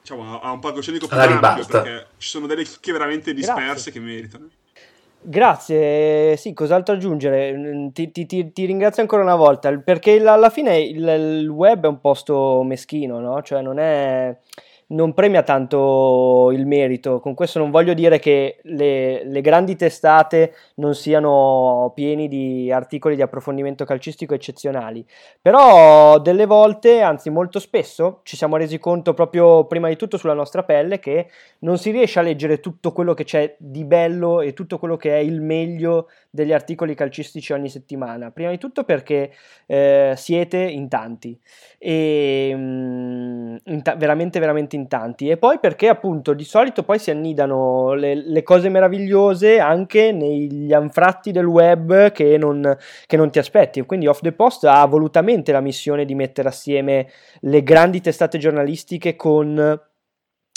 diciamo 0.00 0.40
a 0.40 0.50
un 0.50 0.58
palcoscenico 0.58 1.06
più 1.06 1.16
ampio 1.16 1.64
perché 1.64 2.08
ci 2.18 2.28
sono 2.28 2.46
delle 2.46 2.64
chicche 2.64 2.92
veramente 2.92 3.32
disperse 3.32 3.62
Grazie. 3.62 3.92
che 3.92 4.00
meritano. 4.00 4.50
Grazie, 5.24 6.36
sì, 6.36 6.52
cos'altro 6.52 6.94
aggiungere? 6.96 7.90
Ti, 7.92 8.10
ti, 8.10 8.26
ti, 8.26 8.52
ti, 8.52 8.64
ringrazio 8.64 9.02
ancora 9.02 9.22
una 9.22 9.36
volta 9.36 9.70
perché 9.78 10.20
alla 10.26 10.50
fine 10.50 10.80
il, 10.80 11.06
il 11.06 11.48
web 11.48 11.84
è 11.84 11.88
un 11.88 12.00
posto 12.00 12.64
meschino, 12.64 13.20
no? 13.20 13.40
Cioè 13.40 13.62
non 13.62 13.78
è 13.78 14.36
non 14.92 15.12
premia 15.14 15.42
tanto 15.42 16.50
il 16.52 16.66
merito. 16.66 17.20
Con 17.20 17.34
questo 17.34 17.58
non 17.58 17.70
voglio 17.70 17.94
dire 17.94 18.18
che 18.18 18.58
le, 18.62 19.24
le, 19.24 19.40
grandi 19.40 19.76
testate 19.76 20.54
non 20.76 20.94
siano 20.94 21.92
pieni 21.94 22.28
di 22.28 22.70
articoli 22.70 23.16
di 23.16 23.22
approfondimento 23.22 23.84
calcistico 23.84 24.34
eccezionali, 24.34 25.04
però 25.40 26.18
delle 26.18 26.46
volte, 26.46 27.00
anzi 27.00 27.30
molto 27.30 27.58
spesso, 27.58 28.20
ci 28.22 28.36
siamo 28.36 28.56
resi 28.56 28.78
conto 28.78 29.14
proprio 29.14 29.64
prima 29.66 29.88
di 29.88 29.96
tutto 29.96 30.16
sulla 30.16 30.34
nostra 30.34 30.62
pelle 30.62 30.98
che 30.98 31.28
non 31.60 31.78
si 31.78 31.90
riesce 31.90 32.18
a 32.18 32.22
leggere 32.22 32.60
tutto 32.60 32.92
quello 32.92 33.14
che 33.14 33.24
c'è 33.24 33.56
di 33.58 33.84
bello 33.84 34.40
e 34.40 34.52
tutto 34.52 34.78
quello 34.78 34.96
che 34.96 35.14
è 35.14 35.18
il 35.18 35.40
meglio 35.40 36.08
degli 36.34 36.52
articoli 36.54 36.94
calcistici 36.94 37.52
ogni 37.52 37.68
settimana. 37.68 38.30
Prima 38.30 38.48
di 38.50 38.56
tutto 38.56 38.84
perché 38.84 39.32
eh, 39.66 40.14
siete 40.16 40.56
in 40.56 40.88
tanti. 40.88 41.38
E 41.76 42.52
mm, 42.54 43.56
in 43.64 43.82
ta- 43.82 43.96
veramente 43.96 44.40
veramente 44.40 44.74
in 44.74 44.88
tanti. 44.88 45.28
E 45.28 45.36
poi 45.36 45.58
perché 45.58 45.88
appunto 45.88 46.32
di 46.32 46.44
solito 46.44 46.84
poi 46.84 46.98
si 46.98 47.10
annidano 47.10 47.92
le, 47.92 48.14
le 48.14 48.42
cose 48.42 48.70
meravigliose 48.70 49.60
anche 49.60 50.10
negli 50.10 50.72
anfratti 50.72 51.32
del 51.32 51.44
web 51.44 52.12
che 52.12 52.38
non, 52.38 52.78
che 53.06 53.16
non 53.18 53.30
ti 53.30 53.38
aspetti. 53.38 53.82
Quindi 53.82 54.06
Off 54.06 54.20
the 54.20 54.32
Post 54.32 54.64
ha 54.64 54.86
volutamente 54.86 55.52
la 55.52 55.60
missione 55.60 56.06
di 56.06 56.14
mettere 56.14 56.48
assieme 56.48 57.08
le 57.40 57.62
grandi 57.62 58.00
testate 58.00 58.38
giornalistiche 58.38 59.16
con 59.16 59.80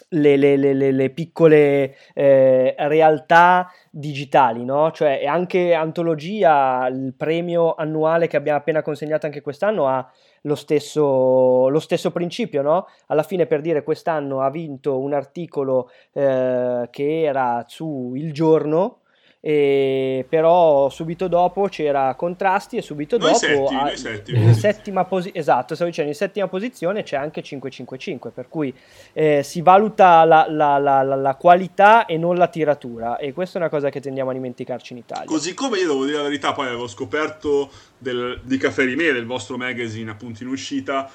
le, 0.10 0.38
le, 0.38 0.56
le, 0.58 0.92
le 0.92 1.10
piccole 1.10 1.96
eh, 2.14 2.76
realtà 2.78 3.72
digitali, 3.90 4.64
no? 4.64 4.92
Cioè 4.92 5.26
anche 5.26 5.74
Antologia, 5.74 6.88
il 6.88 7.14
premio 7.16 7.76
annuale 7.76 8.28
che 8.28 8.38
abbiamo 8.38 8.60
appena 8.60 8.82
consegnato 8.82 9.26
anche 9.26 9.42
quest'anno 9.42 9.88
ha 9.88 10.08
lo 10.42 10.56
stesso, 10.56 11.70
lo 11.70 11.80
stesso 11.80 12.12
principio, 12.12 12.62
no? 12.62 12.88
Alla 13.08 13.24
fine 13.24 13.46
per 13.48 13.62
dire 13.62 13.84
quest'anno 13.84 14.42
ha 14.42 14.50
vinto 14.50 15.00
un 15.00 15.14
articolo 15.14 15.90
eh, 16.14 16.88
che 16.92 17.22
era 17.22 17.64
su 17.68 18.14
Il 18.16 18.32
Giorno, 18.32 19.00
e 19.48 20.26
però 20.28 20.90
subito 20.90 21.28
dopo 21.28 21.68
c'era 21.68 22.16
contrasti 22.16 22.78
e 22.78 22.82
subito 22.82 23.20
noi 23.20 23.34
dopo 23.34 23.38
settimi, 23.38 23.80
a, 23.80 23.96
settimi. 23.96 24.44
in 24.44 24.54
settima 24.56 25.06
posizione 25.06 25.38
esatto 25.40 25.76
stavo 25.76 25.92
dicendo 25.92 26.10
in 26.10 26.18
settima 26.18 26.48
posizione 26.48 27.04
c'è 27.04 27.16
anche 27.16 27.44
555 27.44 28.32
per 28.32 28.50
cui 28.50 28.74
eh, 29.14 29.44
si 29.44 29.62
valuta 29.62 30.24
la, 30.24 30.48
la, 30.50 30.80
la, 30.80 31.04
la, 31.04 31.36
qualità 31.36 32.08
e 32.08 32.18
non 32.18 32.38
la 32.38 32.48
tiratura 32.48 33.18
e 33.18 33.34
questa 33.34 33.60
è 33.60 33.62
una 33.62 33.70
cosa 33.70 33.92
che 33.92 34.00
tendiamo 34.00 34.32
a 34.32 34.34
dimenticarci 34.34 34.94
in 34.94 35.00
Italia 35.00 35.26
così 35.26 35.54
come 35.54 35.78
io 35.78 35.90
devo 35.90 36.06
dire 36.06 36.18
la 36.18 36.24
verità 36.24 36.52
poi 36.52 36.66
avevo 36.66 36.88
scoperto 36.88 37.70
del, 38.00 38.40
di 38.42 38.58
Caffè 38.58 38.84
Rimè 38.84 39.14
del 39.14 39.28
vostro 39.28 39.58
magazine 39.58 40.10
appunto 40.10 40.42
in 40.42 40.50
uscita 40.50 41.08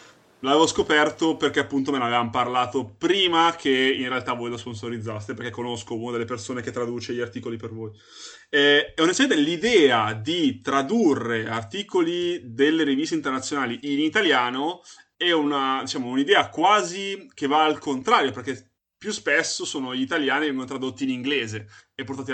L'avevo 0.42 0.66
scoperto 0.66 1.36
perché 1.36 1.60
appunto 1.60 1.90
me 1.90 1.98
ne 1.98 2.04
avevano 2.04 2.30
parlato 2.30 2.94
prima 2.96 3.54
che 3.56 3.70
in 3.70 4.08
realtà 4.08 4.32
voi 4.32 4.48
lo 4.48 4.56
sponsorizzaste, 4.56 5.34
perché 5.34 5.50
conosco 5.50 5.94
una 5.96 6.12
delle 6.12 6.24
persone 6.24 6.62
che 6.62 6.70
traduce 6.70 7.12
gli 7.12 7.20
articoli 7.20 7.56
per 7.56 7.72
voi. 7.72 7.90
E, 8.48 8.94
e 8.96 9.02
onestamente 9.02 9.42
l'idea 9.42 10.14
di 10.14 10.60
tradurre 10.60 11.46
articoli 11.46 12.40
delle 12.54 12.84
riviste 12.84 13.14
internazionali 13.14 13.80
in 13.82 14.00
italiano 14.00 14.80
è 15.14 15.32
una, 15.32 15.80
diciamo, 15.82 16.08
un'idea 16.08 16.48
quasi 16.48 17.28
che 17.34 17.46
va 17.46 17.64
al 17.64 17.78
contrario, 17.78 18.32
perché 18.32 18.70
più 18.96 19.12
spesso 19.12 19.66
sono 19.66 19.94
gli 19.94 20.00
italiani 20.00 20.40
che 20.40 20.46
vengono 20.46 20.66
tradotti 20.66 21.04
in 21.04 21.10
inglese 21.10 21.66
e 21.94 22.04
portati 22.04 22.32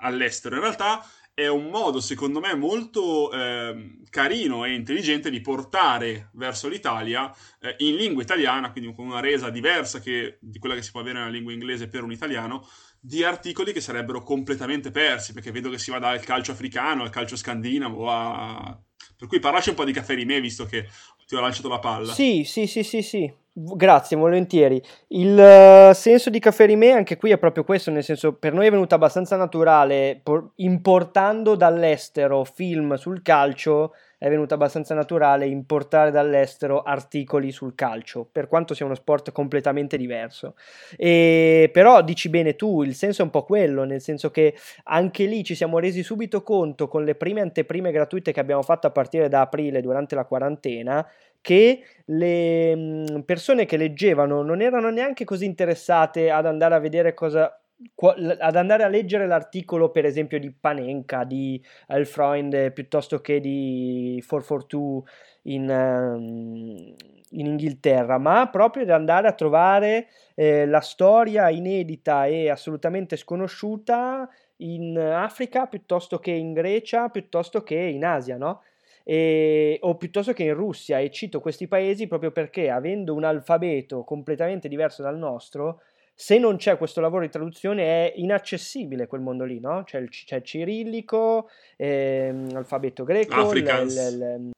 all'estero. 0.00 0.56
In 0.56 0.62
realtà 0.62 1.02
è 1.38 1.48
un 1.48 1.66
modo, 1.66 2.00
secondo 2.00 2.40
me, 2.40 2.54
molto 2.54 3.30
eh, 3.30 3.98
carino 4.08 4.64
e 4.64 4.72
intelligente 4.72 5.28
di 5.28 5.42
portare 5.42 6.30
verso 6.32 6.66
l'Italia 6.66 7.30
eh, 7.60 7.74
in 7.80 7.96
lingua 7.96 8.22
italiana, 8.22 8.72
quindi 8.72 8.94
con 8.94 9.04
una 9.04 9.20
resa 9.20 9.50
diversa 9.50 10.00
che, 10.00 10.38
di 10.40 10.58
quella 10.58 10.74
che 10.74 10.80
si 10.80 10.92
può 10.92 11.00
avere 11.00 11.18
nella 11.18 11.30
lingua 11.30 11.52
inglese 11.52 11.88
per 11.88 12.04
un 12.04 12.12
italiano, 12.12 12.66
di 12.98 13.22
articoli 13.22 13.74
che 13.74 13.82
sarebbero 13.82 14.22
completamente 14.22 14.90
persi, 14.90 15.34
perché 15.34 15.50
vedo 15.50 15.68
che 15.68 15.76
si 15.76 15.90
va 15.90 15.98
dal 15.98 16.20
calcio 16.20 16.52
africano 16.52 17.02
al 17.02 17.10
calcio 17.10 17.36
scandinavo 17.36 18.10
a... 18.10 18.80
Per 19.14 19.28
cui 19.28 19.38
parlaci 19.38 19.68
un 19.68 19.74
po' 19.74 19.84
di 19.84 19.92
caffè 19.92 20.14
di 20.14 20.24
me, 20.24 20.40
visto 20.40 20.64
che 20.64 20.88
ti 21.26 21.34
ho 21.34 21.40
lanciato 21.40 21.68
la 21.68 21.78
palla. 21.78 22.14
Sì, 22.14 22.44
sì, 22.44 22.66
sì, 22.66 22.82
sì, 22.82 23.02
sì. 23.02 23.30
Grazie, 23.58 24.18
volentieri. 24.18 24.82
Il 25.08 25.32
uh, 25.34 25.94
senso 25.94 26.28
di 26.28 26.38
Caffè 26.38 26.66
Rimè 26.66 26.90
anche 26.90 27.16
qui 27.16 27.30
è 27.30 27.38
proprio 27.38 27.64
questo, 27.64 27.90
nel 27.90 28.04
senso 28.04 28.34
per 28.34 28.52
noi 28.52 28.66
è 28.66 28.70
venuto 28.70 28.94
abbastanza 28.94 29.34
naturale, 29.36 30.20
por- 30.22 30.50
importando 30.56 31.54
dall'estero 31.54 32.44
film 32.44 32.96
sul 32.96 33.22
calcio, 33.22 33.94
è 34.18 34.28
venuto 34.28 34.52
abbastanza 34.52 34.94
naturale 34.94 35.46
importare 35.46 36.10
dall'estero 36.10 36.82
articoli 36.82 37.50
sul 37.50 37.74
calcio, 37.74 38.28
per 38.30 38.46
quanto 38.46 38.74
sia 38.74 38.84
uno 38.84 38.94
sport 38.94 39.32
completamente 39.32 39.96
diverso. 39.96 40.54
E, 40.96 41.70
però 41.72 42.02
dici 42.02 42.28
bene 42.28 42.56
tu, 42.56 42.82
il 42.82 42.94
senso 42.94 43.22
è 43.22 43.24
un 43.24 43.30
po' 43.30 43.44
quello, 43.44 43.84
nel 43.84 44.02
senso 44.02 44.30
che 44.30 44.54
anche 44.84 45.24
lì 45.24 45.44
ci 45.44 45.54
siamo 45.54 45.78
resi 45.78 46.02
subito 46.02 46.42
conto 46.42 46.88
con 46.88 47.04
le 47.04 47.14
prime 47.14 47.40
anteprime 47.40 47.90
gratuite 47.90 48.32
che 48.32 48.40
abbiamo 48.40 48.62
fatto 48.62 48.86
a 48.86 48.90
partire 48.90 49.28
da 49.28 49.40
aprile 49.42 49.80
durante 49.80 50.14
la 50.14 50.24
quarantena, 50.24 51.06
che 51.46 51.80
le 52.06 53.22
persone 53.24 53.66
che 53.66 53.76
leggevano 53.76 54.42
non 54.42 54.60
erano 54.60 54.90
neanche 54.90 55.24
così 55.24 55.44
interessate 55.44 56.28
ad 56.28 56.44
andare 56.44 56.74
a 56.74 56.80
vedere 56.80 57.14
cosa 57.14 57.56
ad 57.94 58.56
andare 58.56 58.82
a 58.82 58.88
leggere 58.88 59.28
l'articolo 59.28 59.90
per 59.92 60.06
esempio 60.06 60.40
di 60.40 60.50
Panenka 60.50 61.22
di 61.22 61.62
Elfreund 61.86 62.72
piuttosto 62.72 63.20
che 63.20 63.38
di 63.38 64.20
442 64.26 65.02
in, 65.42 65.68
um, 65.68 66.94
in 67.30 67.46
Inghilterra 67.46 68.18
ma 68.18 68.48
proprio 68.48 68.82
ad 68.82 68.90
andare 68.90 69.28
a 69.28 69.32
trovare 69.32 70.08
eh, 70.34 70.66
la 70.66 70.80
storia 70.80 71.48
inedita 71.48 72.26
e 72.26 72.50
assolutamente 72.50 73.14
sconosciuta 73.14 74.28
in 74.56 74.98
Africa 74.98 75.66
piuttosto 75.66 76.18
che 76.18 76.32
in 76.32 76.54
Grecia, 76.54 77.08
piuttosto 77.08 77.62
che 77.62 77.76
in 77.76 78.04
Asia, 78.04 78.36
no? 78.36 78.62
E, 79.08 79.78
o 79.82 79.96
piuttosto 79.96 80.32
che 80.32 80.42
in 80.42 80.54
Russia. 80.54 80.98
E 80.98 81.10
cito 81.10 81.40
questi 81.40 81.68
paesi 81.68 82.08
proprio 82.08 82.32
perché, 82.32 82.70
avendo 82.70 83.14
un 83.14 83.22
alfabeto 83.22 84.02
completamente 84.02 84.66
diverso 84.66 85.02
dal 85.02 85.16
nostro, 85.16 85.80
se 86.12 86.38
non 86.38 86.56
c'è 86.56 86.76
questo 86.76 87.00
lavoro 87.00 87.22
di 87.22 87.30
traduzione 87.30 87.82
è 87.84 88.12
inaccessibile 88.16 89.06
quel 89.06 89.20
mondo 89.20 89.44
lì, 89.44 89.60
no? 89.60 89.84
C'è 89.84 89.98
il, 89.98 90.08
c'è 90.08 90.36
il 90.36 90.42
cirillico, 90.42 91.48
ehm, 91.76 92.52
l'alfabeto 92.52 93.04
greco, 93.04 93.52
l, 93.52 94.50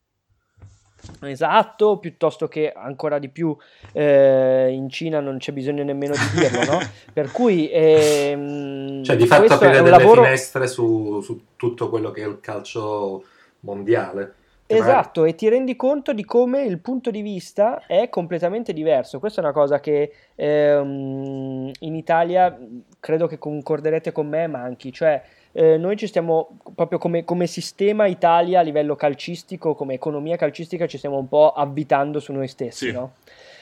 Esatto, 1.22 1.98
piuttosto 1.98 2.48
che 2.48 2.72
ancora 2.72 3.18
di 3.18 3.28
più 3.28 3.56
eh, 3.92 4.70
in 4.70 4.88
Cina 4.88 5.20
non 5.20 5.38
c'è 5.38 5.52
bisogno 5.52 5.82
nemmeno 5.82 6.14
di 6.14 6.38
dirlo, 6.38 6.64
no? 6.64 6.78
Per 7.12 7.30
cui 7.30 7.68
ehm, 7.70 9.02
cioè 9.02 9.16
di 9.16 9.26
fatto 9.26 9.54
aprire 9.54 9.82
delle 9.82 9.90
lavoro... 9.90 10.22
finestre 10.22 10.66
su, 10.66 11.20
su, 11.22 11.40
tutto 11.56 11.88
quello 11.88 12.10
che 12.10 12.22
è 12.22 12.26
il 12.26 12.38
calcio 12.40 13.24
mondiale. 13.60 14.34
Esatto, 14.70 15.24
e 15.24 15.34
ti 15.34 15.48
rendi 15.48 15.76
conto 15.76 16.12
di 16.12 16.26
come 16.26 16.62
il 16.62 16.78
punto 16.80 17.10
di 17.10 17.22
vista 17.22 17.86
è 17.86 18.10
completamente 18.10 18.74
diverso. 18.74 19.18
Questa 19.18 19.40
è 19.40 19.44
una 19.44 19.54
cosa 19.54 19.80
che 19.80 20.12
ehm, 20.34 21.70
in 21.78 21.94
Italia 21.94 22.58
credo 23.00 23.26
che 23.26 23.38
concorderete 23.38 24.12
con 24.12 24.28
me 24.28 24.46
manchi, 24.46 24.92
cioè 24.92 25.22
eh, 25.52 25.78
noi 25.78 25.96
ci 25.96 26.06
stiamo 26.06 26.58
proprio 26.74 26.98
come, 26.98 27.24
come, 27.24 27.46
sistema 27.46 28.06
Italia 28.06 28.60
a 28.60 28.62
livello 28.62 28.94
calcistico, 28.94 29.74
come 29.74 29.94
economia 29.94 30.36
calcistica, 30.36 30.86
ci 30.86 30.98
stiamo 30.98 31.16
un 31.16 31.28
po' 31.28 31.52
avvitando 31.52 32.20
su 32.20 32.34
noi 32.34 32.48
stessi, 32.48 32.88
sì. 32.88 32.92
no? 32.92 33.12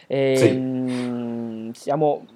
E, 0.08 0.36
sì. 0.36 0.50
Mh, 0.50 1.70
siamo 1.70 2.26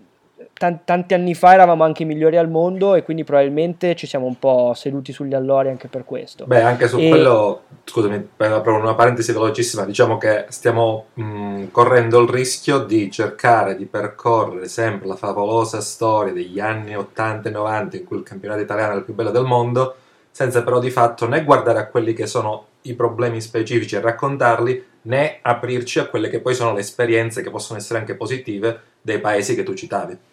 Tant- 0.60 0.84
tanti 0.84 1.14
anni 1.14 1.34
fa 1.34 1.54
eravamo 1.54 1.84
anche 1.84 2.02
i 2.02 2.04
migliori 2.04 2.36
al 2.36 2.50
mondo 2.50 2.94
e 2.94 3.02
quindi 3.02 3.24
probabilmente 3.24 3.96
ci 3.96 4.06
siamo 4.06 4.26
un 4.26 4.38
po' 4.38 4.74
seduti 4.74 5.10
sugli 5.10 5.32
allori 5.32 5.70
anche 5.70 5.88
per 5.88 6.04
questo. 6.04 6.44
Beh, 6.44 6.60
anche 6.60 6.86
su 6.86 6.98
e... 6.98 7.08
quello, 7.08 7.62
scusami, 7.82 8.28
apro 8.36 8.76
una 8.76 8.94
parentesi 8.94 9.32
velocissima, 9.32 9.86
diciamo 9.86 10.18
che 10.18 10.44
stiamo 10.50 11.06
mh, 11.14 11.68
correndo 11.70 12.20
il 12.20 12.28
rischio 12.28 12.80
di 12.80 13.10
cercare 13.10 13.74
di 13.74 13.86
percorrere 13.86 14.68
sempre 14.68 15.08
la 15.08 15.16
favolosa 15.16 15.80
storia 15.80 16.34
degli 16.34 16.60
anni 16.60 16.94
80 16.94 17.48
e 17.48 17.52
90 17.52 17.96
in 17.96 18.04
cui 18.04 18.18
il 18.18 18.22
campionato 18.22 18.60
italiano 18.60 18.92
è 18.92 18.96
il 18.96 19.04
più 19.04 19.14
bello 19.14 19.30
del 19.30 19.44
mondo, 19.44 19.94
senza 20.30 20.62
però 20.62 20.78
di 20.78 20.90
fatto 20.90 21.26
né 21.26 21.42
guardare 21.42 21.78
a 21.78 21.86
quelli 21.86 22.12
che 22.12 22.26
sono 22.26 22.66
i 22.82 22.92
problemi 22.92 23.40
specifici 23.40 23.96
e 23.96 24.00
raccontarli, 24.00 24.84
né 25.04 25.38
aprirci 25.40 26.00
a 26.00 26.06
quelle 26.06 26.28
che 26.28 26.40
poi 26.40 26.54
sono 26.54 26.74
le 26.74 26.80
esperienze 26.80 27.40
che 27.40 27.48
possono 27.48 27.78
essere 27.78 27.98
anche 27.98 28.14
positive 28.14 28.80
dei 29.00 29.20
paesi 29.20 29.54
che 29.54 29.62
tu 29.62 29.72
citavi. 29.72 30.28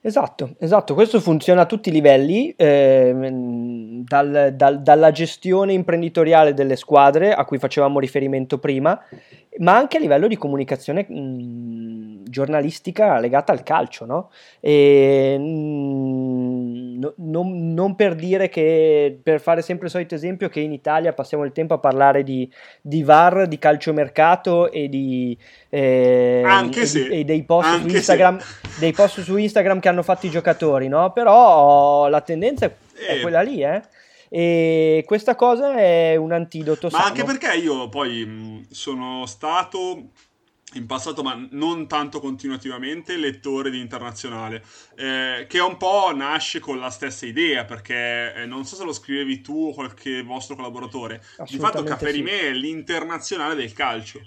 Esatto, 0.00 0.54
esatto, 0.60 0.94
questo 0.94 1.20
funziona 1.20 1.62
a 1.62 1.66
tutti 1.66 1.88
i 1.88 1.92
livelli, 1.92 2.54
eh, 2.56 3.12
dal, 4.04 4.52
dal, 4.54 4.80
dalla 4.80 5.10
gestione 5.10 5.72
imprenditoriale 5.72 6.54
delle 6.54 6.76
squadre 6.76 7.34
a 7.34 7.44
cui 7.44 7.58
facevamo 7.58 7.98
riferimento 7.98 8.58
prima, 8.58 8.98
ma 9.58 9.76
anche 9.76 9.96
a 9.96 10.00
livello 10.00 10.28
di 10.28 10.36
comunicazione 10.36 11.04
mh, 11.08 12.30
giornalistica 12.30 13.18
legata 13.18 13.50
al 13.50 13.64
calcio, 13.64 14.06
no? 14.06 14.30
E, 14.60 15.36
mh, 15.36 15.42
no, 16.98 17.14
non, 17.16 17.72
non, 17.72 17.94
per 17.94 18.14
dire 18.14 18.48
che, 18.48 19.18
per 19.22 19.40
fare 19.40 19.62
sempre 19.62 19.86
il 19.86 19.92
solito 19.92 20.14
esempio, 20.14 20.48
che 20.48 20.60
in 20.60 20.72
Italia 20.72 21.12
passiamo 21.12 21.44
il 21.44 21.52
tempo 21.52 21.74
a 21.74 21.78
parlare 21.78 22.22
di, 22.22 22.50
di 22.80 23.02
VAR, 23.02 23.46
di 23.46 23.58
calciomercato 23.58 24.70
e 24.70 24.88
di... 24.88 25.36
Eh, 25.68 26.42
anche 26.44 26.86
se, 26.86 27.06
e 27.06 27.24
dei 27.24 27.44
post, 27.44 27.80
su 27.80 27.86
Instagram, 27.86 28.38
dei 28.78 28.92
post 28.92 29.20
su 29.20 29.36
Instagram 29.36 29.80
che 29.80 29.88
hanno 29.88 30.02
fatto 30.02 30.26
i 30.26 30.30
giocatori, 30.30 30.88
no? 30.88 31.12
Però 31.12 32.08
la 32.08 32.20
tendenza 32.20 32.66
è, 32.66 32.72
eh. 33.08 33.20
quella 33.20 33.42
lì, 33.42 33.62
eh? 33.62 33.80
E 34.30 35.04
questa 35.06 35.34
cosa 35.34 35.76
è 35.76 36.16
un 36.16 36.32
antidoto. 36.32 36.88
Ma 36.90 36.98
sano. 36.98 37.04
anche 37.08 37.24
perché 37.24 37.56
io 37.56 37.88
poi 37.88 38.66
sono 38.70 39.24
stato 39.24 40.10
in 40.74 40.86
passato, 40.86 41.22
ma 41.22 41.46
non 41.50 41.86
tanto 41.86 42.20
continuativamente, 42.20 43.16
lettore 43.16 43.70
di 43.70 43.80
internazionale, 43.80 44.62
eh, 44.96 45.46
che 45.48 45.60
un 45.60 45.76
po' 45.76 46.14
nasce 46.14 46.58
con 46.58 46.78
la 46.78 46.90
stessa 46.90 47.26
idea, 47.26 47.64
perché 47.64 48.34
eh, 48.34 48.46
non 48.46 48.64
so 48.64 48.76
se 48.76 48.84
lo 48.84 48.92
scrivevi 48.92 49.40
tu 49.40 49.68
o 49.68 49.72
qualche 49.72 50.22
vostro 50.22 50.56
collaboratore, 50.56 51.22
di 51.48 51.58
fatto 51.58 51.82
Cafferimè 51.82 52.38
sì. 52.38 52.44
è 52.46 52.52
l'internazionale 52.52 53.54
del 53.54 53.72
calcio, 53.72 54.20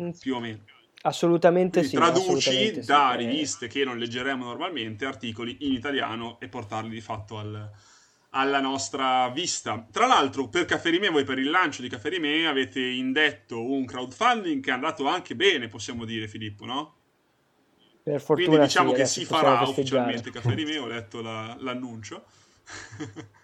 mm. 0.00 0.10
più 0.20 0.34
o 0.34 0.40
meno. 0.40 0.60
Assolutamente 1.02 1.80
Quindi 1.80 1.96
sì. 1.96 2.02
Traduci 2.02 2.30
assolutamente 2.30 2.80
da 2.80 3.14
sì. 3.16 3.24
riviste 3.24 3.66
che 3.68 3.84
non 3.84 3.98
leggeremo 3.98 4.44
normalmente 4.44 5.06
articoli 5.06 5.56
in 5.60 5.72
italiano 5.72 6.38
e 6.40 6.48
portarli 6.48 6.90
di 6.90 7.00
fatto 7.00 7.38
al, 7.38 7.70
alla 8.30 8.60
nostra 8.60 9.28
vista. 9.30 9.86
Tra 9.90 10.06
l'altro, 10.06 10.48
per 10.48 10.64
Cafferimè, 10.64 11.10
voi 11.10 11.24
per 11.24 11.38
il 11.38 11.50
lancio 11.50 11.82
di 11.82 11.88
Cafferimè 11.88 12.44
avete 12.44 12.80
indetto 12.80 13.62
un 13.62 13.84
crowdfunding 13.86 14.62
che 14.62 14.70
è 14.70 14.74
andato 14.74 15.06
anche 15.06 15.34
bene, 15.34 15.68
possiamo 15.68 16.04
dire, 16.04 16.28
Filippo, 16.28 16.64
no? 16.64 16.94
Per 18.02 18.20
fortuna 18.20 18.48
Quindi 18.48 18.66
diciamo 18.66 18.90
sì, 18.90 18.96
che 18.96 19.06
si 19.06 19.24
farà 19.24 19.60
ufficialmente 19.62 20.30
Cafferimè, 20.30 20.80
ho 20.80 20.86
letto 20.86 21.20
la, 21.20 21.56
l'annuncio. 21.60 22.24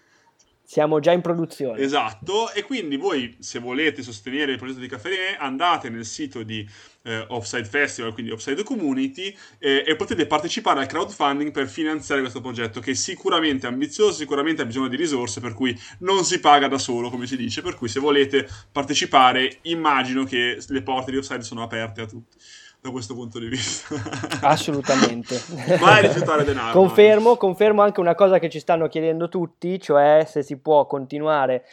Siamo 0.65 0.99
già 0.99 1.11
in 1.11 1.21
produzione. 1.21 1.79
Esatto, 1.79 2.51
e 2.51 2.63
quindi 2.63 2.97
voi 2.97 3.37
se 3.39 3.59
volete 3.59 4.01
sostenere 4.01 4.53
il 4.53 4.57
progetto 4.57 4.79
di 4.79 4.87
Cafferine 4.87 5.37
andate 5.37 5.89
nel 5.89 6.05
sito 6.05 6.41
di 6.41 6.67
eh, 7.03 7.23
Offside 7.27 7.65
Festival, 7.65 8.13
quindi 8.13 8.31
Offside 8.31 8.63
Community, 8.63 9.35
eh, 9.59 9.83
e 9.85 9.95
potete 9.95 10.25
partecipare 10.25 10.79
al 10.79 10.87
crowdfunding 10.87 11.51
per 11.51 11.67
finanziare 11.67 12.21
questo 12.21 12.41
progetto 12.41 12.79
che 12.79 12.91
è 12.91 12.95
sicuramente 12.95 13.67
ambizioso, 13.67 14.13
sicuramente 14.13 14.63
ha 14.63 14.65
bisogno 14.65 14.87
di 14.87 14.95
risorse, 14.95 15.39
per 15.39 15.53
cui 15.53 15.79
non 15.99 16.23
si 16.23 16.39
paga 16.39 16.67
da 16.67 16.79
solo, 16.79 17.11
come 17.11 17.27
si 17.27 17.37
dice, 17.37 17.61
per 17.61 17.75
cui 17.75 17.87
se 17.87 17.99
volete 17.99 18.47
partecipare 18.71 19.59
immagino 19.63 20.23
che 20.23 20.57
le 20.67 20.81
porte 20.81 21.11
di 21.11 21.17
Offside 21.17 21.43
sono 21.43 21.61
aperte 21.61 22.01
a 22.01 22.05
tutti 22.07 22.37
da 22.85 22.91
questo 22.91 23.15
punto 23.15 23.39
di 23.39 23.47
vista. 23.47 23.95
Assolutamente. 24.41 25.41
Mai 25.79 26.03
rifiutare 26.03 26.43
denaro. 26.43 26.71
Confermo, 26.71 27.35
confermo, 27.35 27.81
anche 27.81 27.99
una 27.99 28.13
cosa 28.13 28.37
che 28.37 28.47
ci 28.49 28.59
stanno 28.59 28.87
chiedendo 28.87 29.27
tutti, 29.27 29.79
cioè 29.79 30.23
se 30.27 30.43
si 30.43 30.57
può 30.57 30.85
continuare, 30.85 31.65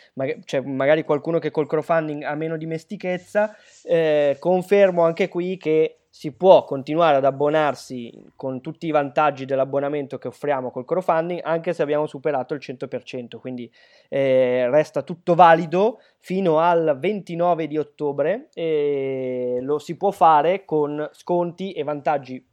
cioè 0.45 0.61
magari 0.63 1.05
qualcuno 1.05 1.39
che 1.39 1.51
col 1.51 1.67
crowdfunding 1.67 2.23
ha 2.23 2.35
meno 2.35 2.57
dimestichezza, 2.57 3.55
eh, 3.85 4.37
confermo 4.39 5.05
anche 5.05 5.29
qui 5.29 5.59
che 5.59 5.99
si 6.15 6.33
può 6.33 6.65
continuare 6.65 7.17
ad 7.17 7.25
abbonarsi 7.25 8.13
con 8.37 8.61
tutti 8.61 8.87
i 8.87 8.91
vantaggi 8.91 9.47
dell'abbonamento 9.47 10.19
che 10.19 10.29
offriamo 10.29 10.71
col 10.71 10.85
crowdfunding 10.85 11.41
anche 11.43 11.73
se 11.73 11.81
abbiamo 11.81 12.07
superato 12.07 12.53
il 12.53 12.61
100%, 12.63 13.39
quindi 13.39 13.73
eh, 14.11 14.69
resta 14.69 15.01
tutto 15.01 15.35
valido 15.35 16.03
fino 16.19 16.59
al 16.59 16.99
29 17.01 17.67
di 17.67 17.79
ottobre 17.79 18.51
e 18.53 19.57
lo 19.63 19.79
si 19.79 19.97
può 19.97 20.11
fare 20.11 20.67
con 20.67 21.09
sconti 21.13 21.73
e 21.73 21.83
vantaggi 21.83 22.47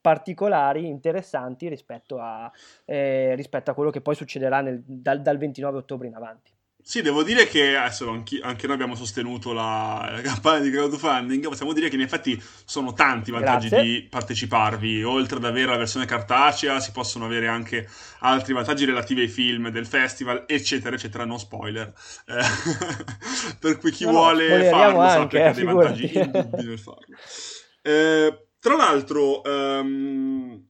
particolari, 0.00 0.86
interessanti 0.86 1.68
rispetto 1.68 2.20
a, 2.20 2.48
eh, 2.84 3.34
rispetto 3.34 3.72
a 3.72 3.74
quello 3.74 3.90
che 3.90 4.02
poi 4.02 4.14
succederà 4.14 4.60
nel, 4.60 4.84
dal, 4.86 5.20
dal 5.20 5.36
29 5.36 5.78
ottobre 5.78 6.06
in 6.06 6.14
avanti. 6.14 6.52
Sì, 6.82 7.02
devo 7.02 7.22
dire 7.22 7.46
che 7.46 7.76
adesso 7.76 8.08
anche, 8.08 8.40
anche 8.42 8.66
noi 8.66 8.74
abbiamo 8.74 8.94
sostenuto 8.94 9.52
la, 9.52 10.08
la, 10.12 10.20
campagna 10.22 10.60
di 10.60 10.70
crowdfunding, 10.70 11.46
possiamo 11.46 11.72
dire 11.72 11.88
che 11.88 11.96
in 11.96 12.02
effetti 12.02 12.42
sono 12.64 12.92
tanti 12.92 13.30
i 13.30 13.32
vantaggi 13.32 13.68
Grazie. 13.68 13.90
di 13.90 14.02
parteciparvi, 14.08 15.02
oltre 15.04 15.36
ad 15.36 15.44
avere 15.44 15.70
la 15.70 15.76
versione 15.76 16.06
cartacea 16.06 16.80
si 16.80 16.90
possono 16.92 17.26
avere 17.26 17.48
anche 17.48 17.88
altri 18.20 18.54
vantaggi 18.54 18.84
relativi 18.84 19.22
ai 19.22 19.28
film 19.28 19.68
del 19.68 19.86
festival, 19.86 20.44
eccetera, 20.46 20.96
eccetera, 20.96 21.24
non 21.24 21.38
spoiler. 21.38 21.92
Eh, 22.26 22.44
per 23.60 23.78
cui 23.78 23.90
chi 23.90 24.04
no, 24.04 24.12
vuole 24.12 24.68
farlo 24.70 25.00
anche, 25.00 25.20
sappia 25.20 25.38
che 25.38 25.46
ha 25.46 25.52
dei 25.52 25.64
vantaggi 25.64 26.10
indubbi 26.18 26.64
nel 26.64 26.78
farlo. 26.78 27.16
Eh, 27.82 28.46
tra 28.58 28.76
l'altro... 28.76 29.42
Um, 29.44 30.64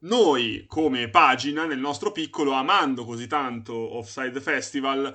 noi 0.00 0.64
come 0.68 1.08
pagina 1.08 1.64
nel 1.64 1.80
nostro 1.80 2.12
piccolo 2.12 2.52
amando 2.52 3.04
così 3.04 3.26
tanto 3.26 3.74
Offside 3.74 4.40
Festival 4.40 5.12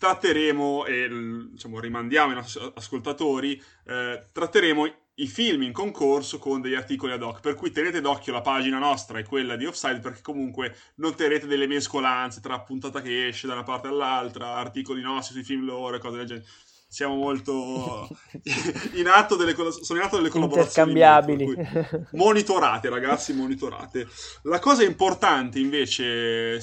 tratteremo 0.00 0.86
e 0.86 1.10
diciamo, 1.50 1.78
rimandiamo 1.78 2.32
i 2.32 2.34
nostri 2.34 2.72
ascoltatori, 2.74 3.62
eh, 3.84 4.24
tratteremo 4.32 4.86
i 5.16 5.26
film 5.26 5.60
in 5.60 5.72
concorso 5.72 6.38
con 6.38 6.62
degli 6.62 6.74
articoli 6.74 7.12
ad 7.12 7.22
hoc, 7.22 7.40
per 7.40 7.54
cui 7.54 7.70
tenete 7.70 8.00
d'occhio 8.00 8.32
la 8.32 8.40
pagina 8.40 8.78
nostra 8.78 9.18
e 9.18 9.24
quella 9.24 9.56
di 9.56 9.66
Offside 9.66 9.98
perché 9.98 10.22
comunque 10.22 10.74
noterete 10.94 11.46
delle 11.46 11.66
mescolanze 11.66 12.40
tra 12.40 12.60
puntata 12.60 13.02
che 13.02 13.26
esce 13.26 13.46
da 13.46 13.52
una 13.52 13.62
parte 13.62 13.88
all'altra, 13.88 14.54
articoli 14.54 15.02
nostri 15.02 15.34
sui 15.34 15.44
film 15.44 15.66
loro 15.66 15.96
e 15.96 15.98
cose 15.98 16.16
del 16.16 16.26
genere 16.26 16.46
siamo 16.90 17.14
molto 17.14 18.08
in 18.98 19.06
atto 19.06 19.36
delle, 19.36 19.54
sono 19.54 20.00
in 20.00 20.04
atto 20.04 20.16
delle 20.16 20.28
collaborazioni 20.28 20.90
intercambiabili. 20.90 22.08
monitorate 22.14 22.88
ragazzi 22.88 23.32
monitorate. 23.32 24.08
La 24.42 24.58
cosa 24.58 24.82
importante 24.82 25.60
invece 25.60 26.56
eh, 26.56 26.60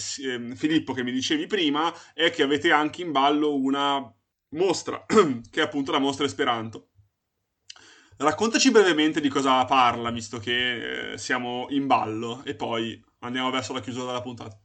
Filippo 0.54 0.92
che 0.92 1.04
mi 1.04 1.14
dicevi 1.14 1.48
prima 1.48 1.94
è 2.14 2.30
che 2.30 2.44
avete 2.44 2.74
anche 2.74 3.04
in 3.04 3.14
ballo 3.14 3.56
una 3.56 4.14
mostra 4.50 5.06
che 5.08 5.62
è 5.62 5.64
appunto 5.64 5.94
la 5.94 6.00
mostra 6.00 6.26
Esperanto. 6.26 6.90
Raccontaci 8.18 8.70
brevemente 8.70 9.22
di 9.22 9.30
cosa 9.30 9.64
parla 9.64 10.12
visto 10.12 10.40
che 10.40 11.14
eh, 11.14 11.18
siamo 11.18 11.68
in 11.70 11.88
ballo 11.88 12.42
e 12.44 12.54
poi 12.54 13.02
andiamo 13.20 13.50
verso 13.50 13.72
la 13.72 13.80
chiusura 13.80 14.08
della 14.08 14.22
puntata 14.22 14.60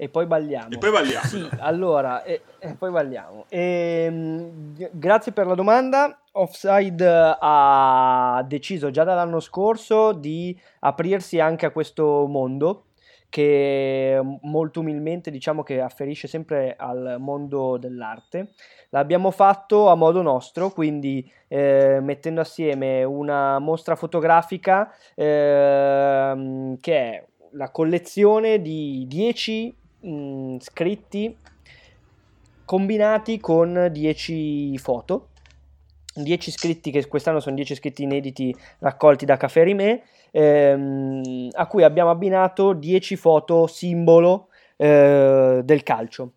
e 0.00 0.08
poi 0.08 0.24
balliamo. 0.24 0.70
E 0.70 0.78
poi 0.78 0.90
balliamo. 0.90 1.26
Sì, 1.26 1.46
allora, 1.58 2.22
e, 2.22 2.40
e 2.58 2.74
poi 2.74 2.90
balliamo. 2.90 3.44
E, 3.50 4.04
ehm, 4.06 4.88
grazie 4.92 5.32
per 5.32 5.46
la 5.46 5.54
domanda. 5.54 6.22
Offside 6.32 7.36
ha 7.38 8.42
deciso 8.48 8.90
già 8.90 9.04
dall'anno 9.04 9.40
scorso 9.40 10.12
di 10.12 10.58
aprirsi 10.80 11.38
anche 11.38 11.66
a 11.66 11.70
questo 11.70 12.24
mondo 12.26 12.84
che 13.28 14.18
molto 14.42 14.80
umilmente 14.80 15.30
diciamo 15.30 15.62
che 15.62 15.80
afferisce 15.80 16.28
sempre 16.28 16.76
al 16.78 17.16
mondo 17.18 17.76
dell'arte. 17.76 18.52
L'abbiamo 18.88 19.30
fatto 19.30 19.88
a 19.88 19.94
modo 19.96 20.22
nostro, 20.22 20.70
quindi 20.70 21.30
eh, 21.46 21.98
mettendo 22.00 22.40
assieme 22.40 23.04
una 23.04 23.58
mostra 23.58 23.96
fotografica 23.96 24.90
eh, 25.14 26.76
che 26.80 26.94
è 26.94 27.24
la 27.52 27.70
collezione 27.70 28.62
di 28.62 29.04
10 29.06 29.76
mh, 30.00 30.10
mm, 30.10 30.56
scritti 30.58 31.36
combinati 32.64 33.40
con 33.40 33.88
10 33.90 34.78
foto. 34.78 35.28
10 36.14 36.50
scritti 36.50 36.90
che 36.90 37.06
quest'anno 37.06 37.40
sono 37.40 37.54
10 37.54 37.74
scritti 37.74 38.02
inediti 38.02 38.54
raccolti 38.78 39.24
da 39.24 39.36
Café 39.36 39.64
Rimé, 39.64 40.02
ehm, 40.30 41.48
a 41.52 41.66
cui 41.66 41.82
abbiamo 41.82 42.10
abbinato 42.10 42.72
10 42.72 43.16
foto 43.16 43.66
simbolo 43.66 44.48
eh, 44.76 45.60
del 45.64 45.82
calcio. 45.82 46.32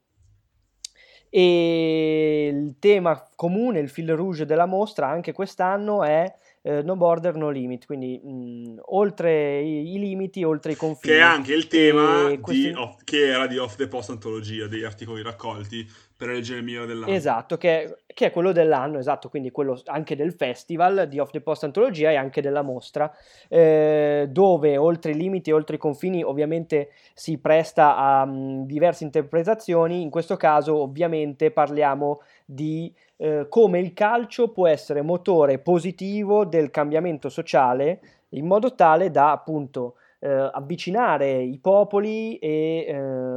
E 1.30 2.52
il 2.54 2.76
tema 2.80 3.28
comune, 3.36 3.80
il 3.80 3.90
fil 3.90 4.16
rouge 4.16 4.46
della 4.46 4.66
mostra 4.68 5.08
anche 5.08 5.34
quest'anno 5.34 6.04
è 6.04 6.32
eh, 6.66 6.82
no 6.82 6.96
border, 6.96 7.36
no 7.36 7.50
limit, 7.50 7.86
quindi 7.86 8.20
mh, 8.24 8.80
oltre 8.86 9.60
i, 9.60 9.94
i, 9.94 10.00
limiti, 10.00 10.44
oltre 10.46 10.72
i 10.72 10.76
confini. 10.76 11.14
Che 11.14 11.20
è 11.20 11.24
anche 11.24 11.54
il 11.54 11.68
tema 11.68 12.34
questi... 12.40 12.70
di, 12.70 12.74
off, 12.74 13.02
che 13.04 13.28
era 13.28 13.48
di 13.48 13.58
Off 13.58 13.76
the 13.76 13.88
Post 13.90 14.12
Antologia, 14.12 14.68
degli 14.68 14.86
articoli 14.86 15.22
raccolti 15.22 15.86
per 16.16 16.30
eleggere 16.30 16.60
il 16.60 16.64
migliore 16.64 16.88
dell'anno. 16.88 17.12
Esatto, 17.12 17.58
che, 17.58 17.98
che, 18.08 18.28
è 18.28 18.32
quello 18.32 18.54
dell'anno, 18.54 18.98
esatto, 18.98 19.28
quindi 19.28 19.52
quello 19.52 19.82
anche 19.88 20.16
del 20.16 20.32
festival 20.32 21.08
di 21.10 21.20
Off 21.20 21.32
the 21.32 21.42
Post 21.42 21.66
Antologia 21.66 22.12
e 22.12 22.16
anche 22.16 22.42
della 22.42 22.62
mostra, 22.62 23.14
eh, 23.50 24.28
dove 24.30 24.78
oltre 24.78 25.12
i 25.12 25.16
limiti 25.16 25.50
e 25.50 25.54
oltre 25.54 25.76
i 25.76 25.80
confini 25.80 26.24
ovviamente 26.24 26.92
si 27.14 27.40
presta 27.40 27.98
a 27.98 28.26
mh, 28.26 28.66
diverse 28.66 29.04
interpretazioni, 29.04 30.02
in 30.02 30.10
questo 30.10 30.38
caso 30.38 30.78
ovviamente 30.78 31.52
parliamo 31.52 32.22
di 32.46 32.94
eh, 33.18 33.48
come 33.50 33.80
il 33.80 33.94
calcio 33.94 34.52
può 34.52 34.68
essere 34.68 35.02
motore 35.02 35.60
positivo 35.60 36.46
del 36.46 36.70
cambiamento 36.72 37.30
sociale 37.30 38.00
in 38.30 38.46
modo 38.46 38.76
tale 38.76 39.12
da 39.12 39.32
appunto 39.32 39.96
eh, 40.24 40.50
avvicinare 40.54 41.42
i 41.42 41.60
popoli 41.60 42.38
e 42.38 42.86
eh, 42.88 42.94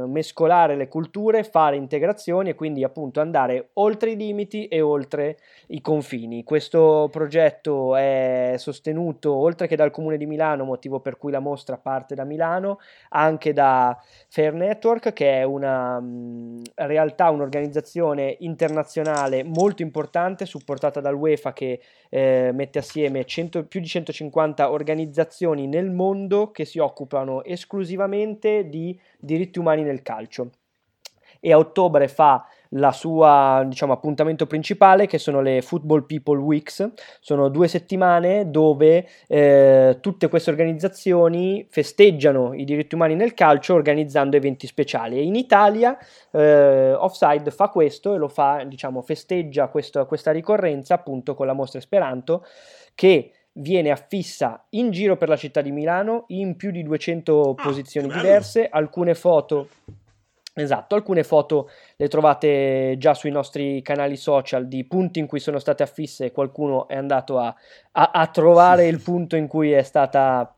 mescolare 0.07 0.77
le 0.77 0.87
culture, 0.87 1.43
fare 1.43 1.75
integrazioni 1.75 2.49
e 2.49 2.55
quindi 2.55 2.85
appunto 2.85 3.19
andare 3.19 3.71
oltre 3.73 4.11
i 4.11 4.15
limiti 4.15 4.67
e 4.67 4.79
oltre 4.79 5.37
i 5.67 5.81
confini. 5.81 6.45
Questo 6.45 7.09
progetto 7.11 7.97
è 7.97 8.53
sostenuto 8.57 9.33
oltre 9.33 9.67
che 9.67 9.75
dal 9.75 9.91
Comune 9.91 10.15
di 10.15 10.25
Milano, 10.25 10.63
motivo 10.63 11.01
per 11.01 11.17
cui 11.17 11.29
la 11.29 11.41
mostra 11.41 11.77
parte 11.77 12.15
da 12.15 12.23
Milano, 12.23 12.79
anche 13.09 13.51
da 13.51 14.01
Fair 14.29 14.53
Network, 14.53 15.11
che 15.11 15.39
è 15.39 15.43
una 15.43 15.99
mh, 15.99 16.61
realtà, 16.75 17.29
un'organizzazione 17.29 18.37
internazionale 18.39 19.43
molto 19.43 19.81
importante, 19.81 20.45
supportata 20.45 21.01
dall'UEFA 21.01 21.51
che 21.51 21.81
eh, 22.09 22.51
mette 22.53 22.79
assieme 22.79 23.25
100, 23.25 23.65
più 23.65 23.81
di 23.81 23.87
150 23.87 24.71
organizzazioni 24.71 25.67
nel 25.67 25.91
mondo 25.91 26.51
che 26.51 26.63
si 26.63 26.76
occupano 26.79 27.43
esclusivamente 27.43 28.67
di 28.69 28.99
diritti 29.17 29.59
umani 29.59 29.83
nel 29.83 30.01
calcio. 30.01 30.49
E 31.39 31.51
a 31.51 31.57
ottobre 31.57 32.07
fa 32.07 32.47
la 32.71 32.91
sua 32.91 33.63
diciamo, 33.67 33.93
appuntamento 33.93 34.45
principale 34.45 35.07
che 35.07 35.17
sono 35.17 35.41
le 35.41 35.61
Football 35.61 36.05
People 36.05 36.39
Weeks, 36.39 36.91
sono 37.19 37.49
due 37.49 37.67
settimane 37.67 38.49
dove 38.49 39.07
eh, 39.27 39.97
tutte 40.01 40.27
queste 40.27 40.49
organizzazioni 40.49 41.65
festeggiano 41.69 42.53
i 42.53 42.65
diritti 42.65 42.95
umani 42.95 43.15
nel 43.15 43.33
calcio 43.33 43.73
organizzando 43.73 44.35
eventi 44.35 44.67
speciali 44.67 45.17
e 45.17 45.23
in 45.23 45.35
Italia 45.35 45.97
eh, 46.31 46.93
Offside 46.93 47.51
fa 47.51 47.69
questo 47.69 48.15
e 48.15 48.17
lo 48.17 48.27
fa, 48.27 48.63
diciamo, 48.65 49.01
festeggia 49.01 49.67
questo, 49.67 50.05
questa 50.05 50.31
ricorrenza 50.31 50.95
appunto 50.95 51.35
con 51.35 51.45
la 51.45 51.53
mostra 51.53 51.79
Esperanto 51.79 52.45
che 52.95 53.31
viene 53.57 53.91
affissa 53.91 54.65
in 54.71 54.91
giro 54.91 55.17
per 55.17 55.29
la 55.29 55.37
città 55.37 55.61
di 55.61 55.71
Milano 55.71 56.25
in 56.27 56.55
più 56.55 56.71
di 56.71 56.83
200 56.83 57.49
ah, 57.49 57.61
posizioni 57.61 58.07
diverse, 58.07 58.67
alcune 58.69 59.13
foto 59.13 59.67
Esatto, 60.59 60.95
alcune 60.95 61.23
foto 61.23 61.69
le 61.97 62.07
trovate 62.07 62.95
già 62.97 63.13
sui 63.13 63.29
nostri 63.29 63.79
canali 63.83 64.15
social 64.15 64.67
di 64.67 64.85
punti 64.85 65.19
in 65.19 65.27
cui 65.27 65.39
sono 65.39 65.59
state 65.59 65.83
affisse 65.83 66.25
e 66.25 66.31
qualcuno 66.31 66.87
è 66.87 66.95
andato 66.95 67.37
a, 67.37 67.53
a, 67.91 68.09
a 68.11 68.25
trovare 68.27 68.87
il 68.87 68.99
punto 68.99 69.35
in 69.35 69.45
cui 69.45 69.71
è 69.71 69.83
stata, 69.83 70.56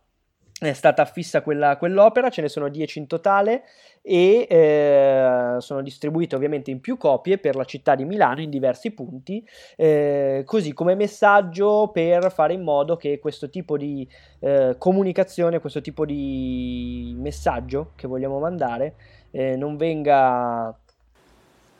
è 0.59 0.73
stata 0.73 1.01
affissa 1.01 1.41
quella, 1.41 1.77
quell'opera, 1.77 2.29
ce 2.29 2.41
ne 2.41 2.49
sono 2.49 2.67
10 2.67 2.99
in 2.99 3.07
totale 3.07 3.63
e 4.01 4.45
eh, 4.49 5.55
sono 5.59 5.81
distribuite 5.81 6.35
ovviamente 6.35 6.69
in 6.69 6.81
più 6.81 6.97
copie 6.97 7.37
per 7.37 7.55
la 7.55 7.63
città 7.63 7.95
di 7.95 8.03
Milano 8.03 8.41
in 8.41 8.49
diversi 8.49 8.91
punti, 8.91 9.47
eh, 9.77 10.43
così 10.45 10.73
come 10.73 10.95
messaggio 10.95 11.89
per 11.93 12.31
fare 12.31 12.53
in 12.53 12.63
modo 12.63 12.97
che 12.97 13.19
questo 13.19 13.49
tipo 13.49 13.77
di 13.77 14.07
eh, 14.39 14.75
comunicazione, 14.77 15.59
questo 15.59 15.79
tipo 15.79 16.05
di 16.05 17.15
messaggio 17.17 17.91
che 17.95 18.07
vogliamo 18.07 18.39
mandare 18.39 18.95
eh, 19.31 19.55
non 19.55 19.77
venga 19.77 20.77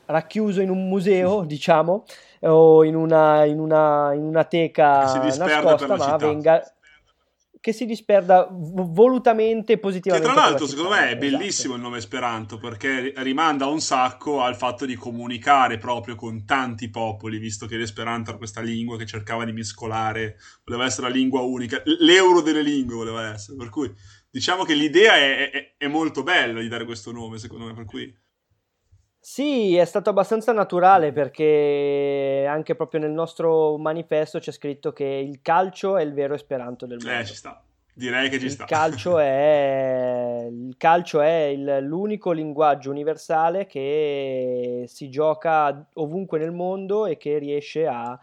racchiuso 0.06 0.62
in 0.62 0.70
un 0.70 0.88
museo, 0.88 1.44
diciamo, 1.46 2.06
o 2.42 2.84
in 2.84 2.96
una, 2.96 3.44
in 3.44 3.60
una, 3.60 4.14
in 4.14 4.24
una 4.24 4.46
teca 4.46 5.04
nascosta, 5.38 5.96
ma 5.98 6.16
venga 6.16 6.64
che 7.62 7.74
si 7.74 7.86
disperda 7.86 8.48
volutamente 8.50 9.78
positivamente. 9.78 10.28
Che 10.28 10.34
tra 10.34 10.44
l'altro, 10.44 10.66
secondo 10.66 10.92
me, 10.92 11.10
è 11.10 11.18
esatto. 11.18 11.20
bellissimo 11.20 11.76
il 11.76 11.82
nome 11.82 11.98
Esperanto 11.98 12.58
perché 12.58 13.14
rimanda 13.18 13.66
un 13.66 13.82
sacco 13.82 14.42
al 14.42 14.56
fatto 14.56 14.86
di 14.86 14.96
comunicare 14.96 15.78
proprio 15.78 16.16
con 16.16 16.46
tanti 16.46 16.90
popoli, 16.90 17.38
visto 17.38 17.66
che 17.66 17.76
l'Esperanto 17.76 18.30
era 18.30 18.38
questa 18.38 18.62
lingua 18.62 18.98
che 18.98 19.06
cercava 19.06 19.44
di 19.44 19.52
mescolare, 19.52 20.38
voleva 20.64 20.86
essere 20.86 21.10
la 21.10 21.14
lingua 21.14 21.42
unica, 21.42 21.82
l'euro 21.84 22.42
delle 22.42 22.62
lingue 22.62 22.96
voleva 22.96 23.34
essere. 23.34 23.58
Per 23.58 23.70
cui 23.70 23.94
diciamo 24.30 24.64
che 24.64 24.74
l'idea 24.74 25.16
è, 25.16 25.52
è, 25.52 25.74
è 25.78 25.88
molto 25.88 26.24
bella 26.24 26.62
di 26.62 26.68
dare 26.70 26.86
questo 26.86 27.12
nome, 27.12 27.38
secondo 27.38 27.66
me, 27.66 27.74
per 27.74 27.86
cui... 27.86 28.28
Sì, 29.32 29.76
è 29.76 29.86
stato 29.86 30.10
abbastanza 30.10 30.52
naturale 30.54 31.12
perché 31.12 32.48
anche 32.50 32.74
proprio 32.74 33.00
nel 33.00 33.12
nostro 33.12 33.78
manifesto 33.78 34.40
c'è 34.40 34.52
scritto 34.52 34.92
che 34.92 35.04
il 35.06 35.42
calcio 35.44 35.98
è 35.98 36.02
il 36.02 36.14
vero 36.14 36.34
esperanto 36.34 36.88
del 36.88 36.98
mondo. 37.00 37.20
Eh, 37.20 37.26
ci 37.26 37.36
sta. 37.36 37.62
Direi 37.94 38.28
che 38.28 38.40
ci 38.40 38.46
il 38.46 38.52
sta. 38.52 38.66
Calcio 38.66 39.20
è, 39.22 40.48
il 40.50 40.74
calcio 40.78 41.22
è 41.22 41.44
il, 41.44 41.78
l'unico 41.82 42.32
linguaggio 42.32 42.90
universale 42.90 43.68
che 43.68 44.86
si 44.88 45.12
gioca 45.12 45.86
ovunque 45.94 46.40
nel 46.40 46.52
mondo 46.52 47.06
e 47.06 47.18
che 47.18 47.38
riesce 47.38 47.86
a 47.86 48.20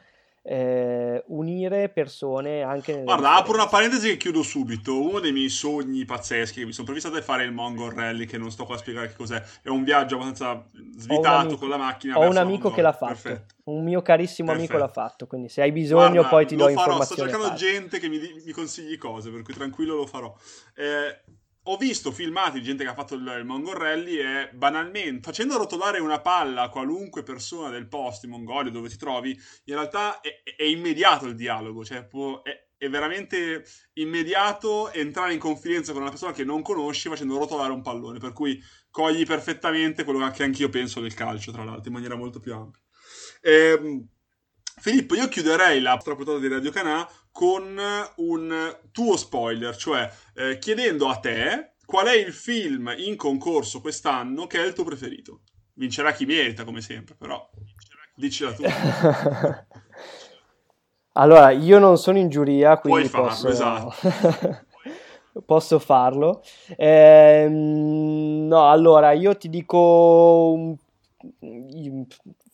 eh, 0.49 1.25
unire 1.27 1.89
persone 1.89 2.63
anche 2.63 3.03
Guarda, 3.03 3.35
apro 3.35 3.55
una 3.55 3.67
parentesi 3.67 4.11
e 4.11 4.17
chiudo 4.17 4.45
subito. 4.45 5.01
Uno 5.01 5.19
dei 5.19 5.33
miei 5.33 5.49
sogni 5.49 6.05
pazzeschi 6.05 6.61
che 6.61 6.67
mi 6.67 6.73
sono 6.73 6.87
prefissato 6.87 7.17
è 7.17 7.21
fare 7.21 7.43
il 7.43 7.51
Mongol 7.51 7.93
Rally, 7.93 8.27
che 8.27 8.39
non 8.39 8.53
sto 8.53 8.65
qua 8.65 8.77
a 8.77 8.79
spiegare 8.79 9.09
che 9.09 9.15
cos'è. 9.15 9.43
È 9.61 9.69
un 9.69 9.83
viaggio 9.83 10.15
abbastanza 10.15 10.65
svitato 10.97 11.57
con 11.57 11.69
la 11.69 11.77
macchina. 11.77 12.19
Ho 12.19 12.29
un 12.29 12.37
amico 12.37 12.71
che 12.71 12.81
l'ha 12.81 12.93
fatto. 12.93 13.15
Perfetto. 13.15 13.55
Un 13.65 13.83
mio 13.83 14.01
carissimo 14.03 14.53
Perfetto. 14.53 14.73
amico 14.73 14.87
l'ha 14.87 14.93
fatto, 14.93 15.27
quindi 15.27 15.49
se 15.49 15.63
hai 15.63 15.73
bisogno 15.73 16.13
Guarda, 16.13 16.29
poi 16.29 16.47
ti 16.47 16.55
do 16.55 16.69
farò, 16.69 16.77
informazioni. 16.77 17.29
Sto 17.29 17.39
cercando 17.39 17.57
gente 17.57 17.99
che 17.99 18.09
mi, 18.09 18.19
mi, 18.45 18.53
consigli 18.53 18.97
cose, 18.97 19.31
per 19.31 19.43
cui 19.43 19.53
tranquillo 19.53 19.97
lo 19.97 20.07
farò. 20.07 20.33
Eh, 20.77 21.23
ho 21.69 21.77
visto 21.77 22.13
filmati 22.13 22.59
di 22.59 22.65
gente 22.65 22.85
che 22.85 22.91
ha 22.91 22.95
fatto 22.95 23.15
il, 23.15 23.35
il 23.39 23.45
Mongol 23.45 23.77
Rally 23.77 24.19
e 24.19 24.51
banalmente 24.53 25.23
facendo 25.23 25.57
rotolare 25.57 25.99
una 25.99 26.21
palla 26.21 26.63
a 26.63 26.69
qualunque 26.69 27.23
persona 27.23 27.71
del 27.71 27.89
posto 27.89 28.27
in 28.27 28.33
Mongolia 28.33 28.71
dove 28.71 28.89
ti 28.89 28.97
trovi, 28.97 29.31
in 29.31 29.75
realtà 29.75 30.21
è, 30.21 30.43
è 30.57 30.63
immediato 30.63 31.27
il 31.27 31.35
dialogo, 31.35 31.85
cioè 31.85 32.05
può, 32.05 32.43
è, 32.43 32.69
è, 32.77 32.89
veramente 32.89 33.65
immediato 33.95 34.93
entrare 34.93 35.33
in 35.33 35.39
confidenza 35.39 35.93
con 35.93 36.03
una 36.03 36.11
persona 36.11 36.33
che 36.33 36.45
non 36.45 36.63
conosci 36.63 37.09
facendo 37.09 37.39
rotolare 37.39 37.73
un 37.73 37.83
pallone, 37.83 38.19
per 38.19 38.33
cui 38.33 38.63
cogli 38.91 39.25
perfettamente 39.27 40.05
quello 40.05 40.31
che 40.31 40.43
anch'io 40.45 40.69
penso 40.69 41.01
del 41.01 41.15
calcio, 41.15 41.53
tra 41.53 41.65
l'altro, 41.65 41.89
in 41.89 41.95
maniera 41.95 42.15
molto 42.15 42.39
più 42.39 42.55
ampia. 42.55 42.81
Ehm, 43.43 44.09
Filippo, 44.79 45.15
io 45.15 45.29
chiuderei 45.29 45.81
la 45.81 45.97
puntata 45.97 46.39
di 46.39 46.49
Radio 46.49 46.71
Canà 46.71 47.09
con 47.37 47.79
un 48.17 48.77
tuo 48.93 49.17
spoiler, 49.19 49.77
cioè 49.77 50.11
eh, 50.33 50.57
chiedendo 50.59 51.11
a 51.11 51.17
te 51.17 51.73
qual 51.85 52.07
è 52.07 52.17
il 52.17 52.33
film 52.33 52.95
in 52.97 53.15
concorso 53.15 53.83
quest'anno 53.83 54.47
che 54.47 54.59
è 54.59 54.65
il 54.67 54.73
tuo 54.73 54.85
preferito. 54.85 55.41
Vincerà 55.75 56.13
chi 56.13 56.25
merita, 56.25 56.65
come 56.65 56.81
sempre, 56.81 57.15
però 57.15 57.47
dicela 58.15 58.55
tu. 58.55 58.63
allora, 61.13 61.51
io 61.51 61.79
non 61.79 61.99
sono 61.99 62.17
in 62.17 62.31
giuria, 62.31 62.79
quindi 62.79 63.07
Puoi 63.07 63.29
farlo, 63.29 63.51
esatto. 63.51 64.65
posso 65.45 65.79
farlo. 65.79 66.43
Eh, 66.75 67.47
no, 67.51 68.71
allora 68.71 69.13
io 69.13 69.37
ti 69.37 69.51
dico 69.51 70.79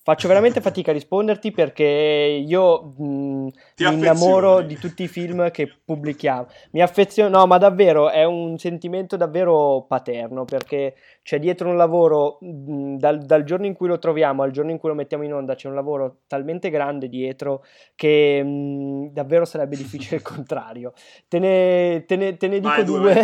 Faccio 0.04 0.26
veramente 0.26 0.60
fatica 0.60 0.90
a 0.90 0.94
risponderti 0.94 1.52
perché 1.52 1.84
io 1.84 2.92
mh, 2.98 3.04
mi 3.04 3.50
innamoro 3.76 4.60
di 4.60 4.76
tutti 4.76 5.04
i 5.04 5.08
film 5.08 5.48
che 5.52 5.72
pubblichiamo. 5.84 6.48
Mi 6.72 6.82
affeziono, 6.82 7.38
no, 7.38 7.46
ma 7.46 7.56
davvero 7.56 8.10
è 8.10 8.24
un 8.24 8.58
sentimento 8.58 9.16
davvero 9.16 9.84
paterno 9.86 10.44
perché 10.44 10.96
c'è 11.22 11.38
dietro 11.38 11.68
un 11.68 11.76
lavoro, 11.76 12.38
mh, 12.40 12.96
dal, 12.96 13.20
dal, 13.20 13.44
giorno 13.44 13.66
in 13.66 13.74
cui 13.74 13.86
lo 13.86 14.00
troviamo 14.00 14.42
al 14.42 14.50
giorno 14.50 14.72
in 14.72 14.78
cui 14.78 14.88
lo 14.88 14.96
mettiamo 14.96 15.22
in 15.22 15.34
onda, 15.34 15.54
c'è 15.54 15.68
un 15.68 15.76
lavoro 15.76 16.22
talmente 16.26 16.68
grande 16.68 17.08
dietro 17.08 17.64
che 17.94 18.42
mh, 18.42 19.12
davvero 19.12 19.44
sarebbe 19.44 19.76
difficile 19.76 20.16
il 20.16 20.22
contrario. 20.22 20.94
Te 21.28 21.38
ne, 21.38 22.04
te 22.08 22.16
ne, 22.16 22.36
te 22.36 22.48
ne 22.48 22.58
dico 22.58 22.74
Vai, 22.74 22.84
due, 22.84 23.14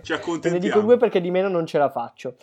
te 0.40 0.48
ne 0.48 0.58
dico 0.58 0.80
due 0.80 0.96
perché 0.96 1.20
di 1.20 1.30
meno 1.30 1.48
non 1.48 1.66
ce 1.66 1.76
la 1.76 1.90
faccio. 1.90 2.36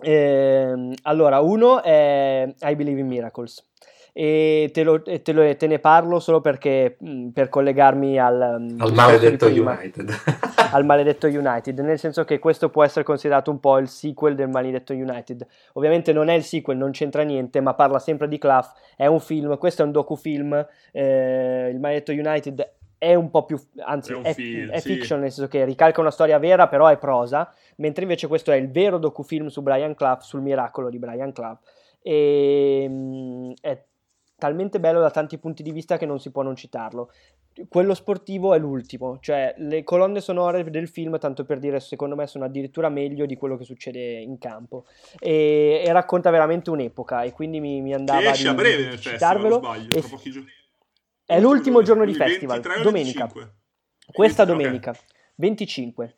Eh, 0.00 0.94
allora, 1.02 1.40
uno 1.40 1.82
è 1.82 2.52
I 2.60 2.76
Believe 2.76 3.00
in 3.00 3.06
Miracles 3.06 3.68
e 4.12 4.70
te, 4.72 4.82
lo, 4.82 5.02
te, 5.02 5.32
lo, 5.32 5.56
te 5.56 5.66
ne 5.66 5.78
parlo 5.78 6.18
solo 6.18 6.40
perché 6.40 6.96
per 7.32 7.48
collegarmi 7.48 8.18
al, 8.18 8.40
al 8.78 8.92
maledetto 8.92 9.46
United. 9.46 10.10
al 10.72 10.84
maledetto 10.84 11.26
United, 11.26 11.78
nel 11.80 11.98
senso 11.98 12.24
che 12.24 12.38
questo 12.38 12.70
può 12.70 12.84
essere 12.84 13.04
considerato 13.04 13.50
un 13.50 13.60
po' 13.60 13.78
il 13.78 13.88
sequel 13.88 14.34
del 14.34 14.48
maledetto 14.48 14.92
United. 14.92 15.46
Ovviamente 15.74 16.12
non 16.12 16.28
è 16.28 16.34
il 16.34 16.44
sequel, 16.44 16.76
non 16.76 16.90
c'entra 16.90 17.22
niente, 17.22 17.60
ma 17.60 17.74
parla 17.74 17.98
sempre 17.98 18.28
di 18.28 18.38
Clough, 18.38 18.70
è 18.96 19.06
un 19.06 19.20
film, 19.20 19.56
questo 19.58 19.82
è 19.82 19.84
un 19.84 19.92
docufilm, 19.92 20.66
eh, 20.92 21.70
il 21.72 21.78
maledetto 21.78 22.12
United 22.12 22.78
è 23.00 23.14
un 23.14 23.30
po' 23.30 23.46
più, 23.46 23.58
anzi 23.78 24.12
è, 24.12 24.20
è, 24.20 24.34
film, 24.34 24.68
è 24.68 24.78
sì. 24.78 24.92
fiction, 24.92 25.20
nel 25.20 25.32
senso 25.32 25.48
che 25.48 25.64
ricalca 25.64 26.02
una 26.02 26.10
storia 26.10 26.38
vera, 26.38 26.68
però 26.68 26.86
è 26.86 26.98
prosa, 26.98 27.50
mentre 27.76 28.02
invece 28.02 28.26
questo 28.26 28.52
è 28.52 28.56
il 28.56 28.70
vero 28.70 28.98
docufilm 28.98 29.46
su 29.46 29.62
Brian 29.62 29.94
Clough, 29.94 30.20
sul 30.20 30.42
miracolo 30.42 30.90
di 30.90 30.98
Brian 30.98 31.32
Clough, 31.32 31.60
e 32.02 32.86
mh, 32.86 32.92
mm, 32.92 33.52
è 33.62 33.82
talmente 34.36 34.80
bello 34.80 35.00
da 35.00 35.10
tanti 35.10 35.38
punti 35.38 35.62
di 35.62 35.72
vista 35.72 35.96
che 35.96 36.04
non 36.04 36.20
si 36.20 36.30
può 36.30 36.42
non 36.42 36.56
citarlo. 36.56 37.10
Quello 37.70 37.94
sportivo 37.94 38.52
è 38.52 38.58
l'ultimo, 38.58 39.18
cioè 39.20 39.54
le 39.56 39.82
colonne 39.82 40.20
sonore 40.20 40.62
del 40.68 40.86
film, 40.86 41.18
tanto 41.18 41.46
per 41.46 41.58
dire, 41.58 41.80
secondo 41.80 42.16
me 42.16 42.26
sono 42.26 42.44
addirittura 42.44 42.90
meglio 42.90 43.24
di 43.24 43.36
quello 43.36 43.56
che 43.56 43.64
succede 43.64 43.98
in 43.98 44.36
campo 44.36 44.84
e, 45.18 45.82
e 45.86 45.90
racconta 45.90 46.28
veramente 46.28 46.68
un'epoca 46.68 47.22
e 47.22 47.32
quindi 47.32 47.60
mi, 47.60 47.80
mi 47.80 47.94
andava 47.94 48.20
che 48.20 48.28
esce 48.28 48.42
di, 48.42 48.48
a 48.48 48.54
breve 48.54 48.84
nel 48.84 48.98
festival, 48.98 49.52
sbaglio, 49.52 49.88
tra 49.88 50.08
pochi 50.08 50.30
giorni 50.30 50.50
è 51.30 51.38
l'ultimo 51.38 51.80
giorno 51.82 52.04
di 52.04 52.12
festival, 52.12 52.60
domenica. 52.60 53.26
25. 53.26 53.54
Questa 54.12 54.44
domenica, 54.44 54.90
okay. 54.90 55.02
25. 55.36 56.16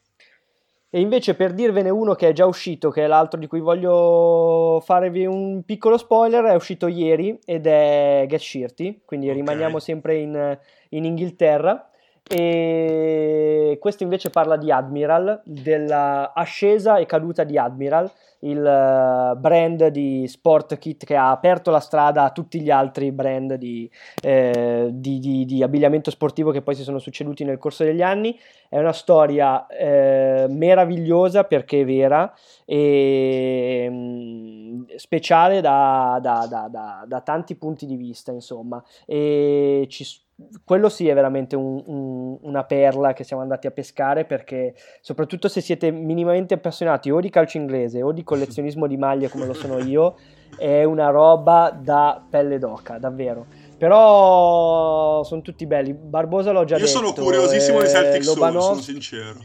E 0.89 1.01
invece 1.01 1.35
per 1.35 1.53
dirvene 1.53 1.91
uno 1.91 2.15
che 2.15 2.29
è 2.29 2.33
già 2.33 2.47
uscito, 2.47 2.91
che 2.91 3.05
è 3.05 3.07
l'altro 3.07 3.39
di 3.39 3.47
cui 3.47 3.61
voglio 3.61 4.83
farvi 4.85 5.27
un 5.27 5.65
piccolo 5.65 5.99
spoiler, 5.99 6.45
è 6.45 6.55
uscito 6.55 6.87
ieri 6.87 7.39
ed 7.45 7.67
è 7.67 8.25
Get 8.27 8.41
Shirty, 8.41 9.03
quindi 9.05 9.27
okay. 9.27 9.39
rimaniamo 9.39 9.79
sempre 9.79 10.17
in, 10.17 10.59
in 10.91 11.05
Inghilterra. 11.05 11.91
E 12.27 13.77
questo 13.81 14.05
invece 14.05 14.31
parla 14.31 14.57
di 14.57 14.71
Admiral, 14.71 15.43
della 15.45 16.33
ascesa 16.33 16.97
e 16.97 17.05
caduta 17.05 17.45
di 17.45 17.59
Admiral 17.59 18.11
il 18.43 18.65
eh, 18.65 19.37
brand 19.37 19.87
di 19.89 20.27
sport 20.27 20.79
kit 20.79 21.05
che 21.05 21.17
ha 21.17 21.31
aperto 21.31 21.71
la 21.71 21.81
strada 21.81 22.25
a 22.25 22.31
tutti 22.31 22.61
gli 22.61 22.71
altri 22.71 23.13
brand 23.13 23.55
di, 23.55 23.91
eh, 24.23 24.89
di, 24.93 25.19
di, 25.19 25.45
di 25.45 25.63
abbigliamento 25.63 26.11
sportivo 26.11 26.51
che 26.51 26.63
poi 26.63 26.75
si 26.75 26.83
sono 26.83 26.99
succeduti 26.99 27.45
nel 27.45 27.59
corso 27.59 27.85
degli 27.85 28.03
anni. 28.03 28.39
È 28.69 28.79
una 28.79 28.93
storia 28.93 29.67
eh, 29.67 30.47
meravigliosa 30.49 31.45
perché 31.45 31.85
vera 31.85 32.33
e 32.65 33.89
mh, 33.91 33.95
mm, 33.95 34.83
speciale 34.97 35.61
da, 35.61 36.19
da, 36.21 36.47
da, 36.49 37.05
da, 37.07 37.21
tanti 37.21 37.55
punti 37.57 37.87
di 37.87 37.97
vista, 37.97 38.33
insomma. 38.33 38.83
E 39.05 39.87
ci, 39.91 40.05
quello 40.65 40.89
sì 40.89 41.09
è 41.09 41.15
veramente 41.15 41.57
un, 41.57 41.83
un, 41.87 42.39
una 42.43 42.65
perla 42.65 43.13
che 43.13 43.25
siamo 43.25 43.43
andati 43.43 43.67
a 43.67 43.71
pescare 43.71 44.25
perché 44.25 44.75
soprattutto 45.01 45.49
se 45.49 45.61
siete 45.61 45.91
minimamente 45.91 46.55
appassionati 46.55 47.11
o 47.11 47.21
di 47.21 47.31
calcio 47.31 47.59
inglese 47.59 48.03
o 48.03 48.13
di 48.13 48.25
collezionismo 48.33 48.87
di 48.87 48.97
maglie 48.97 49.29
come 49.29 49.45
lo 49.45 49.53
sono 49.53 49.79
io 49.79 50.17
è 50.57 50.85
una 50.85 51.11
roba 51.11 51.71
da 51.71 52.25
pelle 52.29 52.59
d'oca 52.59 52.99
davvero. 52.99 53.47
Però 53.77 55.23
sono 55.25 55.43
tutti 55.43 55.67
belli. 55.67 55.93
Barbosa 55.93 56.53
l'ho 56.53 56.65
già 56.65 56.77
io 56.77 56.85
detto 56.85 56.99
io 56.99 57.05
sono 57.05 57.13
curiosissimo 57.13 57.81
eh, 57.81 57.83
di 57.83 57.89
Celtic 57.89 58.25
Soul 58.25 58.61
sono 58.61 58.75
sincero. 58.81 59.39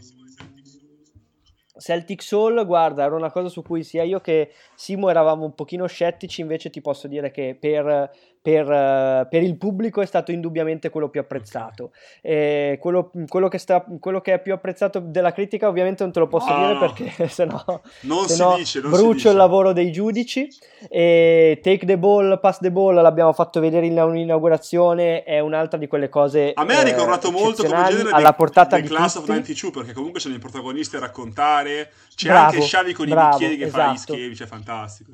Celtic 1.79 2.23
Soul, 2.23 2.65
guarda, 2.65 3.03
era 3.03 3.15
una 3.15 3.31
cosa 3.31 3.49
su 3.49 3.61
cui 3.61 3.83
sia 3.83 4.03
io 4.03 4.19
che 4.19 4.51
Simo 4.75 5.09
eravamo 5.09 5.45
un 5.45 5.53
pochino 5.53 5.85
scettici, 5.85 6.41
invece 6.41 6.69
ti 6.69 6.81
posso 6.81 7.07
dire 7.07 7.29
che 7.29 7.55
per 7.59 8.09
per, 8.47 8.65
uh, 8.65 9.27
per, 9.27 9.43
il 9.43 9.57
pubblico 9.57 9.99
è 9.99 10.05
stato 10.05 10.31
indubbiamente 10.31 10.89
quello 10.89 11.09
più 11.09 11.19
apprezzato. 11.19 11.91
E 12.21 12.77
quello, 12.79 13.11
quello, 13.27 13.49
che 13.49 13.57
sta, 13.57 13.85
quello, 13.99 14.21
che 14.21 14.35
è 14.35 14.41
più 14.41 14.53
apprezzato 14.53 15.01
della 15.01 15.33
critica 15.33 15.67
ovviamente 15.67 16.03
non 16.03 16.13
te 16.13 16.19
lo 16.19 16.27
posso 16.27 16.55
no, 16.55 16.65
dire 16.65 16.79
perché 16.79 17.27
se 17.27 17.43
no, 17.43 17.81
non 18.03 18.25
se 18.25 18.41
no 18.41 18.55
dice, 18.55 18.79
non 18.79 18.91
brucio 18.91 19.31
il 19.31 19.35
lavoro 19.35 19.73
dei 19.73 19.91
giudici. 19.91 20.47
E 20.87 21.59
Take 21.61 21.85
the 21.85 21.97
Ball, 21.97 22.39
Pass 22.39 22.59
the 22.59 22.71
Ball 22.71 22.95
l'abbiamo 23.01 23.33
fatto 23.33 23.59
vedere 23.59 23.85
in 23.85 23.99
un'inaugurazione, 23.99 25.23
è 25.23 25.39
un'altra 25.39 25.77
di 25.77 25.87
quelle 25.87 26.07
cose 26.07 26.53
A 26.53 26.63
me 26.63 26.77
ha 26.77 26.83
ricordato 26.83 27.27
eh, 27.27 27.31
molto 27.31 27.63
come 27.63 27.83
genere 27.89 28.11
alla 28.11 28.31
portata 28.31 28.77
di, 28.77 28.83
di 28.83 28.87
Class 28.87 29.15
tutti. 29.15 29.29
of 29.29 29.35
92 29.35 29.71
perché 29.71 29.91
comunque 29.91 30.21
sono 30.21 30.35
i 30.35 30.39
protagonisti 30.39 30.95
a 30.95 30.99
raccontare, 30.99 31.91
c'è 32.15 32.29
bravo, 32.29 32.45
anche 32.45 32.61
Sciavi 32.61 32.93
con 32.93 33.09
bravo, 33.09 33.27
i 33.27 33.31
bicchieri 33.31 33.57
che 33.57 33.65
esatto. 33.65 33.83
fa 33.83 33.91
gli 33.91 33.95
esatto. 33.95 34.13
schievi, 34.13 34.35
cioè 34.37 34.47
fantastico 34.47 35.11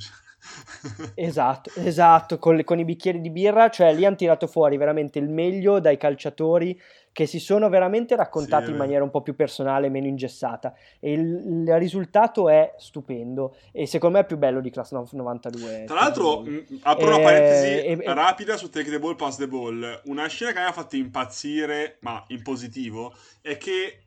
esatto, 1.16 1.72
esatto, 1.76 2.38
con, 2.38 2.56
le, 2.56 2.64
con, 2.64 2.80
i 2.80 2.86
bicchieri 2.86 3.22
di 3.22 3.30
birra, 3.30 3.70
cioè 3.70 3.94
lì 3.94 4.06
hanno 4.06 4.16
tirato 4.16 4.48
fuori 4.48 4.78
veramente 4.78 5.20
il 5.20 5.30
meglio 5.30 5.80
dai 5.80 5.98
calciatori 5.98 6.80
che 7.14 7.28
si 7.28 7.40
sono 7.40 7.70
veramente 7.70 8.16
raccontati 8.16 8.66
sì, 8.66 8.72
in 8.72 8.78
maniera 8.78 9.04
un 9.04 9.12
po' 9.12 9.22
più 9.22 9.36
personale, 9.36 9.88
meno 9.88 10.08
ingessata. 10.08 10.74
E 11.00 11.14
il, 11.14 11.64
il, 11.68 11.78
risultato 11.78 12.50
è 12.50 12.74
stupendo. 12.78 13.56
E 13.72 13.86
secondo 13.86 14.18
me 14.18 14.24
è 14.24 14.28
più 14.28 14.38
bello 14.38 14.60
di 14.60 14.72
Class 14.72 14.92
92. 14.92 15.84
Tra 15.86 15.96
l'altro, 15.96 16.42
mh, 16.42 16.80
apro 16.82 17.06
una 17.06 17.20
parentesi 17.20 17.86
eh, 17.86 18.14
rapida 18.14 18.58
su 18.58 18.70
Take 18.70 18.90
the 18.90 18.98
Ball, 18.98 19.16
Pass 19.16 19.38
the 19.38 19.48
Ball, 19.48 20.02
una 20.06 20.28
scena 20.28 20.54
che 20.54 20.60
mi 20.60 20.66
ha 20.66 20.72
fatto 20.72 20.96
impazzire, 20.96 21.98
ma 22.00 22.24
in 22.30 22.42
positivo, 22.42 23.14
è 23.42 23.58
che 23.58 24.03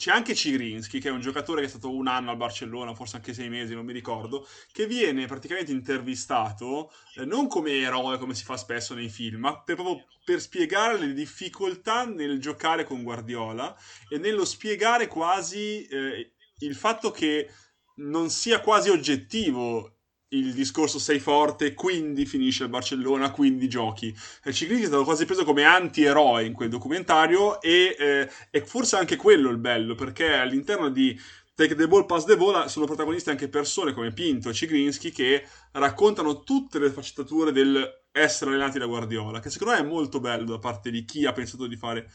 c'è 0.00 0.12
anche 0.12 0.34
Cirinsky, 0.34 0.98
che 0.98 1.10
è 1.10 1.12
un 1.12 1.20
giocatore 1.20 1.60
che 1.60 1.66
è 1.66 1.68
stato 1.68 1.94
un 1.94 2.06
anno 2.06 2.30
al 2.30 2.38
Barcellona, 2.38 2.94
forse 2.94 3.16
anche 3.16 3.34
sei 3.34 3.50
mesi, 3.50 3.74
non 3.74 3.84
mi 3.84 3.92
ricordo, 3.92 4.48
che 4.72 4.86
viene 4.86 5.26
praticamente 5.26 5.72
intervistato 5.72 6.90
eh, 7.16 7.26
non 7.26 7.48
come 7.48 7.72
eroe, 7.72 8.16
come 8.16 8.34
si 8.34 8.42
fa 8.42 8.56
spesso 8.56 8.94
nei 8.94 9.10
film, 9.10 9.40
ma 9.40 9.60
per, 9.60 9.74
proprio 9.74 10.06
per 10.24 10.40
spiegare 10.40 10.96
le 10.98 11.12
difficoltà 11.12 12.06
nel 12.06 12.40
giocare 12.40 12.84
con 12.84 13.02
Guardiola 13.02 13.76
e 14.08 14.16
nello 14.16 14.46
spiegare 14.46 15.06
quasi 15.06 15.84
eh, 15.84 16.32
il 16.60 16.74
fatto 16.74 17.10
che 17.10 17.50
non 17.96 18.30
sia 18.30 18.60
quasi 18.60 18.88
oggettivo 18.88 19.99
il 20.32 20.52
discorso 20.52 20.98
sei 20.98 21.18
forte, 21.18 21.74
quindi 21.74 22.26
finisce 22.26 22.64
il 22.64 22.68
Barcellona, 22.68 23.30
quindi 23.30 23.68
giochi. 23.68 24.14
Il 24.44 24.54
ciclismo 24.54 24.84
è 24.84 24.88
stato 24.88 25.04
quasi 25.04 25.24
preso 25.24 25.44
come 25.44 25.64
anti-eroe 25.64 26.44
in 26.44 26.52
quel 26.52 26.68
documentario 26.68 27.60
e 27.60 27.96
eh, 27.98 28.30
è 28.50 28.60
forse 28.60 28.96
anche 28.96 29.16
quello 29.16 29.50
il 29.50 29.58
bello, 29.58 29.94
perché 29.94 30.34
all'interno 30.34 30.88
di 30.88 31.18
Take 31.54 31.74
the 31.74 31.88
Ball, 31.88 32.06
Pass 32.06 32.24
the 32.24 32.36
Ball 32.36 32.66
sono 32.66 32.86
protagonisti 32.86 33.30
anche 33.30 33.48
persone 33.48 33.92
come 33.92 34.12
Pinto 34.12 34.48
e 34.48 34.52
Cigrinski 34.52 35.10
che 35.10 35.44
raccontano 35.72 36.42
tutte 36.42 36.78
le 36.78 36.90
sfaccettature 36.90 37.52
del 37.52 37.98
essere 38.12 38.50
allenati 38.50 38.78
da 38.78 38.86
Guardiola, 38.86 39.40
che 39.40 39.50
secondo 39.50 39.74
me 39.74 39.80
è 39.80 39.84
molto 39.84 40.20
bello 40.20 40.44
da 40.44 40.58
parte 40.58 40.90
di 40.90 41.04
chi 41.04 41.26
ha 41.26 41.32
pensato 41.32 41.66
di 41.66 41.76
fare 41.76 42.08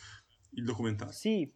il 0.52 0.64
documentario. 0.64 1.14
Sì, 1.14 1.50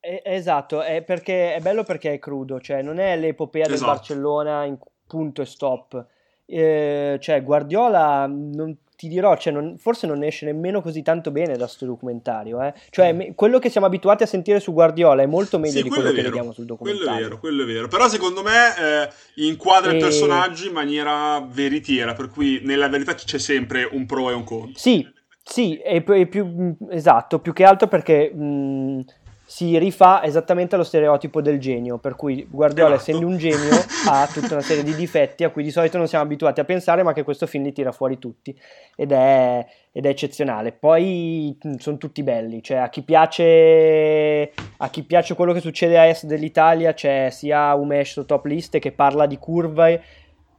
esatto, 0.00 0.82
è, 0.82 1.02
perché, 1.02 1.54
è 1.54 1.60
bello 1.60 1.82
perché 1.82 2.14
è 2.14 2.18
crudo, 2.18 2.60
cioè 2.60 2.82
non 2.82 2.98
è 2.98 3.16
l'epopea 3.16 3.64
esatto. 3.64 3.78
del 3.78 3.88
Barcellona 3.88 4.64
in 4.64 4.78
punto 5.06 5.42
e 5.42 5.46
stop. 5.46 6.06
Eh, 6.46 7.18
cioè, 7.20 7.42
Guardiola 7.42 8.26
non 8.26 8.76
ti 8.96 9.08
dirò, 9.08 9.36
cioè 9.36 9.52
non, 9.52 9.76
forse 9.76 10.06
non 10.06 10.22
esce 10.22 10.46
nemmeno 10.46 10.80
così 10.80 11.02
tanto 11.02 11.30
bene 11.30 11.56
da 11.56 11.64
questo 11.64 11.86
documentario. 11.86 12.62
Eh? 12.62 12.72
Cioè, 12.90 13.12
mm. 13.12 13.16
me, 13.16 13.34
quello 13.34 13.58
che 13.58 13.68
siamo 13.68 13.86
abituati 13.86 14.22
a 14.22 14.26
sentire 14.26 14.60
su 14.60 14.72
Guardiola 14.72 15.22
è 15.22 15.26
molto 15.26 15.58
meglio 15.58 15.78
sì, 15.78 15.82
di 15.82 15.88
quello, 15.88 16.12
che 16.12 16.22
vediamo 16.22 16.52
sul 16.52 16.64
documentario. 16.64 17.08
Quello 17.08 17.18
è 17.18 17.22
vero, 17.22 17.38
quello 17.38 17.62
è 17.62 17.66
vero. 17.66 17.88
Però 17.88 18.08
secondo 18.08 18.42
me 18.42 18.76
eh, 18.78 19.08
inquadra 19.46 19.90
e... 19.90 19.94
il 19.94 20.00
personaggio 20.00 20.66
in 20.66 20.72
maniera 20.72 21.40
veritiera, 21.40 22.14
per 22.14 22.28
cui 22.28 22.60
nella 22.62 22.88
verità 22.88 23.14
c'è 23.14 23.38
sempre 23.38 23.88
un 23.90 24.06
pro 24.06 24.30
e 24.30 24.34
un 24.34 24.44
contro. 24.44 24.78
Sì, 24.78 25.06
sì, 25.42 25.76
e, 25.78 26.04
e 26.06 26.26
più, 26.26 26.76
esatto, 26.90 27.40
più 27.40 27.52
che 27.52 27.64
altro 27.64 27.88
perché... 27.88 28.32
Mh, 28.32 29.04
si 29.46 29.76
rifà 29.78 30.22
esattamente 30.22 30.74
allo 30.74 30.84
stereotipo 30.84 31.42
del 31.42 31.60
genio, 31.60 31.98
per 31.98 32.16
cui 32.16 32.46
Guardiola, 32.50 32.94
esatto. 32.94 33.10
essendo 33.10 33.26
un 33.26 33.36
genio, 33.36 33.74
ha 34.08 34.26
tutta 34.26 34.54
una 34.54 34.62
serie 34.62 34.82
di 34.82 34.94
difetti 34.94 35.44
a 35.44 35.50
cui 35.50 35.62
di 35.62 35.70
solito 35.70 35.98
non 35.98 36.08
siamo 36.08 36.24
abituati 36.24 36.60
a 36.60 36.64
pensare, 36.64 37.02
ma 37.02 37.12
che 37.12 37.22
questo 37.24 37.46
film 37.46 37.64
li 37.64 37.72
tira 37.72 37.92
fuori 37.92 38.18
tutti 38.18 38.58
ed 38.96 39.12
è, 39.12 39.66
ed 39.92 40.06
è 40.06 40.08
eccezionale. 40.08 40.72
Poi 40.72 41.58
sono 41.78 41.98
tutti 41.98 42.22
belli, 42.22 42.62
cioè 42.62 42.78
a 42.78 42.88
chi, 42.88 43.02
piace, 43.02 44.52
a 44.78 44.88
chi 44.88 45.02
piace 45.02 45.34
quello 45.34 45.52
che 45.52 45.60
succede 45.60 45.98
a 45.98 46.06
est 46.06 46.24
dell'Italia 46.24 46.94
c'è 46.94 47.28
sia 47.30 47.74
Umesh 47.74 48.12
su 48.12 48.24
Top 48.24 48.46
List 48.46 48.78
che 48.78 48.92
parla 48.92 49.26
di 49.26 49.36
curve 49.38 50.02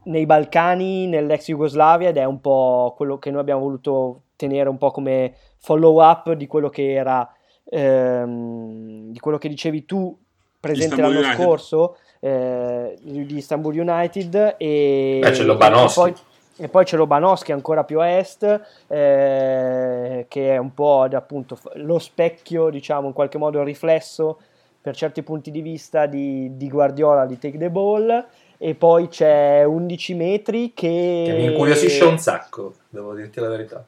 nei 0.03 0.27
Balcani, 0.27 1.07
nell'ex 1.07 1.47
Jugoslavia 1.47 2.09
ed 2.09 2.17
è 2.17 2.25
un 2.25 2.39
po' 2.39 2.93
quello 2.95 3.17
che 3.17 3.31
noi 3.31 3.41
abbiamo 3.41 3.61
voluto 3.61 4.21
tenere 4.36 4.69
un 4.69 4.77
po' 4.77 4.91
come 4.91 5.33
follow 5.57 6.03
up 6.03 6.31
di 6.33 6.45
quello 6.45 6.69
che 6.69 6.93
era 6.93 7.27
ehm, 7.76 9.11
di 9.11 9.19
quello 9.19 9.38
che 9.38 9.49
dicevi 9.49 9.86
tu 9.86 10.17
presente 10.59 10.95
Istanbul 10.95 11.13
l'anno 11.13 11.26
United. 11.28 11.45
scorso 11.45 11.97
eh, 12.19 12.97
di 13.01 13.36
Istanbul 13.36 13.78
United 13.78 14.55
e, 14.57 15.19
Beh, 15.21 15.32
c'è 15.32 15.43
Lobanowski. 15.43 15.99
E 15.99 16.03
poi, 16.03 16.13
e 16.57 16.69
poi 16.69 16.86
c'è 16.86 16.97
Lobanowski 16.97 17.51
ancora 17.51 17.84
più 17.84 17.99
a 17.99 18.09
est 18.09 18.43
eh, 18.88 20.26
che 20.28 20.53
è 20.53 20.57
un 20.57 20.73
po' 20.73 21.01
appunto 21.01 21.59
lo 21.73 21.99
specchio 21.99 22.69
diciamo 22.69 23.07
in 23.07 23.13
qualche 23.13 23.38
modo 23.38 23.59
il 23.59 23.65
riflesso 23.65 24.39
per 24.82 24.95
certi 24.95 25.21
punti 25.23 25.51
di 25.51 25.61
vista 25.61 26.05
di, 26.05 26.55
di 26.55 26.69
Guardiola 26.69 27.26
di 27.26 27.38
Take 27.38 27.57
the 27.57 27.69
Ball 27.69 28.26
e 28.57 28.73
poi 28.76 29.09
c'è 29.09 29.65
11 29.65 30.13
metri 30.13 30.71
che... 30.73 31.23
che 31.26 31.34
mi 31.34 31.45
incuriosisce 31.45 32.05
un 32.05 32.17
sacco 32.17 32.76
devo 32.89 33.13
dirti 33.13 33.41
la 33.41 33.49
verità 33.49 33.86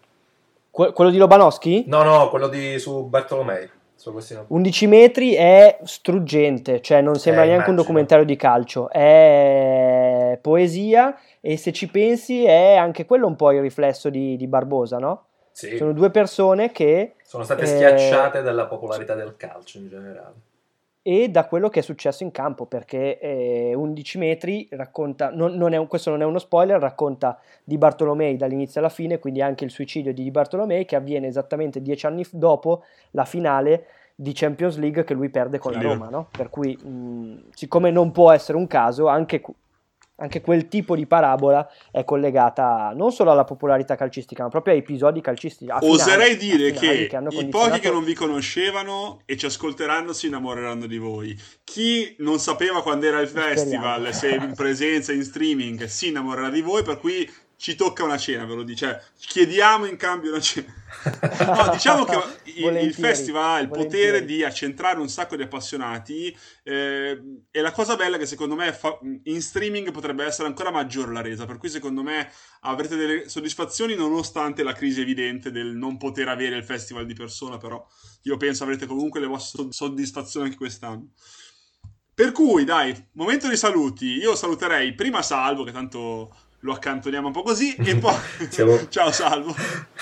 Que- 0.77 0.93
quello 0.93 1.09
di 1.09 1.17
Lobanowski? 1.17 1.85
No, 1.87 2.03
no, 2.03 2.29
quello 2.29 2.47
di, 2.47 2.77
su 2.77 3.05
Bartolomei. 3.05 3.67
11 4.47 4.87
metri 4.87 5.33
è 5.33 5.79
struggente, 5.83 6.81
cioè 6.81 7.01
non 7.01 7.15
sembra 7.15 7.43
eh, 7.43 7.47
neanche 7.47 7.69
immagino. 7.69 7.77
un 7.77 7.83
documentario 7.83 8.25
di 8.25 8.35
calcio, 8.35 8.89
è 8.89 10.37
poesia 10.41 11.17
e 11.41 11.57
se 11.57 11.71
ci 11.71 11.89
pensi 11.89 12.45
è 12.45 12.75
anche 12.75 13.05
quello 13.05 13.27
un 13.27 13.35
po' 13.35 13.51
il 13.51 13.61
riflesso 13.61 14.09
di, 14.09 14.35
di 14.35 14.47
Barbosa, 14.47 14.97
no? 14.97 15.25
Sì. 15.51 15.75
Sono 15.77 15.91
due 15.91 16.11
persone 16.11 16.71
che... 16.71 17.15
Sono 17.23 17.43
state 17.43 17.63
eh, 17.63 17.67
schiacciate 17.67 18.41
dalla 18.41 18.67
popolarità 18.67 19.15
del 19.15 19.35
calcio 19.35 19.79
in 19.79 19.89
generale 19.89 20.46
e 21.09 21.29
da 21.29 21.45
quello 21.45 21.69
che 21.69 21.79
è 21.79 21.83
successo 21.83 22.23
in 22.23 22.31
campo, 22.31 22.65
perché 22.65 23.17
eh, 23.19 23.73
11 23.73 24.17
metri 24.17 24.67
racconta, 24.71 25.29
non, 25.31 25.53
non 25.53 25.71
un, 25.71 25.87
questo 25.87 26.09
non 26.09 26.21
è 26.21 26.25
uno 26.25 26.37
spoiler, 26.37 26.81
racconta 26.81 27.39
di 27.63 27.77
Bartolomei 27.77 28.35
dall'inizio 28.35 28.81
alla 28.81 28.89
fine, 28.89 29.17
quindi 29.17 29.41
anche 29.41 29.63
il 29.63 29.71
suicidio 29.71 30.13
di 30.13 30.29
Bartolomei 30.29 30.83
che 30.83 30.97
avviene 30.97 31.27
esattamente 31.27 31.81
dieci 31.81 32.05
anni 32.07 32.25
dopo 32.29 32.83
la 33.11 33.23
finale 33.23 33.85
di 34.15 34.33
Champions 34.33 34.77
League 34.79 35.05
che 35.05 35.13
lui 35.13 35.29
perde 35.29 35.59
con 35.59 35.71
la 35.71 35.81
Roma, 35.81 36.09
no? 36.09 36.27
per 36.29 36.49
cui 36.49 36.75
mh, 36.75 37.51
siccome 37.53 37.89
non 37.89 38.11
può 38.11 38.33
essere 38.33 38.57
un 38.57 38.67
caso, 38.67 39.07
anche 39.07 39.41
anche 40.17 40.41
quel 40.41 40.67
tipo 40.67 40.95
di 40.95 41.05
parabola 41.05 41.69
è 41.91 42.03
collegata 42.03 42.91
non 42.95 43.11
solo 43.11 43.31
alla 43.31 43.43
popolarità 43.43 43.95
calcistica, 43.95 44.43
ma 44.43 44.49
proprio 44.49 44.73
a 44.73 44.77
episodi 44.77 45.21
calcistici. 45.21 45.69
A 45.69 45.79
Oserei 45.81 46.35
finali, 46.35 46.57
dire 46.57 46.71
che, 46.71 47.07
che 47.07 47.35
i 47.35 47.47
pochi 47.49 47.79
che 47.79 47.91
non 47.91 48.03
vi 48.03 48.13
conoscevano 48.13 49.21
e 49.25 49.37
ci 49.37 49.45
ascolteranno 49.45 50.13
si 50.13 50.27
innamoreranno 50.27 50.87
di 50.87 50.97
voi. 50.97 51.39
Chi 51.63 52.15
non 52.19 52.39
sapeva 52.39 52.81
quando 52.81 53.05
era 53.05 53.19
il 53.19 53.27
festival, 53.27 54.11
Speriamo. 54.13 54.41
se 54.41 54.45
in 54.45 54.53
presenza, 54.55 55.11
in 55.11 55.23
streaming, 55.23 55.83
si 55.85 56.07
innamorerà 56.07 56.49
di 56.49 56.61
voi, 56.61 56.83
per 56.83 56.99
cui 56.99 57.29
ci 57.57 57.75
tocca 57.75 58.03
una 58.03 58.17
cena, 58.17 58.45
ve 58.45 58.53
lo 58.53 58.63
dice. 58.63 58.85
Cioè, 58.85 59.01
chiediamo 59.17 59.85
in 59.85 59.97
cambio 59.97 60.29
una 60.29 60.39
cena. 60.39 60.71
No, 61.45 61.69
diciamo 61.71 62.05
che 62.05 62.17
il, 62.55 62.75
il, 62.77 62.93
festival 62.93 63.55
ha 63.55 63.59
il 63.59 63.67
volentieri. 63.67 64.05
potere 64.05 64.25
di 64.25 64.43
accentrare 64.43 64.99
un 64.99 65.09
sacco 65.09 65.35
di 65.35 65.41
appassionati 65.41 66.37
eh, 66.63 67.19
e 67.49 67.61
la 67.61 67.71
cosa 67.71 67.95
bella 67.95 68.15
è 68.15 68.19
che 68.19 68.27
secondo 68.27 68.55
me 68.55 68.71
fa, 68.71 68.97
in 69.23 69.41
streaming 69.41 69.91
potrebbe 69.91 70.23
essere 70.23 70.47
ancora 70.47 70.69
maggiore 70.69 71.11
la 71.11 71.21
resa, 71.21 71.45
per 71.45 71.57
cui 71.57 71.69
secondo 71.69 72.03
me 72.03 72.31
avrete 72.61 72.95
delle 72.95 73.27
soddisfazioni 73.27 73.95
nonostante 73.95 74.61
la 74.61 74.73
crisi 74.73 75.01
evidente 75.01 75.49
del 75.49 75.75
non 75.75 75.97
poter 75.97 76.27
avere 76.27 76.57
il 76.57 76.63
festival 76.63 77.07
di 77.07 77.15
persona, 77.15 77.57
però 77.57 77.83
io 78.21 78.37
penso 78.37 78.63
avrete 78.63 78.85
comunque 78.85 79.19
le 79.19 79.27
vostre 79.27 79.65
soddisfazioni 79.71 80.45
anche 80.45 80.57
quest'anno. 80.57 81.09
Per 82.13 82.31
cui, 82.31 82.63
dai, 82.63 83.09
momento 83.11 83.47
di 83.47 83.55
saluti. 83.55 84.05
Io 84.15 84.35
saluterei 84.35 84.95
prima 84.95 85.21
Salvo, 85.21 85.63
che 85.63 85.71
tanto 85.71 86.35
lo 86.61 86.73
accantoniamo 86.73 87.27
un 87.27 87.33
po' 87.33 87.43
così 87.43 87.75
e 87.75 87.95
poi 87.99 88.15
Siamo... 88.49 88.77
ciao 88.89 89.11
Salvo. 89.11 89.53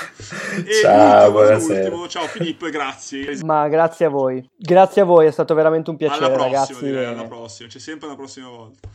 E 0.65 0.81
ciao 0.81 1.31
buonasera. 1.31 2.07
ciao 2.07 2.27
Filippo 2.27 2.65
e 2.65 2.71
grazie. 2.71 3.43
Ma 3.43 3.67
grazie 3.67 4.05
a 4.05 4.09
voi. 4.09 4.47
Grazie 4.55 5.01
a 5.01 5.05
voi 5.05 5.27
è 5.27 5.31
stato 5.31 5.53
veramente 5.53 5.89
un 5.89 5.97
piacere 5.97 6.25
alla 6.25 6.33
prossima, 6.33 6.59
ragazzi. 6.59 6.83
direi, 6.83 7.05
alla 7.05 7.25
prossima. 7.25 7.69
C'è 7.69 7.79
sempre 7.79 8.07
una 8.07 8.15
prossima 8.15 8.47
volta 8.47 8.87